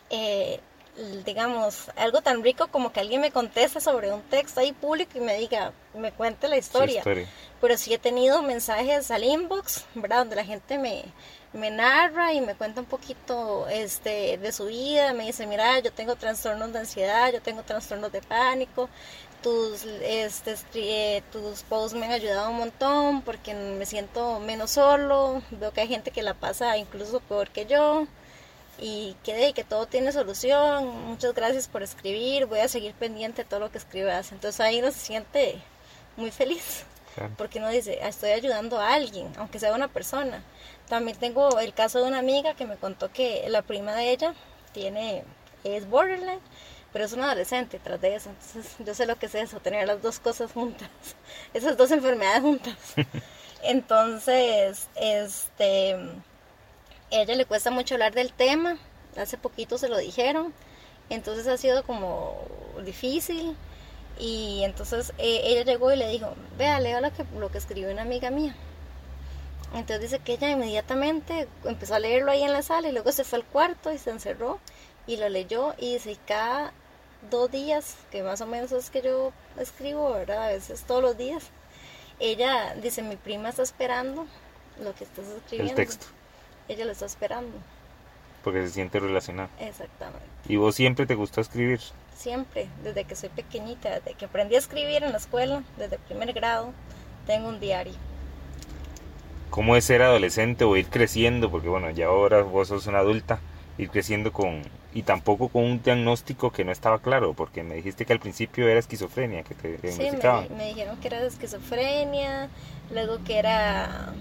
eh, 0.09 0.59
digamos, 1.25 1.89
algo 1.95 2.21
tan 2.21 2.43
rico 2.43 2.67
como 2.67 2.91
que 2.91 2.99
alguien 2.99 3.21
me 3.21 3.31
conteste 3.31 3.79
sobre 3.79 4.11
un 4.11 4.21
texto 4.23 4.59
ahí 4.59 4.73
público 4.73 5.11
y 5.17 5.21
me 5.21 5.37
diga, 5.37 5.71
me 5.93 6.11
cuente 6.11 6.47
la 6.47 6.57
historia. 6.57 6.97
historia. 6.97 7.27
Pero 7.61 7.77
sí 7.77 7.93
he 7.93 7.97
tenido 7.99 8.41
mensajes 8.41 9.11
al 9.11 9.23
inbox, 9.23 9.85
¿verdad? 9.95 10.19
Donde 10.19 10.35
la 10.35 10.43
gente 10.43 10.77
me, 10.77 11.03
me 11.57 11.71
narra 11.71 12.33
y 12.33 12.41
me 12.41 12.55
cuenta 12.55 12.81
un 12.81 12.85
poquito 12.87 13.67
este, 13.67 14.37
de 14.37 14.51
su 14.51 14.67
vida. 14.67 15.13
Me 15.13 15.25
dice, 15.25 15.47
mira, 15.47 15.79
yo 15.79 15.91
tengo 15.91 16.15
trastornos 16.15 16.71
de 16.71 16.79
ansiedad, 16.79 17.31
yo 17.33 17.41
tengo 17.41 17.63
trastornos 17.63 18.11
de 18.11 18.21
pánico. 18.21 18.89
Tus, 19.41 19.83
este, 20.01 20.55
eh, 20.75 21.23
tus 21.31 21.63
posts 21.63 21.97
me 21.97 22.05
han 22.05 22.11
ayudado 22.11 22.49
un 22.49 22.57
montón 22.57 23.21
porque 23.21 23.53
me 23.53 23.85
siento 23.85 24.39
menos 24.39 24.71
solo. 24.71 25.41
Veo 25.51 25.71
que 25.73 25.81
hay 25.81 25.87
gente 25.87 26.11
que 26.11 26.21
la 26.23 26.33
pasa 26.33 26.77
incluso 26.77 27.19
peor 27.19 27.49
que 27.49 27.65
yo 27.65 28.07
y 28.79 29.15
que, 29.23 29.53
que 29.53 29.63
todo 29.63 29.85
tiene 29.87 30.11
solución. 30.11 30.87
Muchas 31.07 31.33
gracias 31.33 31.67
por 31.67 31.83
escribir. 31.83 32.45
Voy 32.45 32.59
a 32.59 32.67
seguir 32.67 32.93
pendiente 32.93 33.43
de 33.43 33.49
todo 33.49 33.59
lo 33.59 33.71
que 33.71 33.77
escribas. 33.77 34.31
Entonces 34.31 34.59
ahí 34.61 34.79
uno 34.79 34.91
se 34.91 34.99
siente 34.99 35.61
muy 36.15 36.31
feliz. 36.31 36.83
Claro. 37.15 37.33
Porque 37.35 37.57
uno 37.57 37.69
dice, 37.69 37.99
"Ah, 38.03 38.09
estoy 38.09 38.29
ayudando 38.31 38.79
a 38.79 38.93
alguien, 38.93 39.31
aunque 39.37 39.59
sea 39.59 39.73
una 39.73 39.87
persona. 39.87 40.43
También 40.87 41.17
tengo 41.17 41.59
el 41.59 41.73
caso 41.73 41.99
de 41.99 42.07
una 42.07 42.19
amiga 42.19 42.53
que 42.53 42.65
me 42.65 42.77
contó 42.77 43.11
que 43.11 43.45
la 43.49 43.61
prima 43.61 43.93
de 43.93 44.11
ella 44.11 44.33
tiene, 44.71 45.23
es 45.63 45.89
borderline, 45.89 46.39
pero 46.93 47.05
es 47.05 47.13
una 47.13 47.25
adolescente 47.25 47.79
tras 47.79 47.99
de 47.99 48.15
eso. 48.15 48.29
Entonces 48.29 48.75
yo 48.79 48.93
sé 48.93 49.05
lo 49.05 49.17
que 49.17 49.25
es 49.25 49.35
eso, 49.35 49.59
tener 49.59 49.85
las 49.87 50.01
dos 50.01 50.19
cosas 50.19 50.51
juntas, 50.51 50.89
esas 51.53 51.75
dos 51.77 51.91
enfermedades 51.91 52.41
juntas. 52.41 52.75
Entonces, 53.63 54.87
este, 54.95 55.93
a 55.93 57.15
ella 57.21 57.35
le 57.35 57.45
cuesta 57.45 57.71
mucho 57.71 57.95
hablar 57.95 58.13
del 58.13 58.31
tema, 58.31 58.77
hace 59.17 59.37
poquito 59.37 59.77
se 59.77 59.89
lo 59.89 59.97
dijeron, 59.97 60.53
entonces 61.09 61.47
ha 61.47 61.57
sido 61.57 61.83
como 61.83 62.37
difícil 62.85 63.55
y 64.19 64.61
entonces 64.63 65.11
eh, 65.17 65.41
ella 65.45 65.63
llegó 65.63 65.91
y 65.91 65.95
le 65.95 66.07
dijo, 66.09 66.35
vea, 66.57 66.79
lea 66.79 67.01
lo 67.01 67.11
que, 67.11 67.25
lo 67.37 67.49
que 67.49 67.57
escribió 67.57 67.91
una 67.91 68.03
amiga 68.03 68.29
mía. 68.29 68.55
Entonces 69.73 70.01
dice 70.01 70.19
que 70.19 70.33
ella 70.33 70.49
inmediatamente 70.49 71.47
empezó 71.65 71.95
a 71.95 71.99
leerlo 71.99 72.31
ahí 72.31 72.43
en 72.43 72.53
la 72.53 72.61
sala 72.61 72.89
y 72.89 72.91
luego 72.91 73.11
se 73.11 73.23
fue 73.23 73.39
al 73.39 73.45
cuarto 73.45 73.91
y 73.91 73.97
se 73.97 74.09
encerró 74.09 74.59
y 75.05 75.17
lo 75.17 75.29
leyó 75.29 75.73
y 75.77 75.93
dice, 75.93 76.17
cada 76.25 76.73
dos 77.29 77.51
días, 77.51 77.95
que 78.11 78.23
más 78.23 78.41
o 78.41 78.47
menos 78.47 78.71
es 78.71 78.89
que 78.89 79.01
yo 79.01 79.31
escribo, 79.57 80.13
¿verdad? 80.13 80.43
A 80.43 80.47
veces 80.49 80.83
todos 80.83 81.01
los 81.01 81.17
días, 81.17 81.49
ella 82.19 82.75
dice, 82.75 83.01
mi 83.01 83.15
prima 83.15 83.49
está 83.49 83.63
esperando 83.63 84.25
lo 84.81 84.93
que 84.95 85.03
estás 85.03 85.25
escribiendo. 85.25 85.75
texto. 85.75 86.05
Ella 86.67 86.85
lo 86.85 86.91
está 86.91 87.05
esperando. 87.05 87.57
Porque 88.43 88.65
se 88.67 88.73
siente 88.73 88.99
relacionado. 88.99 89.49
Exactamente. 89.59 90.25
¿Y 90.47 90.55
vos 90.57 90.75
siempre 90.75 91.05
te 91.05 91.15
gustó 91.15 91.41
escribir? 91.41 91.81
Siempre, 92.15 92.69
desde 92.83 93.03
que 93.03 93.15
soy 93.15 93.29
pequeñita, 93.29 93.99
desde 93.99 94.13
que 94.13 94.25
aprendí 94.25 94.55
a 94.55 94.59
escribir 94.59 95.03
en 95.03 95.11
la 95.11 95.17
escuela, 95.17 95.63
desde 95.77 95.97
primer 95.99 96.33
grado, 96.33 96.73
tengo 97.25 97.49
un 97.49 97.59
diario. 97.59 97.93
¿Cómo 99.49 99.75
es 99.75 99.85
ser 99.85 100.01
adolescente 100.01 100.63
o 100.65 100.75
ir 100.77 100.87
creciendo? 100.87 101.49
Porque 101.49 101.69
bueno, 101.69 101.89
ya 101.91 102.07
ahora 102.07 102.41
vos 102.43 102.67
sos 102.67 102.87
una 102.87 102.99
adulta, 102.99 103.39
ir 103.77 103.89
creciendo 103.89 104.31
con... 104.31 104.61
Y 104.93 105.03
tampoco 105.03 105.49
con 105.49 105.63
un 105.63 105.83
diagnóstico 105.83 106.51
que 106.51 106.63
no 106.65 106.71
estaba 106.71 106.99
claro, 106.99 107.33
porque 107.33 107.61
me 107.63 107.75
dijiste 107.75 108.05
que 108.05 108.13
al 108.13 108.19
principio 108.19 108.67
era 108.67 108.79
esquizofrenia, 108.79 109.43
que 109.43 109.53
te 109.53 109.77
Sí, 109.91 110.03
me, 110.11 110.21
diagnosticaban. 110.21 110.47
me 110.57 110.67
dijeron 110.69 110.97
que 110.97 111.07
era 111.07 111.21
esquizofrenia, 111.23 112.49
luego 112.91 113.19
que 113.23 113.37
era 113.37 114.13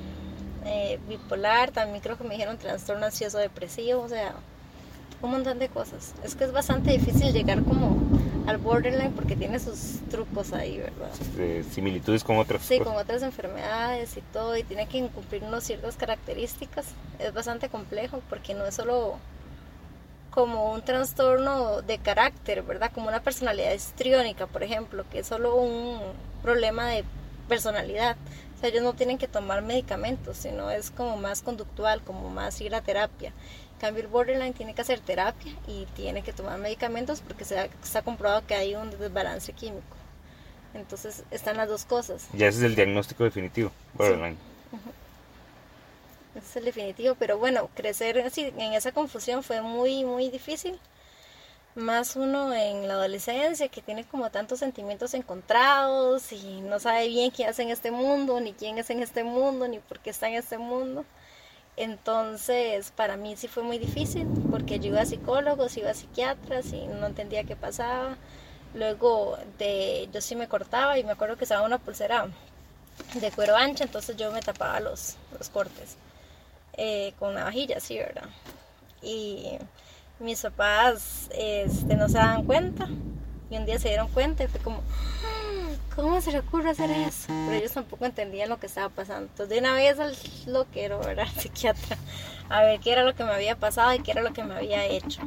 eh, 0.66 0.98
bipolar, 1.08 1.70
también 1.70 2.00
creo 2.00 2.18
que 2.18 2.24
me 2.24 2.34
dijeron 2.34 2.58
trastorno 2.58 3.06
ansioso 3.06 3.38
depresivo, 3.38 4.02
o 4.02 4.08
sea, 4.08 4.34
un 5.22 5.30
montón 5.30 5.58
de 5.58 5.68
cosas. 5.68 6.14
Es 6.22 6.34
que 6.34 6.44
es 6.44 6.52
bastante 6.52 6.90
difícil 6.92 7.32
llegar 7.32 7.62
como 7.62 7.96
al 8.46 8.58
borderline 8.58 9.12
porque 9.12 9.34
tiene 9.36 9.58
sus 9.58 9.98
trucos 10.10 10.52
ahí, 10.52 10.78
¿verdad? 10.78 11.10
de 11.36 11.64
similitudes 11.64 12.22
con 12.22 12.38
otras 12.38 12.62
Sí, 12.62 12.78
cosas. 12.78 12.92
con 12.92 13.02
otras 13.02 13.22
enfermedades 13.22 14.16
y 14.16 14.20
todo, 14.20 14.56
y 14.56 14.62
tiene 14.62 14.86
que 14.86 15.06
cumplir 15.08 15.42
unas 15.42 15.64
ciertas 15.64 15.96
características. 15.96 16.86
Es 17.18 17.32
bastante 17.34 17.68
complejo 17.68 18.22
porque 18.28 18.54
no 18.54 18.64
es 18.66 18.74
solo 18.76 19.16
como 20.30 20.72
un 20.72 20.82
trastorno 20.82 21.82
de 21.82 21.98
carácter, 21.98 22.62
¿verdad? 22.62 22.90
Como 22.94 23.08
una 23.08 23.20
personalidad 23.20 23.72
histriónica, 23.72 24.46
por 24.46 24.62
ejemplo, 24.62 25.04
que 25.10 25.20
es 25.20 25.26
solo 25.26 25.56
un 25.56 25.98
problema 26.42 26.86
de 26.88 27.04
personalidad. 27.48 28.16
O 28.56 28.60
sea, 28.60 28.68
ellos 28.68 28.82
no 28.82 28.92
tienen 28.92 29.18
que 29.18 29.28
tomar 29.28 29.62
medicamentos, 29.62 30.36
sino 30.36 30.70
es 30.70 30.90
como 30.90 31.16
más 31.16 31.42
conductual, 31.42 32.00
como 32.02 32.28
más 32.30 32.60
ir 32.60 32.74
a 32.74 32.80
terapia. 32.82 33.32
Cambio, 33.80 34.02
el 34.02 34.08
borderline 34.08 34.54
tiene 34.54 34.74
que 34.74 34.80
hacer 34.80 35.00
terapia 35.00 35.52
y 35.66 35.86
tiene 35.94 36.22
que 36.22 36.32
tomar 36.32 36.58
medicamentos 36.58 37.20
porque 37.20 37.44
se 37.44 37.58
ha, 37.58 37.68
se 37.82 37.98
ha 37.98 38.02
comprobado 38.02 38.46
que 38.46 38.54
hay 38.54 38.74
un 38.74 38.90
desbalance 38.90 39.52
químico. 39.52 39.96
Entonces, 40.74 41.24
están 41.30 41.56
las 41.56 41.68
dos 41.68 41.84
cosas. 41.84 42.26
Ya 42.32 42.48
ese 42.48 42.58
es 42.58 42.64
el 42.64 42.74
diagnóstico 42.74 43.24
definitivo. 43.24 43.70
borderline. 43.94 44.36
Ese 46.34 46.46
es 46.50 46.56
el 46.56 46.64
definitivo, 46.66 47.14
pero 47.18 47.38
bueno, 47.38 47.70
crecer 47.74 48.20
así 48.20 48.52
en 48.58 48.74
esa 48.74 48.92
confusión 48.92 49.42
fue 49.42 49.62
muy, 49.62 50.04
muy 50.04 50.28
difícil. 50.28 50.78
Más 51.74 52.16
uno 52.16 52.54
en 52.54 52.88
la 52.88 52.94
adolescencia 52.94 53.68
que 53.68 53.82
tiene 53.82 54.04
como 54.04 54.30
tantos 54.30 54.58
sentimientos 54.60 55.12
encontrados 55.14 56.32
y 56.32 56.60
no 56.62 56.78
sabe 56.78 57.08
bien 57.08 57.30
qué 57.30 57.46
hace 57.46 57.62
en 57.62 57.70
este 57.70 57.90
mundo, 57.90 58.40
ni 58.40 58.52
quién 58.52 58.78
es 58.78 58.88
en 58.90 59.02
este 59.02 59.24
mundo, 59.24 59.68
ni 59.68 59.78
por 59.78 60.00
qué 60.00 60.10
está 60.10 60.28
en 60.28 60.34
este 60.34 60.56
mundo. 60.58 61.04
Entonces, 61.76 62.90
para 62.90 63.16
mí 63.16 63.36
sí 63.36 63.48
fue 63.48 63.62
muy 63.62 63.78
difícil 63.78 64.26
porque 64.50 64.78
yo 64.78 64.88
iba 64.88 65.02
a 65.02 65.06
psicólogos, 65.06 65.76
iba 65.76 65.90
a 65.90 65.94
psiquiatras 65.94 66.72
y 66.72 66.86
no 66.86 67.06
entendía 67.06 67.44
qué 67.44 67.56
pasaba. 67.56 68.16
Luego 68.74 69.38
de 69.58 70.08
yo 70.12 70.20
sí 70.20 70.36
me 70.36 70.48
cortaba 70.48 70.98
y 70.98 71.04
me 71.04 71.12
acuerdo 71.12 71.36
que 71.36 71.44
usaba 71.44 71.66
una 71.66 71.78
pulsera 71.78 72.28
de 73.14 73.30
cuero 73.30 73.56
ancha, 73.56 73.84
entonces 73.84 74.16
yo 74.16 74.32
me 74.32 74.40
tapaba 74.40 74.80
los, 74.80 75.16
los 75.38 75.50
cortes 75.50 75.96
eh, 76.76 77.12
con 77.18 77.34
navajilla, 77.34 77.78
sí, 77.80 77.98
¿verdad? 77.98 78.28
Y 79.02 79.58
mis 80.18 80.40
papás 80.42 81.28
este, 81.32 81.94
no 81.94 82.08
se 82.08 82.18
daban 82.18 82.44
cuenta 82.44 82.88
y 83.50 83.56
un 83.56 83.66
día 83.66 83.78
se 83.78 83.88
dieron 83.88 84.08
cuenta 84.08 84.44
y 84.44 84.48
fue 84.48 84.60
como, 84.60 84.78
"Ah, 84.78 85.74
¿cómo 85.94 86.20
se 86.20 86.32
le 86.32 86.40
ocurre 86.40 86.70
hacer 86.70 86.90
eso? 86.90 87.26
Pero 87.28 87.52
ellos 87.52 87.72
tampoco 87.72 88.04
entendían 88.04 88.48
lo 88.48 88.58
que 88.58 88.66
estaba 88.66 88.88
pasando. 88.88 89.28
Entonces 89.30 89.48
de 89.48 89.58
una 89.58 89.74
vez 89.74 89.98
al 89.98 90.16
loquero, 90.46 90.98
¿verdad? 91.00 91.26
Al 91.34 91.40
psiquiatra, 91.40 91.96
a 92.48 92.62
ver 92.62 92.80
qué 92.80 92.92
era 92.92 93.02
lo 93.04 93.14
que 93.14 93.24
me 93.24 93.32
había 93.32 93.56
pasado 93.56 93.94
y 93.94 94.00
qué 94.00 94.10
era 94.12 94.22
lo 94.22 94.32
que 94.32 94.42
me 94.44 94.54
había 94.54 94.84
hecho. 94.86 95.22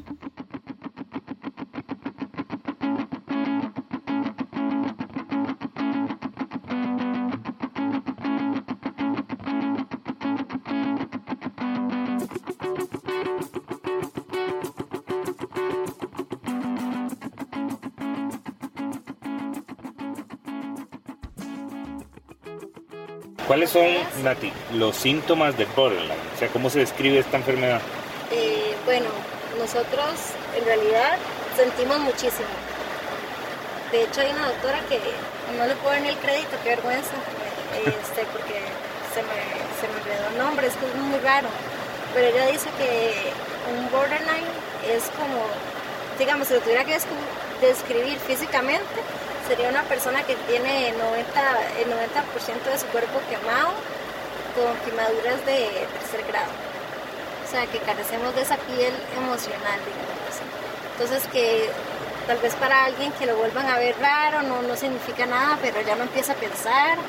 ¿Cuáles 23.50 23.72
son, 23.72 23.88
Nati, 24.22 24.54
los 24.76 24.96
síntomas 24.96 25.58
del 25.58 25.66
borderline? 25.76 26.22
O 26.36 26.38
sea, 26.38 26.50
¿cómo 26.50 26.70
se 26.70 26.82
describe 26.82 27.18
esta 27.18 27.38
enfermedad? 27.38 27.82
Eh, 28.30 28.76
bueno, 28.86 29.08
nosotros 29.58 30.14
en 30.56 30.66
realidad 30.66 31.18
sentimos 31.58 31.98
muchísimo. 31.98 32.46
De 33.92 34.04
hecho, 34.04 34.22
hay 34.22 34.30
una 34.34 34.50
doctora 34.50 34.78
que 34.88 35.00
no 35.58 35.66
le 35.66 35.74
puedo 35.78 35.96
dar 35.96 36.06
el 36.06 36.16
crédito, 36.18 36.58
qué 36.64 36.76
vergüenza, 36.76 37.10
este, 37.88 38.22
porque 38.30 38.62
se 39.18 39.24
me, 39.26 39.42
se 39.82 39.88
me 39.90 39.98
olvidó 39.98 40.30
el 40.30 40.38
nombre, 40.38 40.68
es 40.68 40.76
que 40.76 40.86
es 40.86 40.96
muy 40.96 41.18
raro. 41.18 41.48
Pero 42.14 42.28
ella 42.28 42.52
dice 42.52 42.70
que 42.78 43.34
un 43.74 43.90
borderline 43.90 44.46
es 44.94 45.10
como, 45.18 45.42
digamos, 46.20 46.50
si 46.50 46.54
lo 46.54 46.60
tuviera 46.60 46.86
que 46.86 47.00
describir 47.62 48.20
físicamente, 48.20 49.02
sería 49.50 49.70
una 49.70 49.82
persona 49.84 50.22
que 50.22 50.36
tiene 50.48 50.92
90, 50.92 51.42
el 51.82 51.88
90% 51.90 52.72
de 52.72 52.78
su 52.78 52.86
cuerpo 52.94 53.20
quemado 53.28 53.74
con 54.54 54.78
quemaduras 54.86 55.44
de 55.44 55.88
tercer 55.98 56.24
grado. 56.28 56.52
O 57.48 57.50
sea, 57.50 57.66
que 57.66 57.80
carecemos 57.80 58.36
de 58.36 58.44
esa 58.44 58.58
piel 58.58 58.94
emocional, 59.18 59.80
digamos 59.82 60.22
así. 60.30 60.46
Entonces, 60.94 61.28
que 61.32 61.68
tal 62.28 62.38
vez 62.38 62.54
para 62.56 62.86
alguien 62.86 63.12
que 63.14 63.26
lo 63.26 63.38
vuelvan 63.38 63.66
a 63.66 63.80
ver 63.80 63.96
raro 64.00 64.44
no, 64.44 64.62
no 64.62 64.76
significa 64.76 65.26
nada, 65.26 65.58
pero 65.64 65.82
ya 65.82 65.96
no 65.96 66.04
empieza 66.04 66.34
a 66.34 66.36
pensar, 66.36 67.00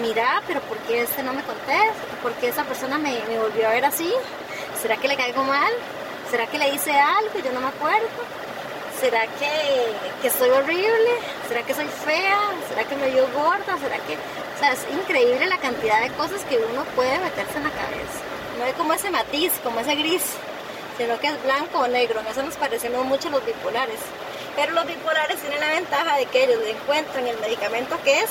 mira, 0.00 0.42
pero 0.48 0.60
¿por 0.62 0.78
qué 0.78 1.02
este 1.02 1.22
no 1.22 1.32
me 1.32 1.44
contesta? 1.44 1.94
¿Por 2.24 2.32
qué 2.32 2.48
esa 2.48 2.64
persona 2.64 2.98
me, 2.98 3.20
me 3.28 3.38
volvió 3.38 3.68
a 3.68 3.70
ver 3.70 3.84
así? 3.84 4.12
¿Será 4.82 4.96
que 4.96 5.06
le 5.06 5.16
caigo 5.16 5.44
mal? 5.44 5.72
¿Será 6.28 6.48
que 6.48 6.58
le 6.58 6.70
hice 6.70 6.90
algo 6.90 7.38
y 7.38 7.42
yo 7.42 7.52
no 7.52 7.60
me 7.60 7.68
acuerdo? 7.68 8.08
¿Será 9.00 9.28
que, 9.28 9.92
que 10.22 10.30
soy 10.30 10.50
horrible? 10.50 11.10
¿Será 11.48 11.62
que 11.62 11.74
soy 11.74 11.86
fea? 11.86 12.38
¿Será 12.68 12.84
que 12.84 12.96
me 12.96 13.10
vio 13.10 13.26
gorda? 13.32 13.78
¿Será 13.78 13.98
que...? 13.98 14.14
O 14.14 14.58
sea, 14.58 14.72
es 14.72 14.80
increíble 14.92 15.46
la 15.46 15.58
cantidad 15.58 16.00
de 16.02 16.10
cosas 16.10 16.42
que 16.44 16.56
uno 16.58 16.84
puede 16.96 17.18
meterse 17.18 17.58
en 17.58 17.64
la 17.64 17.70
cabeza. 17.70 18.20
No 18.58 18.64
hay 18.64 18.72
como 18.72 18.92
ese 18.92 19.10
matiz, 19.10 19.52
como 19.62 19.80
ese 19.80 19.94
gris, 19.96 20.22
sino 20.96 21.18
que 21.18 21.26
es 21.28 21.42
blanco 21.42 21.80
o 21.80 21.88
negro. 21.88 22.20
En 22.20 22.26
eso 22.26 22.42
nos 22.42 22.56
parecemos 22.56 23.04
mucho 23.04 23.30
los 23.30 23.44
bipolares. 23.44 23.98
Pero 24.56 24.72
los 24.72 24.86
bipolares 24.86 25.40
tienen 25.40 25.60
la 25.60 25.70
ventaja 25.70 26.16
de 26.16 26.26
que 26.26 26.44
ellos 26.44 26.60
encuentran 26.66 27.26
el 27.26 27.38
medicamento 27.40 27.98
que 28.04 28.20
es 28.20 28.30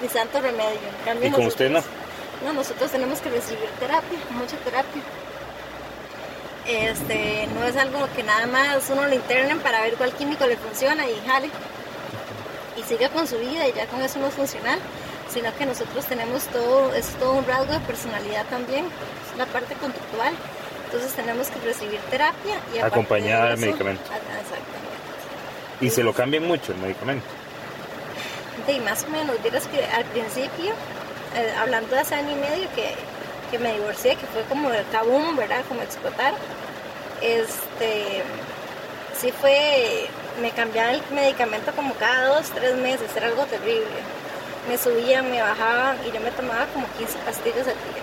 mi 0.00 0.08
santo 0.08 0.40
remedio. 0.40 0.78
En 1.00 1.04
cambio, 1.04 1.28
¿Y 1.28 1.32
con 1.32 1.46
usted 1.46 1.70
no? 1.70 1.82
no, 2.44 2.52
nosotros 2.52 2.90
tenemos 2.90 3.20
que 3.20 3.30
recibir 3.30 3.68
terapia, 3.80 4.18
mucha 4.30 4.56
terapia. 4.58 5.02
Este, 6.68 7.46
no 7.54 7.64
es 7.64 7.76
algo 7.76 8.08
que 8.16 8.22
nada 8.22 8.46
más 8.46 8.90
uno 8.90 9.06
lo 9.06 9.14
internen 9.14 9.60
para 9.60 9.82
ver 9.82 9.94
cuál 9.94 10.12
químico 10.12 10.46
le 10.46 10.56
funciona 10.56 11.08
y 11.08 11.14
jale. 11.26 11.50
Y 12.76 12.82
siga 12.82 13.08
con 13.08 13.26
su 13.26 13.38
vida 13.38 13.66
y 13.68 13.72
ya 13.72 13.86
con 13.86 14.02
eso 14.02 14.18
no 14.18 14.26
es 14.26 14.34
funcional. 14.34 14.78
Sino 15.28 15.54
que 15.56 15.66
nosotros 15.66 16.04
tenemos 16.06 16.44
todo, 16.46 16.94
es 16.94 17.08
todo 17.18 17.32
un 17.32 17.46
rasgo 17.46 17.72
de 17.72 17.80
personalidad 17.80 18.46
también, 18.46 18.84
es 18.84 19.38
la 19.38 19.46
parte 19.46 19.74
conductual. 19.74 20.34
Entonces 20.86 21.12
tenemos 21.14 21.48
que 21.48 21.60
recibir 21.60 21.98
terapia 22.10 22.56
y 22.74 22.78
Acompañada 22.78 23.44
de 23.44 23.50
del 23.50 23.58
medicamento. 23.60 24.02
Ah, 24.10 24.16
Exactamente. 24.16 24.86
Y 25.80 25.90
se 25.90 26.02
lo 26.02 26.12
cambian 26.12 26.44
mucho 26.46 26.72
el 26.72 26.78
medicamento. 26.78 27.26
Sí, 28.66 28.80
más 28.80 29.04
o 29.04 29.08
menos. 29.08 29.40
Vieras 29.42 29.66
que 29.66 29.84
al 29.84 30.04
principio, 30.06 30.72
eh, 31.34 31.54
hablando 31.58 31.94
de 31.94 32.00
hace 32.00 32.14
año 32.14 32.32
y 32.32 32.40
medio 32.40 32.68
que, 32.74 32.94
que 33.50 33.58
me 33.58 33.72
divorcié, 33.74 34.16
que 34.16 34.26
fue 34.26 34.42
como 34.48 34.70
el 34.72 34.84
cabum, 34.90 35.36
¿verdad? 35.36 35.62
Como 35.68 35.82
explotar. 35.82 36.34
Este, 37.22 38.22
sí 39.18 39.32
fue, 39.40 40.06
me 40.40 40.50
cambiaban 40.50 40.94
el 40.96 41.02
medicamento 41.12 41.72
como 41.72 41.94
cada 41.94 42.34
dos, 42.36 42.50
tres 42.50 42.74
meses, 42.76 43.10
era 43.16 43.28
algo 43.28 43.44
terrible. 43.46 43.86
Me 44.68 44.76
subían, 44.76 45.30
me 45.30 45.40
bajaban 45.40 45.96
y 46.06 46.10
yo 46.12 46.20
me 46.20 46.30
tomaba 46.32 46.66
como 46.74 46.86
15 46.98 47.18
pastillas 47.18 47.58
al 47.68 47.74
día. 47.74 48.02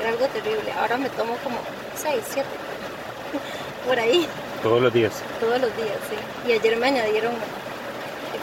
Era 0.00 0.10
algo 0.10 0.26
terrible. 0.26 0.70
Ahora 0.78 0.98
me 0.98 1.08
tomo 1.10 1.36
como 1.42 1.58
6, 1.96 2.22
7, 2.30 2.46
por 3.86 3.98
ahí 3.98 4.28
Todos 4.62 4.82
los 4.82 4.92
días. 4.92 5.12
todos 5.40 5.60
los 5.60 5.74
días, 5.76 5.96
sí. 6.10 6.48
Y 6.48 6.52
ayer 6.52 6.76
me 6.76 6.88
añadieron, 6.88 7.32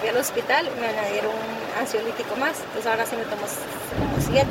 fui 0.04 0.10
al 0.10 0.18
hospital, 0.18 0.70
me 0.82 0.88
añadieron 0.88 1.32
un 1.32 1.80
ansiolítico 1.80 2.36
más. 2.36 2.60
Entonces 2.60 2.88
ahora 2.88 3.06
sí 3.06 3.16
me 3.16 3.24
tomo 3.24 3.48
como 3.48 4.20
7, 4.20 4.46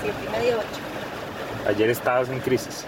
7 0.00 0.16
y 0.26 0.30
medio, 0.30 0.56
8. 0.56 1.68
Ayer 1.68 1.90
estabas 1.90 2.30
en 2.30 2.40
crisis. 2.40 2.86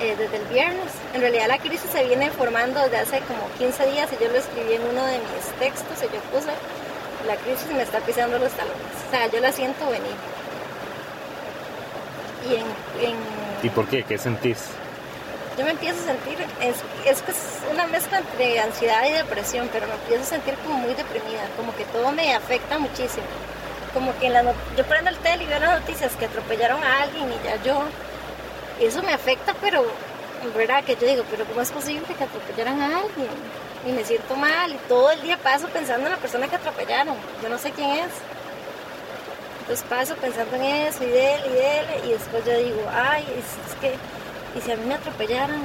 Eh, 0.00 0.16
desde 0.18 0.36
el 0.36 0.44
viernes. 0.46 0.90
En 1.14 1.20
realidad 1.20 1.46
la 1.46 1.58
crisis 1.58 1.90
se 1.92 2.04
viene 2.04 2.30
formando 2.30 2.80
desde 2.80 2.98
hace 2.98 3.20
como 3.20 3.48
15 3.58 3.86
días 3.92 4.08
y 4.12 4.22
yo 4.22 4.30
lo 4.30 4.38
escribí 4.38 4.74
en 4.74 4.82
uno 4.82 5.04
de 5.06 5.18
mis 5.18 5.46
textos 5.60 5.98
y 5.98 6.12
yo 6.12 6.20
puse, 6.32 6.50
la 7.26 7.36
crisis 7.36 7.70
me 7.72 7.82
está 7.82 8.00
pisando 8.00 8.38
los 8.38 8.50
talones. 8.52 8.98
O 9.06 9.10
sea, 9.10 9.28
yo 9.28 9.38
la 9.38 9.52
siento 9.52 9.86
venir. 9.86 10.18
Y 12.50 12.54
en, 12.54 13.10
en 13.10 13.16
¿Y 13.62 13.68
por 13.70 13.86
qué? 13.86 14.02
¿Qué 14.02 14.18
sentís? 14.18 14.70
Yo 15.58 15.64
me 15.64 15.72
empiezo 15.72 15.98
a 16.00 16.04
sentir, 16.04 16.38
es, 16.60 16.76
es 17.04 17.22
una 17.72 17.86
mezcla 17.88 18.18
entre 18.18 18.60
ansiedad 18.60 19.04
y 19.08 19.12
depresión, 19.12 19.68
pero 19.72 19.88
me 19.88 19.94
empiezo 19.94 20.22
a 20.22 20.26
sentir 20.26 20.54
como 20.64 20.78
muy 20.78 20.94
deprimida, 20.94 21.48
como 21.56 21.74
que 21.74 21.84
todo 21.86 22.12
me 22.12 22.32
afecta 22.32 22.78
muchísimo. 22.78 23.26
Como 23.92 24.16
que 24.18 24.26
en 24.26 24.34
la 24.34 24.42
yo 24.76 24.84
prendo 24.84 25.10
el 25.10 25.16
tele 25.16 25.44
y 25.44 25.46
veo 25.46 25.58
las 25.58 25.80
noticias 25.80 26.14
que 26.14 26.26
atropellaron 26.26 26.82
a 26.84 27.02
alguien 27.02 27.32
y 27.32 27.44
ya 27.44 27.60
yo, 27.64 27.82
eso 28.80 29.02
me 29.02 29.12
afecta, 29.12 29.54
pero 29.60 29.84
en 30.44 30.54
verdad 30.54 30.84
que 30.84 30.94
yo 30.94 31.06
digo, 31.06 31.24
pero 31.28 31.44
¿cómo 31.44 31.60
es 31.60 31.72
posible 31.72 32.06
que 32.14 32.24
atropellaran 32.24 32.80
a 32.80 32.98
alguien? 33.00 33.28
Y 33.84 33.90
me 33.90 34.04
siento 34.04 34.36
mal 34.36 34.72
y 34.72 34.76
todo 34.88 35.10
el 35.10 35.20
día 35.22 35.38
paso 35.38 35.66
pensando 35.68 36.06
en 36.06 36.12
la 36.12 36.18
persona 36.18 36.46
que 36.46 36.56
atropellaron, 36.56 37.16
yo 37.42 37.48
no 37.48 37.58
sé 37.58 37.72
quién 37.72 37.90
es. 37.90 38.12
Entonces 39.60 39.84
paso 39.88 40.14
pensando 40.16 40.56
en 40.56 40.62
eso 40.62 41.04
y 41.04 41.08
de 41.08 41.34
él 41.34 41.40
y 41.46 41.52
de 41.52 41.78
él 41.78 41.86
y 42.06 42.12
después 42.12 42.44
yo 42.44 42.56
digo, 42.56 42.80
ay, 42.94 43.22
es, 43.36 43.74
que, 43.80 43.94
y 44.56 44.60
si 44.60 44.72
a 44.72 44.76
mí 44.76 44.84
me 44.86 44.94
atropellaran, 44.94 45.60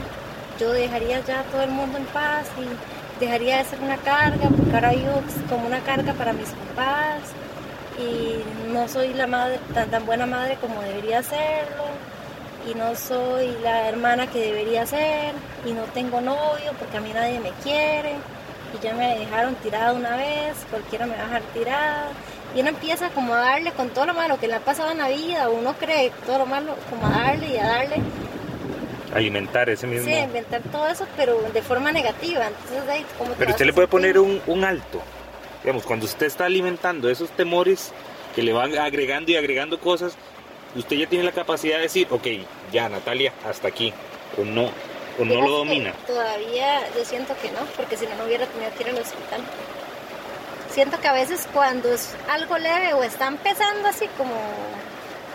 yo 0.60 0.72
dejaría 0.72 1.20
ya 1.22 1.44
todo 1.52 1.62
el 1.64 1.72
mundo 1.72 1.98
en 1.98 2.06
paz 2.06 2.48
y 2.60 3.24
dejaría 3.24 3.58
de 3.58 3.66
ser 3.66 3.80
una 3.80 3.98
carga, 3.98 4.50
porque 4.50 4.74
ahora 4.74 4.94
yo 4.94 5.22
como 5.50 5.68
una 5.68 5.80
carga 5.82 6.14
para 6.14 6.34
mis 6.34 6.50
papás. 6.50 7.22
Y 8.00 8.44
no 8.72 8.88
soy 8.88 9.14
la 9.14 9.28
madre, 9.28 9.60
tan, 9.74 9.90
tan 9.90 10.06
buena 10.06 10.26
madre 10.26 10.58
como 10.60 10.82
debería 10.82 11.22
serlo. 11.24 11.84
Y 12.70 12.76
no 12.76 12.96
soy 12.96 13.56
la 13.62 13.88
hermana 13.90 14.28
que 14.28 14.40
debería 14.40 14.86
ser. 14.86 15.34
Y 15.66 15.74
no 15.74 15.84
tengo 15.94 16.22
novio 16.22 16.74
porque 16.80 16.98
a 16.98 17.02
mí 17.02 17.12
nadie 17.14 17.40
me 17.40 17.52
quiere. 17.64 18.16
Y 18.74 18.84
ya 18.84 18.94
me 18.96 19.20
dejaron 19.20 19.56
tirada 19.56 19.94
una 19.94 20.16
vez, 20.16 20.66
cualquiera 20.70 21.06
me 21.06 21.16
va 21.16 21.22
a 21.22 21.26
dejar 21.26 21.42
tirada. 21.54 22.08
Y 22.56 22.62
uno 22.62 22.70
empieza 22.70 23.10
como 23.10 23.34
a 23.34 23.38
darle 23.38 23.72
con 23.72 23.90
todo 23.90 24.08
lo 24.08 24.14
malo 24.14 24.40
que 24.40 24.48
le 24.48 24.56
ha 24.56 24.60
pasado 24.60 24.92
en 24.92 25.00
la 25.00 25.10
vida, 25.10 25.50
uno 25.50 25.74
cree 25.74 26.12
todo 26.26 26.40
lo 26.40 26.46
malo, 26.46 26.76
como 26.90 27.08
a 27.08 27.10
darle 27.10 27.48
y 27.48 27.58
a 27.58 27.66
darle. 27.66 28.02
Alimentar 29.14 29.70
ese 29.70 29.88
mismo. 29.88 30.08
Sí, 30.08 30.14
inventar 30.14 30.62
todo 30.72 30.88
eso, 30.88 31.06
pero 31.18 31.42
de 31.54 31.62
forma 31.62 31.92
negativa. 31.92 32.48
Entonces, 32.48 32.90
ahí, 32.90 33.06
¿cómo 33.18 33.34
pero 33.34 33.52
usted 33.52 33.66
le 33.66 33.74
puede 33.74 33.88
poner 33.88 34.18
un, 34.20 34.42
un 34.48 34.64
alto. 34.64 35.02
Digamos, 35.64 35.84
cuando 35.84 36.06
usted 36.06 36.26
está 36.26 36.46
alimentando 36.46 37.10
esos 37.10 37.30
temores 37.32 37.92
que 38.36 38.42
le 38.42 38.54
van 38.54 38.78
agregando 38.78 39.32
y 39.32 39.36
agregando 39.36 39.80
cosas, 39.80 40.16
usted 40.76 40.98
ya 40.98 41.08
tiene 41.08 41.24
la 41.24 41.32
capacidad 41.32 41.78
de 41.78 41.84
decir, 41.84 42.08
ok, 42.10 42.28
ya 42.72 42.90
Natalia, 42.90 43.34
hasta 43.48 43.68
aquí, 43.68 43.94
o 44.38 44.44
no, 44.44 44.70
o 45.20 45.26
no 45.26 45.42
lo 45.42 45.50
domina. 45.50 45.94
Todavía 46.08 46.82
yo 46.96 47.06
siento 47.06 47.36
que 47.42 47.50
no, 47.52 47.60
porque 47.78 47.98
si 47.98 48.06
no, 48.08 48.16
no 48.16 48.26
hubiera 48.26 48.46
tenido 48.48 48.72
que 48.76 48.84
ir 48.84 48.90
al 48.90 48.98
hospital. 48.98 49.42
Siento 50.72 51.00
que 51.00 51.08
a 51.08 51.14
veces 51.14 51.48
cuando 51.54 51.94
es 51.94 52.16
algo 52.30 52.58
leve 52.58 52.94
o 52.94 53.04
está 53.04 53.28
empezando 53.28 53.88
así 53.88 54.08
como, 54.18 54.34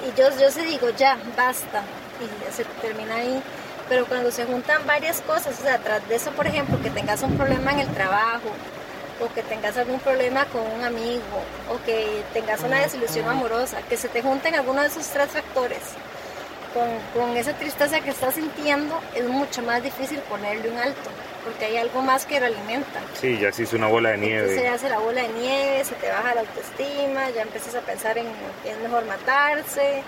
y 0.06 0.18
yo, 0.18 0.28
yo 0.38 0.50
se 0.50 0.64
digo, 0.64 0.88
ya, 0.96 1.16
basta, 1.36 1.82
y 2.20 2.52
se 2.52 2.64
termina 2.80 3.16
ahí. 3.16 3.42
Pero 3.88 4.06
cuando 4.06 4.30
se 4.30 4.44
juntan 4.44 4.86
varias 4.86 5.20
cosas, 5.22 5.58
o 5.58 5.62
sea, 5.62 5.78
tras 5.78 6.06
de 6.08 6.16
eso, 6.16 6.30
por 6.32 6.46
ejemplo, 6.46 6.80
que 6.82 6.90
tengas 6.90 7.22
un 7.22 7.36
problema 7.36 7.72
en 7.72 7.80
el 7.80 7.88
trabajo, 7.88 8.50
o 9.20 9.32
que 9.34 9.42
tengas 9.42 9.76
algún 9.76 9.98
problema 10.00 10.44
con 10.46 10.62
un 10.62 10.84
amigo 10.84 11.42
o 11.70 11.84
que 11.84 12.22
tengas 12.32 12.62
una 12.62 12.80
desilusión 12.80 13.28
amorosa, 13.28 13.78
que 13.88 13.96
se 13.96 14.08
te 14.08 14.22
junten 14.22 14.54
alguno 14.54 14.82
de 14.82 14.88
esos 14.88 15.06
tres 15.08 15.28
factores 15.28 15.80
con, 16.72 16.88
con, 17.14 17.36
esa 17.36 17.52
tristeza 17.54 18.00
que 18.00 18.10
estás 18.10 18.34
sintiendo, 18.34 19.00
es 19.14 19.26
mucho 19.26 19.62
más 19.62 19.82
difícil 19.82 20.18
ponerle 20.28 20.68
un 20.70 20.78
alto, 20.78 21.10
porque 21.42 21.64
hay 21.64 21.78
algo 21.78 22.02
más 22.02 22.26
que 22.26 22.38
lo 22.38 22.46
alimenta. 22.46 23.00
Sí, 23.18 23.38
ya 23.38 23.50
se 23.52 23.62
hizo 23.62 23.76
una 23.76 23.86
bola 23.86 24.10
de 24.10 24.18
nieve. 24.18 24.54
se 24.54 24.68
hace 24.68 24.88
la 24.90 24.98
bola 24.98 25.22
de 25.22 25.28
nieve, 25.28 25.84
se 25.84 25.94
te 25.94 26.10
baja 26.10 26.34
la 26.34 26.40
autoestima, 26.42 27.30
ya 27.30 27.42
empiezas 27.42 27.74
a 27.74 27.80
pensar 27.80 28.18
en 28.18 28.26
que 28.62 28.70
es 28.70 28.78
mejor 28.80 29.04
matarse, 29.06 30.02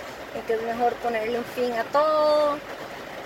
que 0.47 0.55
es 0.55 0.62
mejor 0.62 0.95
ponerle 0.95 1.39
un 1.39 1.45
fin 1.45 1.72
a 1.72 1.85
todo. 1.85 2.59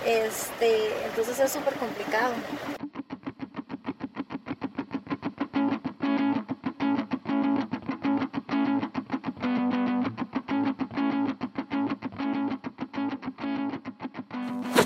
Este, 0.05 0.91
entonces 1.05 1.39
es 1.39 1.51
súper 1.51 1.73
complicado. 1.75 2.33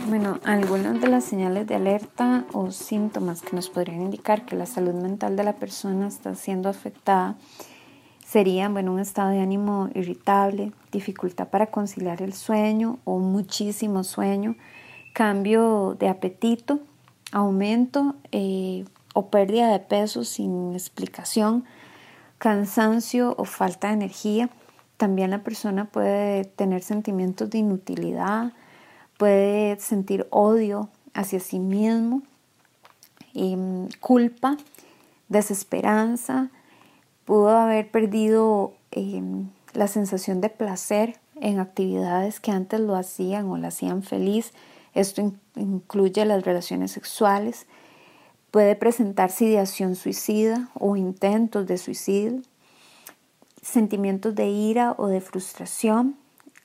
Bueno, 0.07 0.39
algunas 0.43 0.99
de 0.99 1.07
las 1.07 1.23
señales 1.23 1.67
de 1.67 1.75
alerta 1.75 2.45
o 2.53 2.71
síntomas 2.71 3.41
que 3.41 3.55
nos 3.55 3.69
podrían 3.69 4.01
indicar 4.01 4.45
que 4.45 4.55
la 4.55 4.65
salud 4.65 4.93
mental 4.93 5.35
de 5.35 5.43
la 5.43 5.53
persona 5.53 6.07
está 6.07 6.33
siendo 6.33 6.67
afectada 6.67 7.35
serían, 8.29 8.73
bueno, 8.73 8.93
un 8.93 8.99
estado 8.99 9.31
de 9.31 9.41
ánimo 9.41 9.89
irritable, 9.95 10.71
dificultad 10.91 11.47
para 11.47 11.67
conciliar 11.67 12.21
el 12.21 12.33
sueño 12.33 12.99
o 13.03 13.17
muchísimo 13.17 14.03
sueño, 14.03 14.55
cambio 15.13 15.95
de 15.97 16.09
apetito, 16.09 16.79
aumento 17.31 18.13
eh, 18.31 18.85
o 19.15 19.29
pérdida 19.31 19.71
de 19.71 19.79
peso 19.79 20.23
sin 20.23 20.73
explicación, 20.73 21.65
cansancio 22.37 23.33
o 23.35 23.45
falta 23.45 23.87
de 23.87 23.95
energía. 23.95 24.51
También 24.97 25.31
la 25.31 25.43
persona 25.43 25.85
puede 25.85 26.45
tener 26.45 26.83
sentimientos 26.83 27.49
de 27.49 27.57
inutilidad, 27.57 28.53
puede 29.17 29.79
sentir 29.79 30.27
odio 30.29 30.89
hacia 31.15 31.39
sí 31.39 31.57
mismo, 31.57 32.21
em, 33.33 33.87
culpa, 33.99 34.55
desesperanza, 35.29 36.51
pudo 37.29 37.49
haber 37.49 37.91
perdido 37.91 38.73
em, 38.89 39.49
la 39.75 39.87
sensación 39.87 40.41
de 40.41 40.49
placer 40.49 41.19
en 41.39 41.59
actividades 41.59 42.39
que 42.39 42.49
antes 42.49 42.79
lo 42.79 42.95
hacían 42.95 43.45
o 43.49 43.57
la 43.57 43.67
hacían 43.67 44.01
feliz. 44.01 44.51
Esto 44.95 45.31
incluye 45.55 46.25
las 46.25 46.43
relaciones 46.43 46.91
sexuales. 46.91 47.67
Puede 48.49 48.75
presentarse 48.75 49.45
ideación 49.45 49.95
suicida 49.95 50.71
o 50.73 50.95
intentos 50.95 51.67
de 51.67 51.77
suicidio, 51.77 52.41
sentimientos 53.61 54.33
de 54.33 54.47
ira 54.47 54.95
o 54.97 55.05
de 55.05 55.21
frustración, 55.21 56.15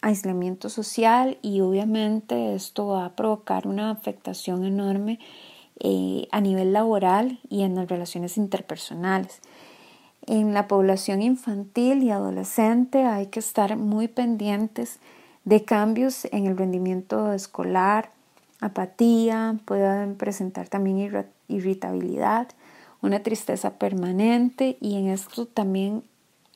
aislamiento 0.01 0.71
social 0.71 1.37
y 1.43 1.61
obviamente 1.61 2.55
esto 2.55 2.87
va 2.87 3.05
a 3.05 3.17
provocar 3.17 3.67
una 3.67 3.91
afectación 3.91 4.65
enorme 4.65 5.19
eh, 5.81 6.27
a 6.31 6.41
nivel 6.41 6.73
laboral 6.73 7.39
y 7.51 7.65
en 7.65 7.75
las 7.75 7.87
relaciones 7.87 8.39
interpersonales. 8.39 9.43
En 10.27 10.55
la 10.55 10.69
población 10.69 11.21
infantil 11.21 12.03
y 12.03 12.11
adolescente 12.11 13.05
hay 13.05 13.27
que 13.27 13.41
estar 13.41 13.77
muy 13.77 14.09
pendientes 14.09 14.99
de 15.45 15.65
cambios 15.65 16.25
en 16.27 16.47
el 16.47 16.57
rendimiento 16.57 17.33
escolar, 17.35 18.11
apatía, 18.61 19.57
pueden 19.67 20.17
presentar 20.17 20.69
también 20.69 21.27
irritabilidad, 21.49 22.49
una 23.03 23.23
tristeza 23.23 23.75
permanente 23.75 24.79
y 24.81 24.97
en 24.97 25.09
esto 25.09 25.45
también 25.47 26.03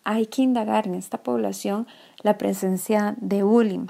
hay 0.03 0.27
que 0.27 0.41
indagar 0.41 0.87
en 0.87 0.95
esta 0.95 1.19
población 1.19 1.87
la 2.23 2.39
presencia 2.39 3.15
de 3.21 3.43
bullying. 3.43 3.89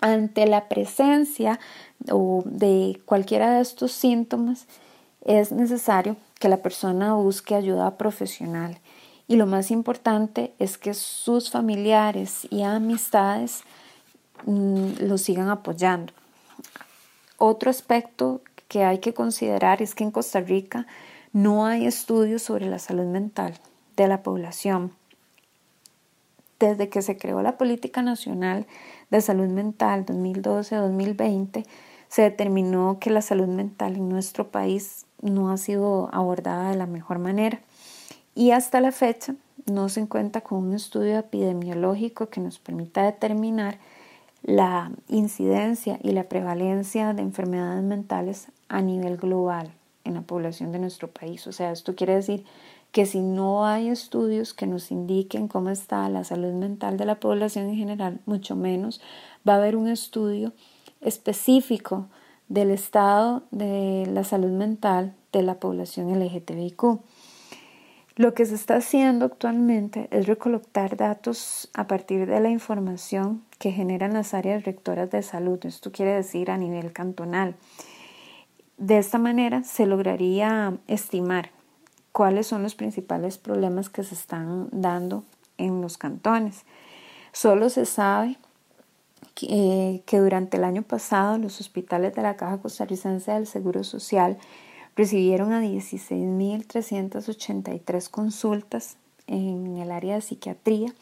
Ante 0.00 0.46
la 0.46 0.68
presencia 0.68 1.58
de 1.98 3.00
cualquiera 3.06 3.54
de 3.54 3.62
estos 3.62 3.92
síntomas, 3.92 4.66
es 5.24 5.50
necesario 5.50 6.16
que 6.38 6.48
la 6.48 6.58
persona 6.58 7.14
busque 7.14 7.54
ayuda 7.54 7.96
profesional. 7.96 8.78
Y 9.28 9.36
lo 9.36 9.46
más 9.46 9.70
importante 9.70 10.54
es 10.58 10.78
que 10.78 10.94
sus 10.94 11.50
familiares 11.50 12.46
y 12.50 12.62
amistades 12.62 13.62
mm, 14.44 15.00
lo 15.00 15.18
sigan 15.18 15.48
apoyando. 15.48 16.12
Otro 17.38 17.70
aspecto 17.70 18.42
que 18.68 18.84
hay 18.84 18.98
que 18.98 19.14
considerar 19.14 19.82
es 19.82 19.94
que 19.94 20.04
en 20.04 20.10
Costa 20.10 20.40
Rica 20.40 20.86
no 21.32 21.66
hay 21.66 21.86
estudios 21.86 22.42
sobre 22.42 22.66
la 22.66 22.78
salud 22.78 23.06
mental 23.06 23.54
de 23.96 24.08
la 24.08 24.22
población 24.22 24.92
desde 26.58 26.88
que 26.88 27.02
se 27.02 27.16
creó 27.16 27.42
la 27.42 27.58
Política 27.58 28.02
Nacional 28.02 28.66
de 29.10 29.20
Salud 29.20 29.48
Mental 29.48 30.06
2012-2020, 30.06 31.66
se 32.08 32.22
determinó 32.22 32.98
que 33.00 33.10
la 33.10 33.22
salud 33.22 33.48
mental 33.48 33.96
en 33.96 34.08
nuestro 34.08 34.50
país 34.50 35.05
no 35.22 35.50
ha 35.50 35.56
sido 35.56 36.08
abordada 36.12 36.70
de 36.70 36.76
la 36.76 36.86
mejor 36.86 37.18
manera 37.18 37.60
y 38.34 38.50
hasta 38.50 38.80
la 38.80 38.92
fecha 38.92 39.34
no 39.64 39.88
se 39.88 40.06
cuenta 40.06 40.42
con 40.42 40.58
un 40.58 40.74
estudio 40.74 41.18
epidemiológico 41.18 42.28
que 42.28 42.40
nos 42.40 42.58
permita 42.58 43.02
determinar 43.02 43.78
la 44.42 44.92
incidencia 45.08 45.98
y 46.02 46.12
la 46.12 46.24
prevalencia 46.24 47.14
de 47.14 47.22
enfermedades 47.22 47.82
mentales 47.82 48.48
a 48.68 48.80
nivel 48.80 49.16
global 49.16 49.72
en 50.04 50.14
la 50.14 50.20
población 50.20 50.70
de 50.70 50.78
nuestro 50.78 51.08
país. 51.08 51.46
O 51.46 51.52
sea, 51.52 51.72
esto 51.72 51.96
quiere 51.96 52.14
decir 52.14 52.44
que 52.92 53.06
si 53.06 53.20
no 53.20 53.66
hay 53.66 53.88
estudios 53.88 54.54
que 54.54 54.66
nos 54.66 54.90
indiquen 54.90 55.48
cómo 55.48 55.70
está 55.70 56.08
la 56.08 56.22
salud 56.22 56.52
mental 56.52 56.96
de 56.96 57.04
la 57.04 57.16
población 57.16 57.68
en 57.68 57.76
general, 57.76 58.20
mucho 58.24 58.54
menos 58.54 59.00
va 59.46 59.54
a 59.54 59.56
haber 59.56 59.76
un 59.76 59.88
estudio 59.88 60.52
específico 61.00 62.06
del 62.48 62.70
estado 62.70 63.42
de 63.50 64.06
la 64.12 64.24
salud 64.24 64.50
mental 64.50 65.14
de 65.32 65.42
la 65.42 65.60
población 65.60 66.18
LGTBIQ. 66.18 67.00
Lo 68.16 68.32
que 68.32 68.46
se 68.46 68.54
está 68.54 68.76
haciendo 68.76 69.26
actualmente 69.26 70.08
es 70.10 70.26
recolectar 70.26 70.96
datos 70.96 71.68
a 71.74 71.86
partir 71.86 72.26
de 72.26 72.40
la 72.40 72.48
información 72.48 73.44
que 73.58 73.72
generan 73.72 74.14
las 74.14 74.32
áreas 74.32 74.64
rectoras 74.64 75.10
de 75.10 75.22
salud, 75.22 75.58
esto 75.66 75.92
quiere 75.92 76.12
decir 76.12 76.50
a 76.50 76.56
nivel 76.56 76.92
cantonal. 76.92 77.56
De 78.78 78.96
esta 78.96 79.18
manera 79.18 79.64
se 79.64 79.84
lograría 79.84 80.78
estimar 80.86 81.50
cuáles 82.12 82.46
son 82.46 82.62
los 82.62 82.74
principales 82.74 83.36
problemas 83.36 83.90
que 83.90 84.02
se 84.02 84.14
están 84.14 84.68
dando 84.72 85.24
en 85.58 85.82
los 85.82 85.98
cantones. 85.98 86.64
Solo 87.32 87.68
se 87.68 87.84
sabe 87.84 88.38
que, 89.36 90.02
que, 90.04 90.18
durante 90.18 90.56
el 90.56 90.64
año 90.64 90.82
pasado 90.82 91.38
los 91.38 91.60
hospitales 91.60 92.12
de 92.16 92.22
la 92.22 92.36
Caja 92.36 92.58
Costarricense 92.58 93.30
del 93.30 93.46
Seguro 93.46 93.84
Social 93.84 94.36
recibieron 94.96 95.52
a 95.52 95.62
16.383 95.62 98.10
consultas 98.10 98.96
en 99.28 99.76
el 99.76 99.92
área 99.92 100.16
de 100.16 100.22
psiquiatría 100.22 100.92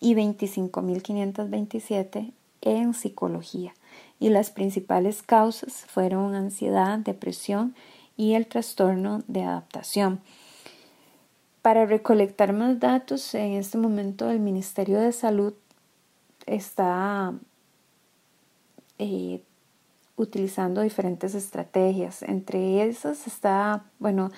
y 0.00 0.14
25.527 0.14 2.32
en 2.62 2.92
psicología. 2.92 3.72
Y 4.18 4.30
las 4.30 4.50
principales 4.50 5.22
causas 5.22 5.84
fueron 5.86 6.34
ansiedad, 6.34 6.98
depresión 6.98 7.76
y 8.16 8.32
el 8.34 8.46
trastorno 8.46 9.22
de 9.28 9.42
adaptación. 9.42 10.20
Para 11.62 11.86
recolectar 11.86 12.52
más 12.52 12.80
datos, 12.80 13.34
en 13.34 13.52
este 13.52 13.78
momento 13.78 14.28
el 14.30 14.40
Ministerio 14.40 14.98
de 15.00 15.12
Salud 15.12 15.54
está 16.46 17.34
eh, 18.98 19.42
utilizando 20.16 20.80
diferentes 20.80 21.34
estrategias. 21.34 22.22
Entre 22.22 22.88
esas 22.88 23.26
está, 23.26 23.84
bueno, 23.98 24.30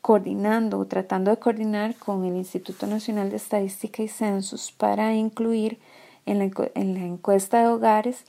coordinando 0.00 0.78
o 0.78 0.86
tratando 0.86 1.30
de 1.30 1.38
coordinar 1.38 1.94
con 1.96 2.24
el 2.24 2.36
Instituto 2.36 2.86
Nacional 2.86 3.30
de 3.30 3.36
Estadística 3.36 4.02
y 4.02 4.08
Censos 4.08 4.72
para 4.72 5.14
incluir 5.14 5.78
en 6.24 6.38
la, 6.38 6.50
en 6.74 6.94
la 6.94 7.04
encuesta 7.04 7.60
de 7.60 7.68
hogares 7.68 8.24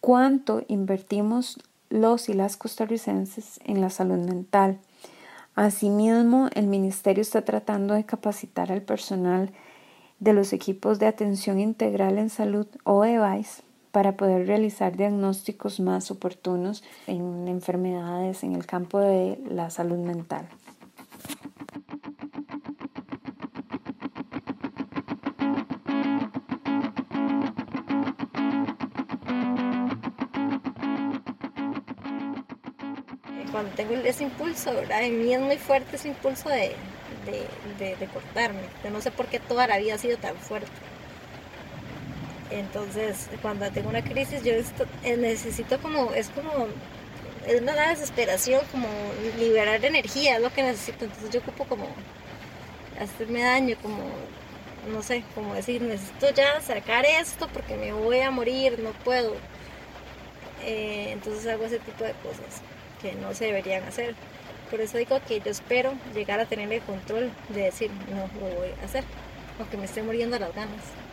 cuánto 0.00 0.62
invertimos 0.68 1.58
los 1.88 2.28
y 2.28 2.34
las 2.34 2.56
costarricenses 2.56 3.58
en 3.64 3.80
la 3.80 3.90
salud 3.90 4.18
mental. 4.18 4.78
Asimismo, 5.54 6.48
el 6.54 6.66
Ministerio 6.66 7.22
está 7.22 7.42
tratando 7.42 7.94
de 7.94 8.04
capacitar 8.04 8.70
al 8.70 8.82
personal 8.82 9.50
de 10.20 10.32
los 10.32 10.52
equipos 10.52 10.98
de 10.98 11.06
atención 11.06 11.60
integral 11.60 12.18
en 12.18 12.30
salud 12.30 12.66
o 12.84 13.04
EVAIS 13.04 13.63
para 13.94 14.16
poder 14.16 14.48
realizar 14.48 14.96
diagnósticos 14.96 15.78
más 15.78 16.10
oportunos 16.10 16.82
en 17.06 17.46
enfermedades 17.46 18.42
en 18.42 18.56
el 18.56 18.66
campo 18.66 18.98
de 18.98 19.38
la 19.48 19.70
salud 19.70 19.98
mental. 19.98 20.48
Cuando 33.52 33.70
tengo 33.76 33.94
ese 33.94 34.24
impulso, 34.24 34.74
¿verdad? 34.74 35.04
En 35.04 35.22
mí 35.22 35.32
es 35.32 35.40
muy 35.40 35.56
fuerte 35.56 35.94
ese 35.94 36.08
impulso 36.08 36.48
de, 36.48 36.72
de, 37.78 37.94
de, 37.94 38.06
cortarme. 38.08 38.62
Yo 38.82 38.90
no 38.90 39.00
sé 39.00 39.12
por 39.12 39.26
qué 39.26 39.38
toda 39.38 39.68
la 39.68 39.78
vida 39.78 39.94
ha 39.94 39.98
sido 39.98 40.18
tan 40.18 40.34
fuerte. 40.34 40.72
Entonces, 42.54 43.28
cuando 43.42 43.68
tengo 43.72 43.88
una 43.88 44.04
crisis, 44.04 44.44
yo 44.44 44.52
eh, 44.52 45.16
necesito 45.16 45.80
como, 45.80 46.12
es 46.12 46.28
como, 46.28 46.68
es 47.48 47.60
una 47.60 47.88
desesperación, 47.88 48.60
como 48.70 48.86
liberar 49.40 49.84
energía, 49.84 50.36
es 50.36 50.42
lo 50.42 50.52
que 50.52 50.62
necesito. 50.62 51.04
Entonces 51.04 51.30
yo 51.30 51.40
ocupo 51.40 51.64
como 51.64 51.88
hacerme 53.00 53.42
daño, 53.42 53.76
como, 53.82 53.98
no 54.92 55.02
sé, 55.02 55.24
como 55.34 55.54
decir, 55.54 55.82
necesito 55.82 56.30
ya 56.30 56.60
sacar 56.60 57.04
esto 57.04 57.48
porque 57.52 57.76
me 57.76 57.92
voy 57.92 58.20
a 58.20 58.30
morir, 58.30 58.78
no 58.78 58.92
puedo. 58.92 59.34
Eh, 60.62 61.08
entonces 61.10 61.44
hago 61.48 61.64
ese 61.64 61.80
tipo 61.80 62.04
de 62.04 62.12
cosas 62.22 62.62
que 63.02 63.14
no 63.14 63.34
se 63.34 63.46
deberían 63.46 63.82
hacer. 63.82 64.14
Por 64.70 64.80
eso 64.80 64.96
digo 64.96 65.18
que 65.26 65.40
yo 65.40 65.50
espero 65.50 65.92
llegar 66.14 66.38
a 66.38 66.46
tener 66.46 66.72
el 66.72 66.82
control 66.82 67.32
de 67.48 67.62
decir, 67.62 67.90
no 68.10 68.30
lo 68.40 68.54
voy 68.54 68.68
a 68.80 68.84
hacer, 68.84 69.02
aunque 69.58 69.76
me 69.76 69.86
esté 69.86 70.04
muriendo 70.04 70.38
las 70.38 70.54
ganas. 70.54 71.03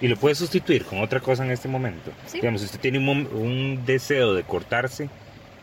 ¿Y 0.00 0.08
lo 0.08 0.16
puede 0.16 0.34
sustituir 0.34 0.84
con 0.84 1.00
otra 1.00 1.20
cosa 1.20 1.44
en 1.44 1.50
este 1.50 1.68
momento? 1.68 2.10
Digamos, 2.32 2.62
si 2.62 2.66
usted 2.66 2.80
tiene 2.80 2.98
un, 2.98 3.26
un, 3.26 3.84
deseo 3.84 4.32
de 4.32 4.42
cortarse, 4.44 5.10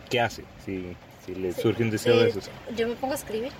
¿qué 0.09 0.19
hace? 0.19 0.43
Si, 0.63 0.95
si 1.25 1.33
le 1.33 1.53
surge 1.53 1.83
un 1.83 1.89
deseo 1.89 2.19
de 2.19 2.29
eso. 2.29 2.39
Yo 2.75 2.87
me 2.87 2.95
pongo 2.95 3.13
a 3.13 3.15
escribir. 3.15 3.51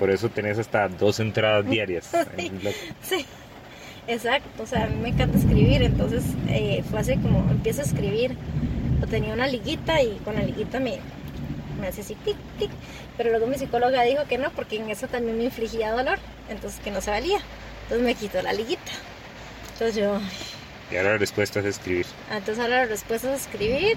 Por 0.00 0.10
eso 0.10 0.28
tenés 0.28 0.58
hasta 0.58 0.88
dos 0.88 1.20
entradas 1.20 1.64
diarias. 1.70 2.10
sí. 3.02 3.24
exacto. 4.08 4.64
O 4.64 4.66
sea, 4.66 4.84
a 4.84 4.86
mí 4.88 4.96
me 5.00 5.08
encanta 5.10 5.38
escribir. 5.38 5.82
Entonces 5.82 6.24
eh, 6.48 6.82
fue 6.90 6.98
así 6.98 7.16
como 7.18 7.48
empiezo 7.50 7.82
a 7.82 7.84
escribir. 7.84 8.36
O 9.00 9.06
tenía 9.06 9.32
una 9.32 9.46
liguita 9.46 10.02
y 10.02 10.16
con 10.24 10.34
la 10.34 10.42
liguita 10.42 10.80
me, 10.80 10.98
me 11.80 11.86
hacía 11.86 12.02
así 12.02 12.16
tic, 12.16 12.36
tic. 12.58 12.70
Pero 13.16 13.30
luego 13.30 13.46
mi 13.46 13.58
psicóloga 13.58 14.02
dijo 14.02 14.24
que 14.28 14.38
no, 14.38 14.50
porque 14.50 14.76
en 14.76 14.90
eso 14.90 15.06
también 15.06 15.38
me 15.38 15.44
infligía 15.44 15.92
dolor. 15.92 16.18
Entonces 16.48 16.80
que 16.80 16.90
no 16.90 17.00
se 17.00 17.10
valía. 17.10 17.38
Entonces 17.86 18.04
me 18.04 18.14
quito 18.16 18.42
la 18.42 18.52
liguita. 18.52 18.92
Entonces 19.72 19.94
yo... 19.94 20.18
Y 20.90 20.96
ahora 20.96 21.12
la 21.12 21.18
respuesta 21.18 21.60
es 21.60 21.66
escribir. 21.66 22.06
Ah, 22.30 22.38
entonces 22.38 22.62
ahora 22.62 22.82
la 22.82 22.86
respuesta 22.86 23.32
es 23.32 23.42
escribir. 23.42 23.96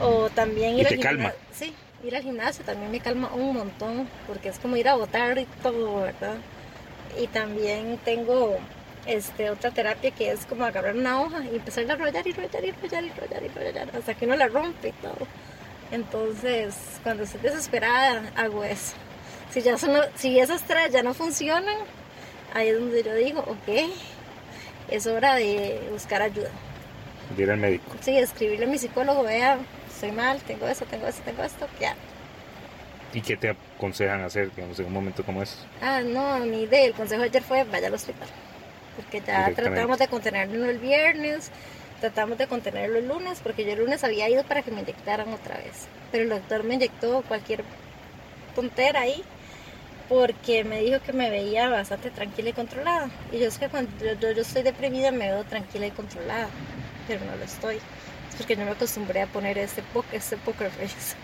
O 0.00 0.28
también 0.30 0.74
ir 0.74 0.82
y 0.82 0.86
al 0.86 0.88
te 0.88 0.98
calma. 0.98 1.32
Sí, 1.52 1.72
ir 2.04 2.16
al 2.16 2.22
gimnasio 2.22 2.64
también 2.64 2.90
me 2.90 3.00
calma 3.00 3.30
un 3.32 3.54
montón. 3.54 4.08
Porque 4.26 4.48
es 4.48 4.58
como 4.58 4.76
ir 4.76 4.88
a 4.88 4.96
botar 4.96 5.38
y 5.38 5.46
todo, 5.62 6.02
¿verdad? 6.02 6.34
Y 7.20 7.28
también 7.28 7.98
tengo 8.04 8.58
este, 9.06 9.50
otra 9.50 9.70
terapia 9.70 10.10
que 10.10 10.32
es 10.32 10.44
como 10.46 10.64
agarrar 10.64 10.96
una 10.96 11.20
hoja 11.20 11.44
y 11.44 11.56
empezar 11.56 11.88
a 11.88 11.94
enrollar 11.94 12.26
y 12.26 12.30
enrollar 12.30 12.64
y 12.64 12.68
enrollar 12.70 13.04
y 13.04 13.08
enrollar 13.08 13.42
y 13.42 13.46
enrollar 13.46 13.96
hasta 13.96 14.14
que 14.14 14.26
uno 14.26 14.36
la 14.36 14.48
rompe 14.48 14.88
y 14.88 14.92
todo. 14.92 15.26
Entonces, 15.92 16.74
cuando 17.02 17.22
estoy 17.22 17.40
desesperada, 17.40 18.32
hago 18.34 18.64
eso. 18.64 18.94
Si, 19.50 19.62
ya 19.62 19.78
son, 19.78 19.92
si 20.16 20.38
esas 20.38 20.62
tres 20.64 20.92
ya 20.92 21.02
no 21.02 21.14
funcionan, 21.14 21.76
ahí 22.54 22.68
es 22.68 22.78
donde 22.78 23.02
yo 23.02 23.14
digo, 23.14 23.40
ok, 23.40 23.90
es 24.90 25.06
hora 25.06 25.34
de 25.34 25.80
buscar 25.90 26.22
ayuda. 26.22 26.50
Ir 27.36 27.50
al 27.50 27.58
médico. 27.58 27.92
Sí, 28.00 28.16
escribirle 28.16 28.66
a 28.66 28.68
mi 28.68 28.78
psicólogo, 28.78 29.24
vea, 29.24 29.58
estoy 29.92 30.12
mal, 30.12 30.40
tengo 30.42 30.66
esto, 30.68 30.84
tengo 30.84 31.06
esto, 31.06 31.22
tengo 31.24 31.42
esto, 31.42 31.66
ya. 31.80 31.94
¿Y 33.12 33.20
qué 33.20 33.36
te 33.36 33.50
aconsejan 33.50 34.22
hacer, 34.22 34.54
digamos, 34.54 34.78
en 34.78 34.86
un 34.86 34.92
momento 34.92 35.24
como 35.24 35.42
ese? 35.42 35.56
Ah, 35.80 36.02
no, 36.02 36.38
mi 36.40 36.62
idea, 36.62 36.84
el 36.84 36.92
consejo 36.92 37.22
de 37.22 37.28
ayer 37.28 37.42
fue 37.42 37.64
vaya 37.64 37.88
al 37.88 37.94
hospital. 37.94 38.28
Porque 38.96 39.20
ya 39.26 39.52
tratamos 39.54 39.98
de 39.98 40.08
contenerlo 40.08 40.66
el 40.66 40.78
viernes, 40.78 41.50
tratamos 42.00 42.38
de 42.38 42.46
contenerlo 42.46 42.98
el 42.98 43.08
lunes, 43.08 43.40
porque 43.42 43.64
yo 43.64 43.72
el 43.72 43.80
lunes 43.80 44.04
había 44.04 44.28
ido 44.28 44.44
para 44.44 44.62
que 44.62 44.70
me 44.70 44.80
inyectaran 44.80 45.32
otra 45.32 45.56
vez. 45.56 45.88
Pero 46.12 46.24
el 46.24 46.30
doctor 46.30 46.62
me 46.64 46.74
inyectó 46.74 47.22
cualquier 47.22 47.64
tontera 48.54 49.00
ahí 49.00 49.22
porque 50.08 50.64
me 50.64 50.80
dijo 50.80 51.00
que 51.00 51.12
me 51.12 51.30
veía 51.30 51.68
bastante 51.68 52.10
tranquila 52.10 52.50
y 52.50 52.52
controlada. 52.52 53.10
Y 53.32 53.38
yo 53.38 53.48
es 53.48 53.58
que 53.58 53.68
cuando 53.68 53.90
yo, 53.98 54.32
yo, 54.32 54.42
estoy 54.42 54.62
deprimida 54.62 55.10
me 55.10 55.26
veo 55.28 55.44
tranquila 55.44 55.86
y 55.86 55.90
controlada, 55.90 56.48
pero 57.08 57.24
no 57.24 57.36
lo 57.36 57.44
estoy. 57.44 57.76
Es 57.76 58.36
porque 58.36 58.56
yo 58.56 58.64
me 58.64 58.70
acostumbré 58.70 59.22
a 59.22 59.26
poner 59.26 59.58
este, 59.58 59.82
este 60.12 60.36
poker 60.38 60.70
face. 60.70 61.16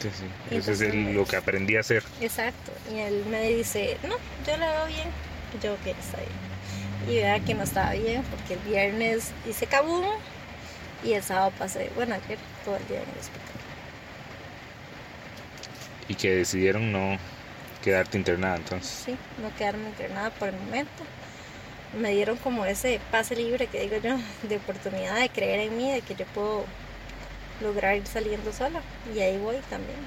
Sí, 0.00 0.08
sí. 0.10 0.56
Eso 0.56 0.72
es 0.72 0.80
el, 0.80 1.14
lo 1.14 1.24
que 1.24 1.36
aprendí 1.36 1.76
a 1.76 1.80
hacer. 1.80 2.02
Exacto. 2.20 2.72
Y 2.92 2.98
él 2.98 3.24
me 3.30 3.48
dice, 3.48 3.98
no, 4.02 4.16
yo 4.46 4.56
la 4.56 4.70
veo 4.72 4.86
bien. 4.86 5.08
Y 5.56 5.64
yo, 5.64 5.74
ok, 5.74 5.86
está 5.86 6.18
bien. 6.18 7.08
Y 7.08 7.16
vea 7.16 7.40
que 7.40 7.54
no 7.54 7.62
estaba 7.64 7.92
bien, 7.92 8.22
porque 8.24 8.54
el 8.54 8.60
viernes 8.60 9.32
hice 9.48 9.66
cabum 9.66 10.04
y 11.04 11.12
el 11.12 11.22
sábado 11.22 11.52
pasé, 11.58 11.90
bueno, 11.94 12.14
ayer 12.14 12.38
todo 12.64 12.76
el 12.76 12.86
día 12.88 12.98
en 12.98 13.08
el 13.08 13.18
hospital. 13.18 13.42
Y 16.08 16.14
que 16.14 16.30
decidieron 16.34 16.92
no 16.92 17.18
quedarte 17.82 18.16
internada 18.16 18.56
entonces. 18.56 19.02
Sí, 19.04 19.16
no 19.42 19.54
quedarme 19.56 19.88
internada 19.88 20.30
por 20.30 20.48
el 20.48 20.56
momento. 20.56 21.02
Me 21.98 22.12
dieron 22.12 22.38
como 22.38 22.64
ese 22.64 23.00
pase 23.10 23.36
libre 23.36 23.66
que 23.66 23.80
digo 23.80 23.96
yo, 23.98 24.16
de 24.48 24.56
oportunidad 24.56 25.20
de 25.20 25.28
creer 25.28 25.60
en 25.60 25.76
mí, 25.76 25.92
de 25.92 26.00
que 26.00 26.14
yo 26.14 26.24
puedo 26.26 26.64
lograr 27.60 27.96
ir 27.96 28.06
saliendo 28.06 28.52
sola. 28.52 28.80
Y 29.14 29.20
ahí 29.20 29.36
voy 29.36 29.56
también. 29.68 29.98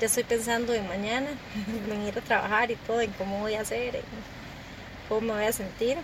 Ya 0.00 0.06
estoy 0.06 0.24
pensando 0.24 0.72
en 0.72 0.88
mañana, 0.88 1.28
en 1.90 2.06
ir 2.06 2.18
a 2.18 2.22
trabajar 2.22 2.70
y 2.70 2.76
todo, 2.76 3.00
en 3.00 3.10
cómo 3.12 3.40
voy 3.40 3.54
a 3.54 3.60
hacer, 3.60 3.96
en 3.96 4.02
cómo 5.08 5.20
me 5.20 5.32
voy 5.34 5.44
a 5.44 5.52
sentir, 5.52 5.98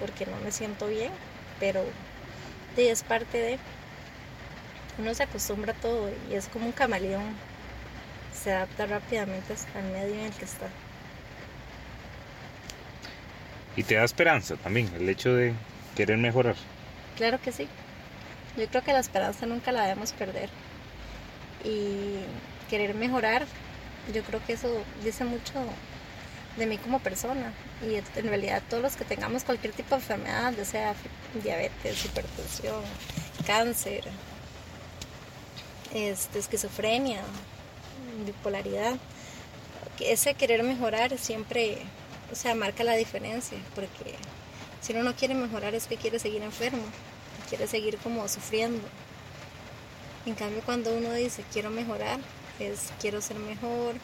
porque 0.00 0.26
no 0.26 0.36
me 0.42 0.50
siento 0.50 0.88
bien, 0.88 1.12
pero 1.60 1.84
es 2.76 3.02
parte 3.02 3.38
de... 3.38 3.58
Uno 4.98 5.12
se 5.14 5.24
acostumbra 5.24 5.72
a 5.72 5.76
todo 5.76 6.08
y 6.30 6.34
es 6.34 6.46
como 6.48 6.66
un 6.66 6.72
camaleón 6.72 7.34
se 8.44 8.52
adapta 8.52 8.84
rápidamente 8.84 9.54
al 9.74 9.84
medio 9.84 10.14
en 10.14 10.26
el 10.26 10.32
que 10.32 10.44
está. 10.44 10.68
Y 13.74 13.82
te 13.82 13.94
da 13.94 14.04
esperanza 14.04 14.56
también 14.56 14.90
el 14.94 15.08
hecho 15.08 15.34
de 15.34 15.54
querer 15.96 16.18
mejorar. 16.18 16.54
Claro 17.16 17.40
que 17.40 17.52
sí. 17.52 17.66
Yo 18.56 18.68
creo 18.68 18.84
que 18.84 18.92
la 18.92 19.00
esperanza 19.00 19.46
nunca 19.46 19.72
la 19.72 19.82
debemos 19.84 20.12
perder. 20.12 20.50
Y 21.64 22.18
querer 22.68 22.94
mejorar, 22.94 23.46
yo 24.12 24.22
creo 24.22 24.44
que 24.46 24.52
eso 24.52 24.68
dice 25.02 25.24
mucho 25.24 25.54
de 26.58 26.66
mí 26.66 26.76
como 26.76 27.00
persona. 27.00 27.52
Y 27.82 27.96
en 27.96 28.28
realidad 28.28 28.62
todos 28.68 28.82
los 28.82 28.96
que 28.96 29.04
tengamos 29.04 29.42
cualquier 29.42 29.72
tipo 29.72 29.90
de 29.90 30.02
enfermedad, 30.02 30.52
ya 30.52 30.64
sea 30.66 30.94
diabetes, 31.42 32.04
hipertensión, 32.04 32.82
cáncer, 33.46 34.04
este, 35.94 36.38
esquizofrenia, 36.38 37.22
bipolaridad. 38.26 38.96
Ese 40.00 40.34
querer 40.34 40.62
mejorar 40.62 41.18
siempre, 41.18 41.78
o 42.32 42.34
sea, 42.34 42.54
marca 42.54 42.84
la 42.84 42.94
diferencia, 42.94 43.58
porque 43.74 44.16
si 44.80 44.92
uno 44.92 45.02
no 45.02 45.14
quiere 45.14 45.34
mejorar 45.34 45.74
es 45.74 45.86
que 45.86 45.96
quiere 45.96 46.18
seguir 46.18 46.42
enfermo, 46.42 46.82
quiere 47.48 47.66
seguir 47.66 47.96
como 47.98 48.28
sufriendo. 48.28 48.82
En 50.26 50.34
cambio, 50.34 50.62
cuando 50.64 50.94
uno 50.94 51.12
dice 51.12 51.44
quiero 51.52 51.70
mejorar, 51.70 52.18
es 52.58 52.92
quiero 53.00 53.20
ser 53.20 53.38
mejor, 53.38 53.94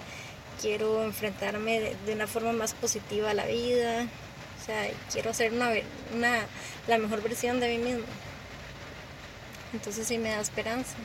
quiero 0.61 1.03
enfrentarme 1.05 1.95
de, 2.07 2.13
una 2.13 2.27
forma 2.27 2.53
más 2.53 2.75
positiva 2.75 3.31
a 3.31 3.35
la 3.35 3.47
vida, 3.47 4.07
o 4.61 4.65
sea, 4.65 4.89
quiero 5.13 5.33
ser 5.33 5.53
una, 5.53 5.71
una, 6.15 6.47
la 6.87 6.99
mejor 6.99 7.23
versión 7.23 7.61
de 7.61 7.69
mí 7.69 7.79
mismo. 7.79 8.05
Entonces 9.73 10.07
sí 10.07 10.19
me 10.19 10.31
da 10.31 10.41
esperanza. 10.41 10.97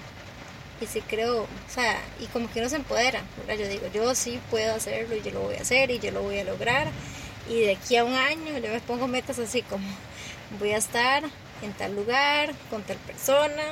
Y 0.82 0.88
sí 0.88 1.02
creo, 1.02 1.44
o 1.44 1.48
sea, 1.70 2.02
y 2.20 2.26
como 2.28 2.52
que 2.52 2.60
uno 2.60 2.70
se 2.70 2.76
empodera, 2.76 3.22
¿verdad? 3.38 3.64
Yo 3.64 3.70
digo, 3.70 3.88
yo 3.94 4.14
sí 4.14 4.40
puedo 4.52 4.76
hacerlo 4.76 5.16
y 5.16 5.22
yo 5.22 5.32
lo 5.32 5.42
voy 5.42 5.56
a 5.56 5.62
hacer 5.62 5.90
y 5.90 6.00
yo 6.00 6.12
lo 6.12 6.22
voy 6.22 6.40
a 6.40 6.44
lograr. 6.44 6.88
Y 7.50 7.62
de 7.62 7.72
aquí 7.74 7.96
a 7.96 8.04
un 8.04 8.14
año 8.14 8.58
yo 8.58 8.72
me 8.72 8.82
pongo 8.82 9.08
metas 9.08 9.40
así 9.40 9.62
como, 9.62 9.88
voy 10.60 10.72
a 10.72 10.78
estar 10.78 11.24
en 11.62 11.74
tal 11.74 11.96
lugar, 11.96 12.54
con 12.70 12.82
tal 12.84 12.98
persona, 12.98 13.64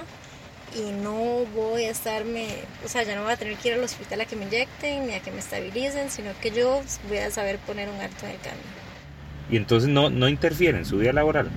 y 0.75 0.91
no 0.91 1.45
voy 1.53 1.83
a 1.83 1.91
estarme, 1.91 2.47
o 2.83 2.87
sea, 2.87 3.03
ya 3.03 3.15
no 3.15 3.23
voy 3.23 3.33
a 3.33 3.37
tener 3.37 3.57
que 3.57 3.69
ir 3.69 3.73
al 3.75 3.83
hospital 3.83 4.21
a 4.21 4.25
que 4.25 4.35
me 4.35 4.45
inyecten 4.45 5.07
ni 5.07 5.13
a 5.13 5.19
que 5.19 5.31
me 5.31 5.39
estabilicen, 5.39 6.09
sino 6.09 6.31
que 6.41 6.51
yo 6.51 6.81
voy 7.07 7.17
a 7.17 7.29
saber 7.31 7.59
poner 7.59 7.89
un 7.89 7.99
alto 7.99 8.25
en 8.25 8.31
el 8.31 8.39
camino. 8.39 8.63
Y 9.51 9.57
entonces 9.57 9.89
no, 9.89 10.09
no 10.09 10.29
interfiere 10.29 10.77
en 10.77 10.85
su 10.85 10.97
vida 10.97 11.13
laboral. 11.13 11.51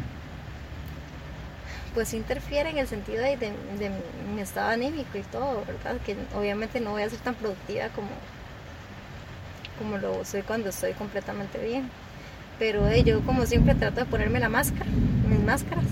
Pues 1.96 2.12
interfiere 2.12 2.68
en 2.68 2.76
el 2.76 2.86
sentido 2.86 3.22
de, 3.22 3.38
de, 3.38 3.52
de 3.78 3.90
mi 4.34 4.42
estado 4.42 4.68
anímico 4.68 5.16
y 5.16 5.22
todo, 5.22 5.64
¿verdad? 5.64 5.96
Que 6.04 6.14
obviamente 6.36 6.78
no 6.78 6.90
voy 6.90 7.02
a 7.02 7.08
ser 7.08 7.20
tan 7.20 7.34
productiva 7.34 7.88
como, 7.88 8.10
como 9.78 9.96
lo 9.96 10.22
soy 10.26 10.42
cuando 10.42 10.68
estoy 10.68 10.92
completamente 10.92 11.58
bien. 11.58 11.90
Pero 12.58 12.86
eh, 12.86 13.02
yo 13.02 13.22
como 13.22 13.46
siempre 13.46 13.74
trato 13.74 14.00
de 14.00 14.04
ponerme 14.04 14.40
la 14.40 14.50
máscara, 14.50 14.90
mis 15.26 15.40
máscaras, 15.40 15.86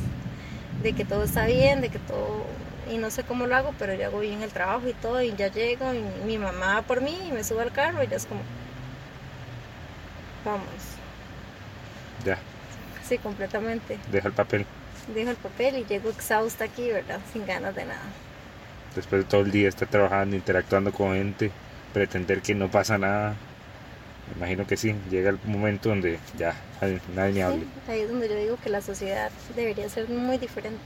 de 0.83 0.93
que 0.93 1.07
todo 1.07 1.23
está 1.23 1.47
bien, 1.47 1.81
de 1.81 1.89
que 1.89 1.99
todo 2.01 2.45
y 2.93 2.99
no 2.99 3.11
sé 3.11 3.23
cómo 3.23 3.47
lo 3.47 3.57
hago, 3.57 3.75
pero 3.79 3.95
yo 3.95 4.05
hago 4.05 4.21
bien 4.21 4.43
el 4.43 4.51
trabajo 4.51 4.87
y 4.87 4.93
todo, 4.93 5.23
y 5.23 5.35
ya 5.35 5.49
llego, 5.49 5.95
y 5.95 6.03
mi 6.27 6.37
mamá 6.37 6.75
va 6.75 6.83
por 6.83 7.01
mí, 7.01 7.19
y 7.27 7.33
me 7.33 7.43
subo 7.43 7.61
al 7.61 7.73
carro, 7.73 8.05
y 8.05 8.09
ya 8.09 8.17
es 8.17 8.27
como, 8.27 8.43
vamos. 10.45 10.69
Ya. 12.27 12.37
Sí, 13.09 13.17
completamente. 13.17 13.99
Deja 14.13 14.29
el 14.29 14.35
papel. 14.35 14.67
Dejo 15.09 15.31
el 15.31 15.37
papel 15.37 15.79
y 15.79 15.85
llego 15.85 16.11
exhausta 16.11 16.65
aquí, 16.65 16.91
¿verdad? 16.91 17.21
Sin 17.33 17.45
ganas 17.47 17.75
de 17.75 17.85
nada. 17.85 18.03
Después 18.95 19.25
de 19.25 19.29
todo 19.29 19.43
el 19.43 19.51
día 19.51 19.69
estar 19.69 19.89
trabajando, 19.89 20.37
interactuando 20.37 20.93
con 20.93 21.15
gente, 21.15 21.51
pretender 21.93 22.41
que 22.41 22.55
no 22.55 22.71
pasa 22.71 22.97
nada. 22.97 23.35
Me 24.31 24.39
imagino 24.39 24.67
que 24.67 24.77
sí, 24.77 24.95
llega 25.11 25.31
el 25.31 25.39
momento 25.45 25.91
donde 25.91 26.19
ya 26.39 26.55
nadie 27.15 27.33
me 27.35 27.43
hable. 27.43 27.61
Sí, 27.61 27.93
ahí 27.93 28.01
es 28.01 28.09
donde 28.09 28.29
yo 28.29 28.37
digo 28.37 28.57
que 28.63 28.71
la 28.71 28.81
sociedad 28.81 29.31
debería 29.55 29.89
ser 29.89 30.09
muy 30.09 30.39
diferente 30.39 30.81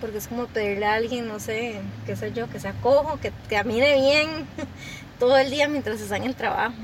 porque 0.00 0.18
es 0.18 0.28
como 0.28 0.46
pedirle 0.46 0.86
a 0.86 0.94
alguien, 0.94 1.26
no 1.28 1.40
sé, 1.40 1.80
qué 2.06 2.16
sé 2.16 2.32
yo, 2.32 2.48
que 2.48 2.60
se 2.60 2.68
acojo, 2.68 3.18
que 3.20 3.32
camine 3.48 3.94
bien 3.94 4.46
todo 5.18 5.36
el 5.36 5.50
día 5.50 5.68
mientras 5.68 6.00
está 6.00 6.16
en 6.16 6.24
el 6.24 6.34
trabajo. 6.34 6.74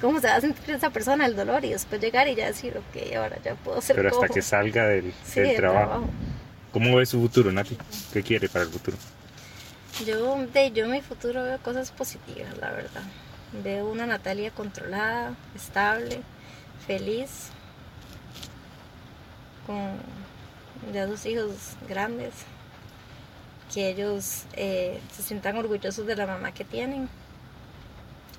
¿Cómo 0.00 0.20
se 0.20 0.26
va 0.26 0.36
a 0.36 0.40
sentir 0.40 0.74
esa 0.74 0.90
persona 0.90 1.24
el 1.26 1.34
dolor? 1.36 1.64
Y 1.64 1.70
después 1.70 2.00
llegar 2.00 2.28
y 2.28 2.34
ya 2.34 2.46
decir, 2.46 2.76
ok, 2.76 3.14
ahora 3.16 3.38
ya 3.42 3.54
puedo 3.54 3.80
ser 3.80 3.96
Pero 3.96 4.08
hasta 4.10 4.20
cojo. 4.26 4.34
que 4.34 4.42
salga 4.42 4.86
del, 4.88 5.12
Sí, 5.24 5.40
del 5.40 5.48
del 5.48 5.56
trabajo. 5.56 5.86
trabajo. 5.90 6.10
¿Cómo 6.72 6.96
ve 6.96 7.06
su 7.06 7.18
futuro, 7.20 7.50
Nati? 7.52 7.78
¿Qué 8.12 8.22
quiere 8.22 8.48
para 8.48 8.64
el 8.66 8.70
futuro? 8.70 8.96
Yo, 10.04 10.46
de, 10.52 10.72
yo 10.72 10.84
en 10.84 10.90
mi 10.90 11.00
futuro 11.00 11.42
veo 11.42 11.58
cosas 11.58 11.90
positivas, 11.90 12.56
la 12.58 12.70
verdad. 12.72 13.02
Veo 13.64 13.88
una 13.90 14.04
Natalia 14.06 14.50
controlada, 14.50 15.34
estable, 15.54 16.20
feliz, 16.86 17.48
con 19.66 19.92
ya 20.92 21.06
dos 21.06 21.24
hijos 21.26 21.50
grandes, 21.88 22.34
que 23.72 23.88
ellos 23.90 24.42
eh, 24.52 25.00
se 25.14 25.22
sientan 25.22 25.56
orgullosos 25.56 26.06
de 26.06 26.14
la 26.16 26.26
mamá 26.26 26.52
que 26.52 26.64
tienen. 26.64 27.08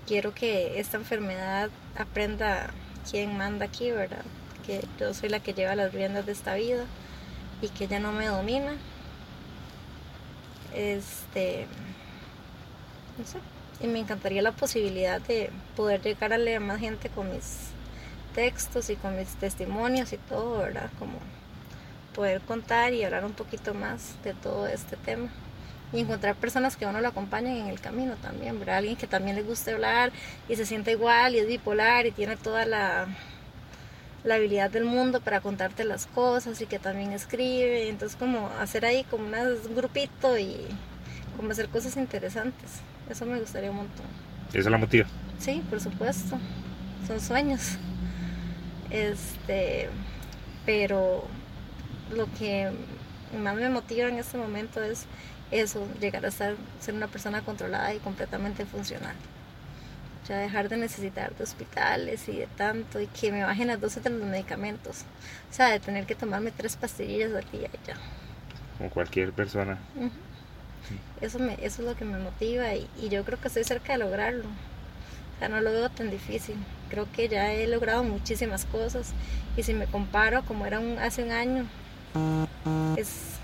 Quiero 0.08 0.34
que 0.34 0.80
esta 0.80 0.95
enfermedad 0.95 1.70
aprenda 1.97 2.70
quién 3.12 3.38
manda 3.38 3.66
aquí, 3.66 3.91
¿verdad? 3.91 4.24
Que 4.66 4.86
yo 4.97 5.14
soy 5.14 5.28
la 5.28 5.41
que 5.41 5.53
lleva 5.53 5.76
las 5.76 5.93
riendas 5.93 6.26
de 6.26 6.32
esta 6.32 6.55
vida 6.55 6.86
y 7.62 7.68
que 7.68 7.84
ella 7.84 7.99
no 7.99 8.14
me 8.14 8.28
domina. 8.28 8.78
Este, 10.74 11.68
no 13.18 13.26
sé, 13.26 13.39
y 13.82 13.88
me 13.88 13.99
encantaría 13.99 14.41
la 14.41 14.53
posibilidad 14.53 15.20
de 15.20 15.49
poder 15.76 16.01
llegar 16.01 16.32
a 16.32 16.38
leer 16.38 16.62
más 16.62 16.80
gente 16.80 17.10
con 17.10 17.30
mis 17.30 17.72
textos 18.34 18.89
y 18.89 18.95
con 18.95 19.18
mis 19.18 19.36
testimonios 19.36 20.14
y 20.14 20.18
todo, 20.18 20.60
¿verdad? 20.60 20.89
Como 20.99 21.20
poder 22.16 22.39
contar 22.41 22.93
y 22.93 23.03
hablar 23.03 23.26
un 23.26 23.34
poquito 23.34 23.74
más 23.74 24.16
de 24.24 24.34
todo 24.34 24.68
este 24.68 24.95
tema 24.95 25.30
y 25.93 25.99
encontrar 25.99 26.35
personas 26.35 26.75
que 26.75 26.85
a 26.85 26.89
uno 26.89 26.99
lo 26.99 27.07
acompañen 27.07 27.57
en 27.57 27.67
el 27.67 27.79
camino 27.79 28.15
también, 28.15 28.59
¿verdad? 28.59 28.77
Alguien 28.77 28.97
que 28.97 29.07
también 29.07 29.35
le 29.35 29.43
guste 29.43 29.71
hablar 29.71 30.11
y 30.49 30.55
se 30.55 30.65
sienta 30.65 30.91
igual 30.91 31.35
y 31.35 31.39
es 31.39 31.47
bipolar 31.47 32.05
y 32.05 32.11
tiene 32.11 32.35
toda 32.35 32.65
la, 32.65 33.07
la 34.23 34.35
habilidad 34.35 34.69
del 34.69 34.83
mundo 34.83 35.21
para 35.21 35.39
contarte 35.39 35.85
las 35.85 36.05
cosas 36.07 36.59
y 36.61 36.65
que 36.65 36.79
también 36.79 37.13
escribe, 37.13 37.89
entonces 37.89 38.17
como 38.17 38.49
hacer 38.59 38.85
ahí 38.85 39.03
como 39.05 39.25
un 39.25 39.75
grupito 39.75 40.38
y 40.38 40.57
como 41.38 41.51
hacer 41.51 41.69
cosas 41.69 41.95
interesantes, 41.97 42.81
eso 43.09 43.25
me 43.25 43.39
gustaría 43.39 43.71
un 43.71 43.77
montón. 43.77 44.05
¿Eso 44.53 44.69
la 44.69 44.77
motiva? 44.77 45.07
Sí, 45.39 45.63
por 45.69 45.79
supuesto, 45.79 46.38
son 47.07 47.21
sueños, 47.21 47.77
este, 48.89 49.89
pero 50.65 51.25
lo 52.11 52.27
que 52.38 52.71
más 53.41 53.55
me 53.55 53.69
motiva 53.69 54.09
en 54.09 54.17
este 54.17 54.38
momento 54.38 54.81
es 54.81 55.05
eso, 55.51 55.87
llegar 55.99 56.25
a 56.25 56.29
estar, 56.29 56.55
ser 56.79 56.93
una 56.93 57.07
persona 57.07 57.41
controlada 57.41 57.93
y 57.93 57.99
completamente 57.99 58.65
funcional. 58.65 59.15
Ya 60.27 60.37
dejar 60.37 60.67
de 60.67 60.77
necesitar 60.77 61.33
de 61.35 61.43
hospitales 61.43 62.27
y 62.27 62.37
de 62.37 62.47
tanto, 62.47 62.99
y 62.99 63.07
que 63.07 63.31
me 63.31 63.43
bajen 63.43 63.67
las 63.67 63.79
dosis 63.79 64.03
de 64.03 64.09
los 64.09 64.27
medicamentos. 64.27 65.03
O 65.49 65.53
sea, 65.53 65.69
de 65.69 65.79
tener 65.79 66.05
que 66.05 66.15
tomarme 66.15 66.51
tres 66.51 66.75
pastillas 66.75 67.33
al 67.33 67.49
día 67.51 67.69
y 67.71 67.87
ya. 67.87 67.95
Como 68.77 68.89
cualquier 68.89 69.31
persona. 69.31 69.77
Ujú. 69.95 70.11
Eso, 71.21 71.39
me, 71.39 71.53
eso 71.53 71.81
es 71.81 71.87
lo 71.87 71.95
que 71.95 72.05
me 72.05 72.17
motiva 72.19 72.73
y, 72.73 72.89
y 73.01 73.09
yo 73.09 73.23
creo 73.23 73.39
que 73.39 73.47
estoy 73.47 73.63
cerca 73.63 73.93
de 73.93 73.99
lograrlo. 73.99 74.45
O 74.45 75.39
sea, 75.39 75.49
no 75.49 75.61
lo 75.61 75.71
veo 75.71 75.89
tan 75.89 76.09
difícil. 76.09 76.55
Creo 76.89 77.11
que 77.11 77.27
ya 77.27 77.53
he 77.53 77.67
logrado 77.67 78.03
muchísimas 78.03 78.65
cosas 78.65 79.13
y 79.55 79.63
si 79.63 79.73
me 79.73 79.85
comparo 79.85 80.43
como 80.43 80.65
era 80.65 80.79
un, 80.79 80.97
hace 80.99 81.23
un 81.23 81.31
año, 81.31 81.65
es 82.97 83.36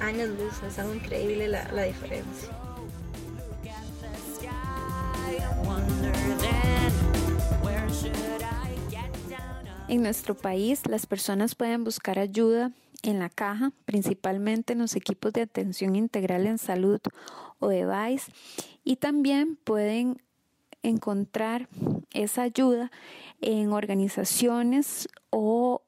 años 0.00 0.28
luz, 0.30 0.62
es 0.66 0.78
algo 0.78 0.94
increíble 0.94 1.48
la, 1.48 1.70
la 1.72 1.82
diferencia. 1.82 2.50
En 9.86 10.02
nuestro 10.02 10.34
país, 10.34 10.82
las 10.88 11.06
personas 11.06 11.54
pueden 11.54 11.84
buscar 11.84 12.18
ayuda 12.18 12.72
en 13.02 13.18
la 13.18 13.28
caja, 13.28 13.70
principalmente 13.84 14.72
en 14.72 14.80
los 14.80 14.96
equipos 14.96 15.32
de 15.32 15.42
atención 15.42 15.94
integral 15.94 16.46
en 16.46 16.58
salud 16.58 17.00
o 17.58 17.68
device, 17.68 18.32
y 18.82 18.96
también 18.96 19.56
pueden 19.56 20.20
encontrar 20.82 21.68
esa 22.12 22.42
ayuda 22.42 22.90
en 23.40 23.72
organizaciones 23.72 25.08
o 25.30 25.82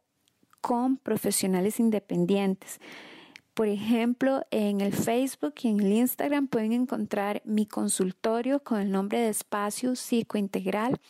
con 0.61 0.99
profesionales 0.99 1.81
independientes. 1.81 2.81
Por 3.57 3.69
ejemplo, 3.69 4.43
en 4.51 4.83
el 4.83 4.93
Facebook 4.93 5.55
y 5.63 5.69
en 5.69 5.81
el 5.81 5.91
Instagram 5.91 6.47
pueden 6.47 6.75
encontrar 6.75 7.41
mi 7.47 7.65
consultorio 7.65 8.63
con 8.63 8.79
el 8.81 8.91
nombre 8.91 9.19
de 9.19 9.31
Espacio 9.31 9.97
Psicointegral. 9.97 11.01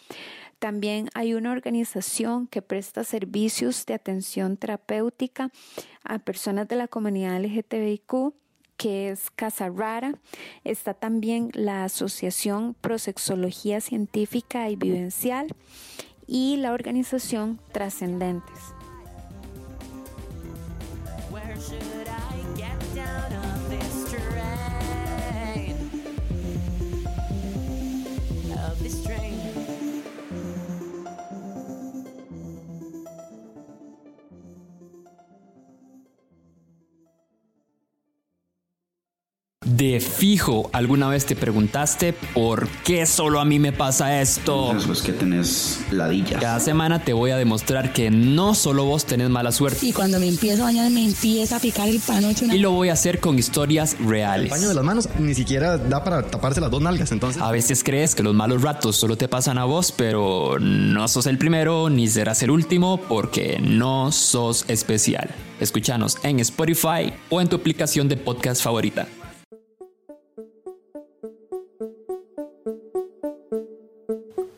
También 0.61 1.09
hay 1.15 1.35
una 1.35 1.51
organización 1.51 2.47
que 2.47 2.63
presta 2.63 3.03
servicios 3.03 3.85
de 3.85 3.95
atención 3.95 4.57
terapéutica 4.57 5.51
a 6.05 6.21
personas 6.21 6.69
de 6.69 6.77
la 6.77 6.87
comunidad 6.87 7.41
LGTBIQ 7.41 8.35
que 8.77 9.09
es 9.09 9.29
Casa 9.31 9.69
Rara. 9.69 10.15
Está 10.63 10.95
también 10.95 11.51
la 11.53 11.83
Asociación 11.83 12.75
Prosexología 12.81 13.81
Científica 13.81 14.71
y 14.71 14.77
Vivencial 14.77 15.49
y 16.29 16.59
la 16.59 16.75
organización 16.75 17.59
Trascendentes. 17.73 18.76
De 39.77 40.01
fijo, 40.01 40.71
alguna 40.73 41.09
vez 41.09 41.27
te 41.27 41.37
preguntaste 41.37 42.15
por 42.33 42.67
qué 42.83 43.05
solo 43.05 43.41
a 43.41 43.45
mí 43.45 43.59
me 43.59 43.73
pasa 43.73 44.23
esto. 44.23 44.75
Eso 44.75 44.91
es 44.91 45.03
que 45.03 45.13
tenés 45.13 45.81
ladillas. 45.91 46.41
Cada 46.41 46.61
semana 46.61 47.05
te 47.05 47.13
voy 47.13 47.31
a 47.33 47.37
demostrar 47.37 47.93
que 47.93 48.11
no 48.11 48.55
solo 48.55 48.87
vos 48.87 49.05
tenés 49.05 49.29
mala 49.29 49.53
suerte. 49.53 49.85
Y 49.85 49.93
cuando 49.93 50.19
me 50.19 50.29
empiezo 50.29 50.63
a 50.63 50.67
bañar 50.67 50.91
me 50.91 51.05
empieza 51.05 51.57
a 51.57 51.61
picar 51.61 51.89
el 51.89 52.01
panocho. 52.01 52.47
Y 52.47 52.57
lo 52.59 52.71
voy 52.71 52.89
a 52.89 52.95
hacer 52.95 53.21
con 53.21 53.39
historias 53.39 53.97
El 54.01 54.07
reales. 54.07 54.49
paño 54.49 54.67
de 54.69 54.75
las 54.75 54.85
manos 54.85 55.11
ni 55.19 55.35
siquiera 55.35 55.77
da 55.77 56.03
para 56.03 56.23
taparse 56.23 56.59
las 56.63 56.71
dos 56.71 56.81
nalgas, 56.81 57.13
entonces. 57.13 57.43
A 57.43 57.51
veces 57.51 57.85
crees 57.85 58.15
que 58.15 58.23
los 58.23 58.35
malos 58.35 58.63
ratos 58.63 58.97
solo 58.97 59.19
te 59.19 59.29
pasan 59.29 59.59
a 59.59 59.65
vos, 59.67 59.93
pero 59.93 60.59
no 60.59 61.07
sos 61.07 61.27
el 61.27 61.37
primero 61.37 61.91
ni 61.91 62.09
serás 62.09 62.43
el 62.43 62.51
último 62.51 62.99
porque 63.09 63.61
no 63.61 64.11
sos 64.11 64.65
especial. 64.69 65.29
Escúchanos 65.61 66.17
en 66.23 66.41
Spotify 66.41 67.13
o 67.29 67.43
en 67.43 67.49
tu 67.49 67.57
aplicación 67.57 68.09
de 68.09 68.17
podcast 68.17 68.63
favorita. 68.63 69.07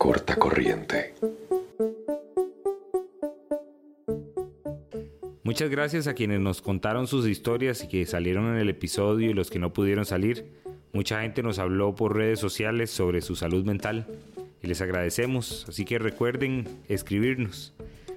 Corta 0.09 0.37
corriente. 0.37 1.13
Muchas 5.43 5.69
gracias 5.69 6.07
a 6.07 6.15
quienes 6.15 6.41
nos 6.41 6.63
contaron 6.63 7.07
sus 7.07 7.29
historias 7.29 7.85
y 7.85 7.89
que 7.89 8.07
salieron 8.07 8.47
en 8.47 8.57
el 8.57 8.71
episodio 8.71 9.29
y 9.29 9.35
los 9.35 9.51
que 9.51 9.59
no 9.59 9.75
pudieron 9.75 10.07
salir. 10.07 10.47
Mucha 10.95 11.21
gente 11.21 11.43
nos 11.43 11.59
habló 11.59 11.95
por 11.95 12.17
redes 12.17 12.41
sociales 12.41 12.91
sobre 12.91 13.21
su 13.21 13.37
salud 13.37 13.67
mental 13.67 14.07
y 14.63 14.69
les 14.69 14.81
agradecemos. 14.81 15.67
Así 15.69 15.85
que 15.85 15.99
recuerden 15.99 16.67
escribirnos. 16.89 17.75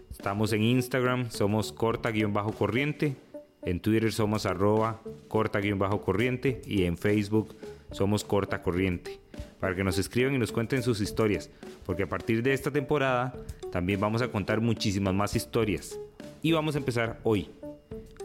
Estamos 0.09 0.53
en 0.53 0.63
Instagram, 0.63 1.29
somos 1.29 1.73
corta-corriente. 1.73 3.17
En 3.63 3.81
Twitter 3.81 4.13
somos 4.13 4.45
arroba 4.45 5.01
corta-corriente 5.27 6.61
y 6.65 6.83
en 6.85 6.97
Facebook 6.97 7.53
somos 7.91 8.23
corta 8.23 8.61
corriente. 8.61 9.19
Para 9.61 9.75
que 9.75 9.83
nos 9.85 9.97
escriban 9.97 10.35
y 10.35 10.39
nos 10.39 10.51
cuenten 10.51 10.83
sus 10.83 10.99
historias. 10.99 11.49
Porque 11.85 12.03
a 12.03 12.09
partir 12.09 12.43
de 12.43 12.51
esta 12.51 12.71
temporada 12.71 13.33
también 13.71 14.01
vamos 14.01 14.21
a 14.21 14.27
contar 14.27 14.59
muchísimas 14.59 15.13
más 15.13 15.35
historias. 15.35 15.97
Y 16.41 16.51
vamos 16.51 16.75
a 16.75 16.79
empezar 16.79 17.19
hoy 17.23 17.49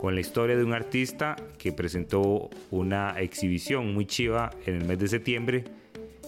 con 0.00 0.14
la 0.14 0.20
historia 0.20 0.56
de 0.56 0.64
un 0.64 0.72
artista 0.72 1.36
que 1.58 1.72
presentó 1.72 2.50
una 2.70 3.20
exhibición 3.20 3.94
muy 3.94 4.06
chiva 4.06 4.50
en 4.66 4.76
el 4.76 4.84
mes 4.84 4.98
de 4.98 5.08
septiembre. 5.08 5.64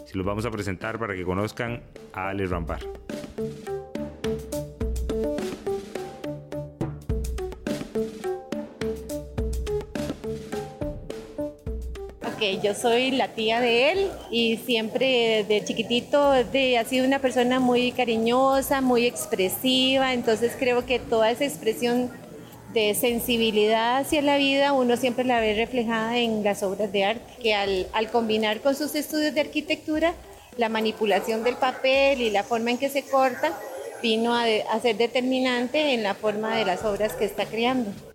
Se 0.06 0.16
los 0.16 0.24
vamos 0.24 0.46
a 0.46 0.50
presentar 0.50 0.98
para 0.98 1.14
que 1.14 1.24
conozcan 1.24 1.82
a 2.12 2.28
Ale 2.28 2.46
Rampar. 2.46 2.80
Yo 12.62 12.74
soy 12.74 13.10
la 13.10 13.28
tía 13.28 13.60
de 13.60 13.92
él 13.92 14.10
y 14.30 14.56
siempre 14.58 15.44
de 15.48 15.64
chiquitito 15.64 16.32
de, 16.32 16.78
ha 16.78 16.84
sido 16.84 17.06
una 17.06 17.18
persona 17.18 17.60
muy 17.60 17.92
cariñosa, 17.92 18.80
muy 18.80 19.06
expresiva, 19.06 20.12
entonces 20.12 20.52
creo 20.58 20.84
que 20.86 20.98
toda 20.98 21.30
esa 21.30 21.44
expresión 21.44 22.10
de 22.72 22.94
sensibilidad 22.94 23.98
hacia 23.98 24.22
la 24.22 24.36
vida 24.36 24.72
uno 24.72 24.96
siempre 24.96 25.24
la 25.24 25.40
ve 25.40 25.54
reflejada 25.54 26.18
en 26.18 26.44
las 26.44 26.62
obras 26.62 26.92
de 26.92 27.04
arte, 27.04 27.42
que 27.42 27.54
al, 27.54 27.86
combinar 28.12 28.60
con 28.60 28.74
sus 28.74 28.94
estudios 28.94 29.34
de 29.34 29.40
arquitectura, 29.40 30.14
la 30.56 30.68
manipulación 30.68 31.44
del 31.44 31.56
papel 31.56 32.20
y 32.20 32.30
la 32.30 32.42
forma 32.42 32.70
en 32.70 32.78
que 32.78 32.88
se 32.88 33.02
corta 33.02 33.52
vino 34.02 34.34
a, 34.34 34.44
a 34.44 34.80
ser 34.80 34.96
determinante 34.96 35.94
en 35.94 36.02
la 36.02 36.14
forma 36.14 36.56
de 36.56 36.64
las 36.64 36.84
obras 36.84 37.14
que 37.14 37.24
está 37.24 37.46
creando. 37.46 38.07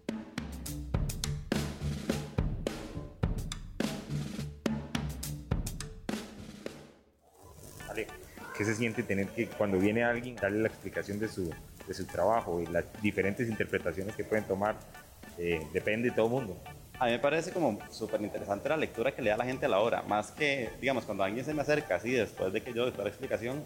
¿Qué 8.64 8.70
se 8.72 8.76
siente 8.76 9.04
tener 9.04 9.28
que 9.28 9.48
cuando 9.48 9.78
viene 9.78 10.04
alguien 10.06 10.36
darle 10.36 10.62
la 10.62 10.68
explicación 10.70 11.20
de 11.20 11.28
su, 11.28 11.54
de 11.88 11.94
su 11.94 12.06
trabajo 12.06 12.62
y 12.62 12.66
las 12.68 12.86
diferentes 13.02 13.50
interpretaciones 13.50 14.16
que 14.16 14.24
pueden 14.24 14.46
tomar? 14.46 14.76
Eh, 15.38 15.62
depende 15.74 16.10
de 16.10 16.16
todo 16.16 16.28
el 16.28 16.32
mundo. 16.32 16.58
A 17.00 17.06
mí 17.08 17.12
me 17.12 17.20
parece 17.20 17.52
como 17.52 17.78
súper 17.92 18.22
interesante 18.22 18.70
la 18.70 18.78
lectura 18.78 19.12
que 19.14 19.22
le 19.22 19.32
da 19.32 19.38
la 19.38 19.44
gente 19.46 19.66
a 19.66 19.70
la 19.70 19.80
obra, 19.80 20.02
más 20.04 20.32
que, 20.32 20.70
digamos, 20.80 21.04
cuando 21.04 21.24
alguien 21.26 21.44
se 21.44 21.54
me 21.54 21.62
acerca 21.62 21.96
así 21.96 22.12
después 22.12 22.54
de 22.54 22.62
que 22.62 22.72
yo 22.72 22.84
doy 22.84 22.92
toda 22.92 23.04
la 23.06 23.10
explicación, 23.10 23.64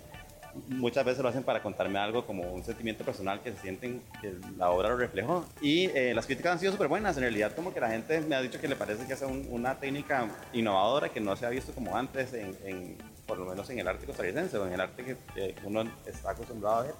muchas 0.69 1.05
veces 1.05 1.21
lo 1.21 1.29
hacen 1.29 1.43
para 1.43 1.61
contarme 1.61 1.99
algo 1.99 2.25
como 2.25 2.51
un 2.51 2.63
sentimiento 2.63 3.03
personal 3.03 3.41
que 3.43 3.51
se 3.51 3.57
sienten 3.59 4.01
que 4.21 4.33
la 4.57 4.71
obra 4.71 4.89
lo 4.89 4.97
reflejó. 4.97 5.45
Y 5.61 5.85
eh, 5.93 6.13
las 6.15 6.25
críticas 6.25 6.53
han 6.53 6.59
sido 6.59 6.71
súper 6.71 6.87
buenas, 6.87 7.15
en 7.17 7.21
realidad 7.23 7.51
como 7.55 7.71
que 7.71 7.79
la 7.79 7.89
gente 7.89 8.19
me 8.21 8.35
ha 8.35 8.41
dicho 8.41 8.59
que 8.59 8.67
le 8.67 8.75
parece 8.75 9.05
que 9.05 9.13
es 9.13 9.21
un- 9.21 9.45
una 9.51 9.75
técnica 9.75 10.27
innovadora 10.53 11.09
que 11.09 11.19
no 11.19 11.35
se 11.35 11.45
ha 11.45 11.49
visto 11.49 11.71
como 11.73 11.95
antes, 11.95 12.33
en, 12.33 12.57
en- 12.65 12.97
por 13.27 13.37
lo 13.37 13.45
menos 13.45 13.69
en 13.69 13.79
el 13.79 13.87
arte 13.87 14.05
costarricense 14.05 14.57
o 14.57 14.65
en 14.67 14.73
el 14.73 14.81
arte 14.81 15.03
que 15.03 15.17
eh, 15.35 15.55
uno 15.65 15.83
está 16.05 16.31
acostumbrado 16.31 16.77
a 16.77 16.81
ver 16.83 16.95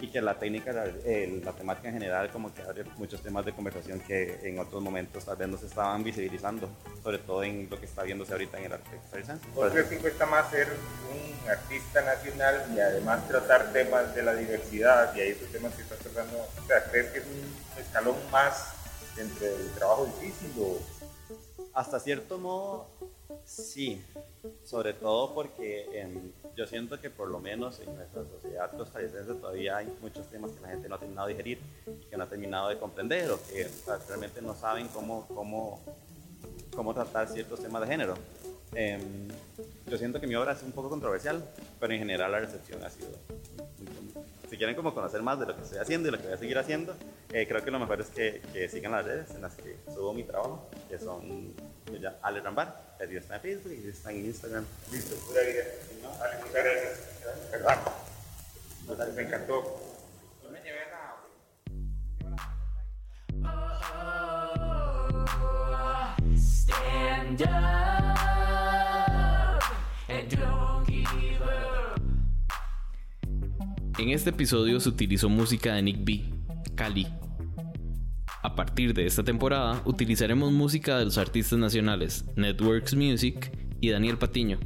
y 0.00 0.08
que 0.10 0.22
la 0.22 0.38
técnica, 0.38 0.72
la, 0.72 0.84
el- 0.84 1.44
la 1.44 1.52
temática 1.52 1.88
en 1.88 1.94
general 1.94 2.30
como 2.30 2.52
que 2.54 2.62
abre 2.62 2.84
muchos 2.96 3.22
temas 3.22 3.44
de 3.44 3.52
conversación 3.52 4.00
que 4.00 4.40
en 4.48 4.58
otros 4.58 4.82
momentos 4.82 5.26
tal 5.26 5.36
vez 5.36 5.46
no 5.46 5.58
se 5.58 5.66
estaban 5.66 6.02
visibilizando, 6.02 6.70
sobre 7.02 7.18
todo 7.18 7.44
en 7.44 7.68
lo 7.70 7.78
que 7.78 7.84
está 7.84 8.02
viéndose 8.02 8.32
ahorita 8.32 8.58
en 8.58 8.64
el 8.64 8.72
arte 8.72 8.96
costarricense. 8.96 9.46
¿Por 9.54 9.70
qué 9.72 9.82
te 9.82 9.98
cuesta 9.98 10.24
más 10.24 10.50
ser 10.50 10.68
un 10.70 11.50
artista 11.50 12.00
nacional 12.00 12.64
y 12.74 12.80
además 12.80 13.28
tratar 13.28 13.72
temas 13.74 14.14
de 14.14 14.22
la 14.22 14.34
diversidad 14.34 15.14
y 15.14 15.20
ahí 15.20 15.28
esos 15.32 15.48
temas 15.52 15.74
que 15.74 15.82
estás 15.82 15.98
tratando? 15.98 16.38
O 16.62 16.66
sea, 16.66 16.82
¿crees 16.90 17.06
que 17.12 17.18
es 17.18 17.24
un 17.26 17.78
escalón 17.82 18.16
más 18.32 18.72
dentro 19.16 19.44
del 19.46 19.70
trabajo 19.72 20.06
difícil 20.06 20.50
o...? 20.60 20.78
Hasta 21.74 22.00
cierto 22.00 22.38
modo, 22.38 22.88
sí. 23.44 24.02
Sobre 24.64 24.94
todo 24.94 25.34
porque 25.34 25.86
em, 25.92 26.32
yo 26.56 26.66
siento 26.66 27.00
que 27.00 27.10
por 27.10 27.28
lo 27.28 27.40
menos 27.40 27.80
en 27.80 27.94
nuestra 27.94 28.24
sociedad 28.24 28.70
costarricense 28.76 29.34
todavía 29.34 29.78
hay 29.78 29.92
muchos 30.00 30.28
temas 30.28 30.52
que 30.52 30.60
la 30.60 30.68
gente 30.68 30.88
no 30.88 30.94
ha 30.94 30.98
terminado 30.98 31.26
de 31.28 31.34
digerir, 31.34 31.58
que 32.08 32.16
no 32.16 32.24
ha 32.24 32.28
terminado 32.28 32.68
de 32.68 32.78
comprender 32.78 33.30
o 33.30 33.40
que 33.42 33.68
realmente 34.08 34.40
no 34.42 34.54
saben 34.54 34.88
cómo, 34.88 35.26
cómo, 35.28 35.80
cómo 36.74 36.94
tratar 36.94 37.28
ciertos 37.28 37.60
temas 37.60 37.82
de 37.82 37.88
género. 37.88 38.14
Em, 38.74 39.28
yo 39.86 39.98
siento 39.98 40.20
que 40.20 40.26
mi 40.26 40.34
obra 40.36 40.52
es 40.52 40.62
un 40.62 40.72
poco 40.72 40.88
controversial, 40.88 41.44
pero 41.78 41.92
en 41.92 41.98
general 41.98 42.32
la 42.32 42.40
recepción 42.40 42.82
ha 42.84 42.90
sido... 42.90 43.10
Si 44.48 44.56
quieren 44.56 44.74
como 44.74 44.92
conocer 44.92 45.22
más 45.22 45.38
de 45.38 45.46
lo 45.46 45.54
que 45.54 45.62
estoy 45.62 45.78
haciendo 45.78 46.08
y 46.08 46.10
lo 46.10 46.18
que 46.18 46.24
voy 46.24 46.32
a 46.32 46.36
seguir 46.36 46.58
haciendo, 46.58 46.96
eh, 47.32 47.46
creo 47.46 47.64
que 47.64 47.70
lo 47.70 47.78
mejor 47.78 48.00
es 48.00 48.08
que, 48.08 48.42
que 48.52 48.68
sigan 48.68 48.92
las 48.92 49.04
redes 49.04 49.30
en 49.30 49.42
las 49.42 49.54
que 49.54 49.76
subo 49.94 50.12
mi 50.12 50.24
trabajo, 50.24 50.68
que 50.88 50.98
son 50.98 51.54
Ale 52.22 52.40
Rambar, 52.40 52.96
que 52.98 53.16
está 53.16 53.36
en 53.36 53.40
Facebook 53.42 53.72
y 53.72 53.88
está 53.88 54.10
en 54.10 54.26
Instagram. 54.26 54.66
Listo, 54.90 55.14
pura 55.26 55.42
vida. 55.42 55.64
Ale, 56.20 56.36
muchas 56.38 56.64
gracias. 56.64 56.98
Perdón. 57.50 57.76
Me 59.14 59.22
encantó. 59.22 59.80
No 60.42 60.50
me 60.50 60.60
llevé 60.60 60.80
nada. 60.90 61.16
Stand 66.36 67.42
up 67.42 67.79
En 74.00 74.08
este 74.08 74.30
episodio 74.30 74.80
se 74.80 74.88
utilizó 74.88 75.28
música 75.28 75.74
de 75.74 75.82
Nick 75.82 76.02
B, 76.02 76.24
Cali. 76.74 77.06
A 78.42 78.54
partir 78.54 78.94
de 78.94 79.04
esta 79.04 79.22
temporada 79.22 79.82
utilizaremos 79.84 80.50
música 80.52 80.96
de 80.96 81.04
los 81.04 81.18
artistas 81.18 81.58
nacionales 81.58 82.24
Networks 82.34 82.94
Music 82.94 83.52
y 83.78 83.90
Daniel 83.90 84.16
Patiño. 84.16 84.58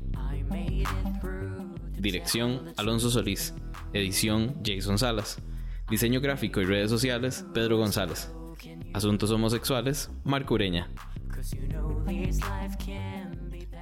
Dirección 1.98 2.72
Alonso 2.76 3.10
Solís. 3.10 3.54
Edición 3.92 4.54
Jason 4.64 4.98
Salas. 4.98 5.42
Diseño 5.90 6.20
gráfico 6.20 6.60
y 6.60 6.66
redes 6.66 6.88
sociales 6.88 7.44
Pedro 7.52 7.76
González. 7.76 8.32
Asuntos 8.92 9.32
homosexuales 9.32 10.12
Marco 10.22 10.54
Ureña. 10.54 10.88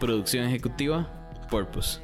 Producción 0.00 0.46
ejecutiva 0.46 1.30
Purpose. 1.50 2.00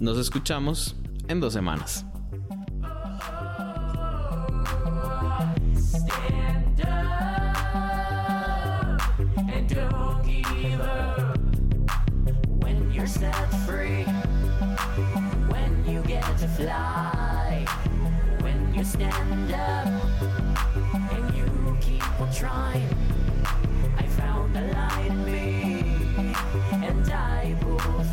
Nos 0.00 0.16
escuchamos 0.16 0.96
en 1.28 1.40
dos 1.40 1.52
semanas. 1.52 2.06
Stand 5.76 6.80
up 6.80 6.88
and 9.36 9.68
don't 9.68 10.24
give 10.24 10.80
up. 10.80 11.36
When 12.62 12.90
you're 12.92 13.06
set 13.06 13.34
free, 13.66 14.04
when 15.50 15.84
you 15.86 16.02
get 16.04 16.24
to 16.38 16.48
fly, 16.48 17.66
when 18.40 18.74
you 18.74 18.84
stand 18.84 19.52
up 19.52 19.86
and 21.12 21.34
you 21.36 21.76
keep 21.82 22.20
on 22.20 22.32
trying. 22.32 22.88
I 23.98 24.06
found 24.06 24.54
the 24.56 24.62
light 24.62 25.06
in 25.10 25.24
me 25.26 25.82
and 26.72 27.12
I 27.12 27.54
pulled 27.60 27.61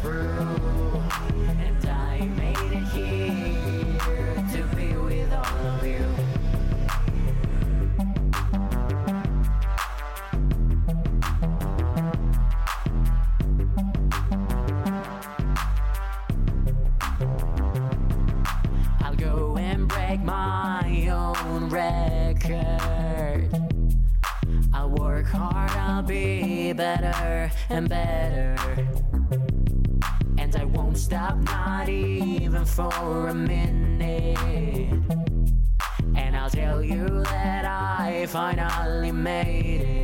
and 0.05 1.85
I 1.89 2.19
made 2.37 2.57
it 2.57 2.83
here 2.89 4.35
to 4.53 4.75
be 4.75 4.93
with 4.95 5.33
all 5.33 5.67
of 5.67 5.85
you. 5.85 6.05
I'll 24.73 24.89
work 24.89 25.27
hard, 25.27 25.71
I'll 25.71 26.01
be 26.01 26.71
better 26.73 27.51
and 27.69 27.89
better 27.89 28.98
stop, 30.99 31.37
not 31.37 31.87
even 31.87 32.65
for 32.65 33.27
a 33.29 33.33
minute. 33.33 34.37
And 36.15 36.35
I'll 36.35 36.49
tell 36.49 36.83
you 36.83 37.07
that 37.23 37.65
I 37.65 38.25
finally 38.27 39.11
made 39.11 39.81
it. 39.81 39.98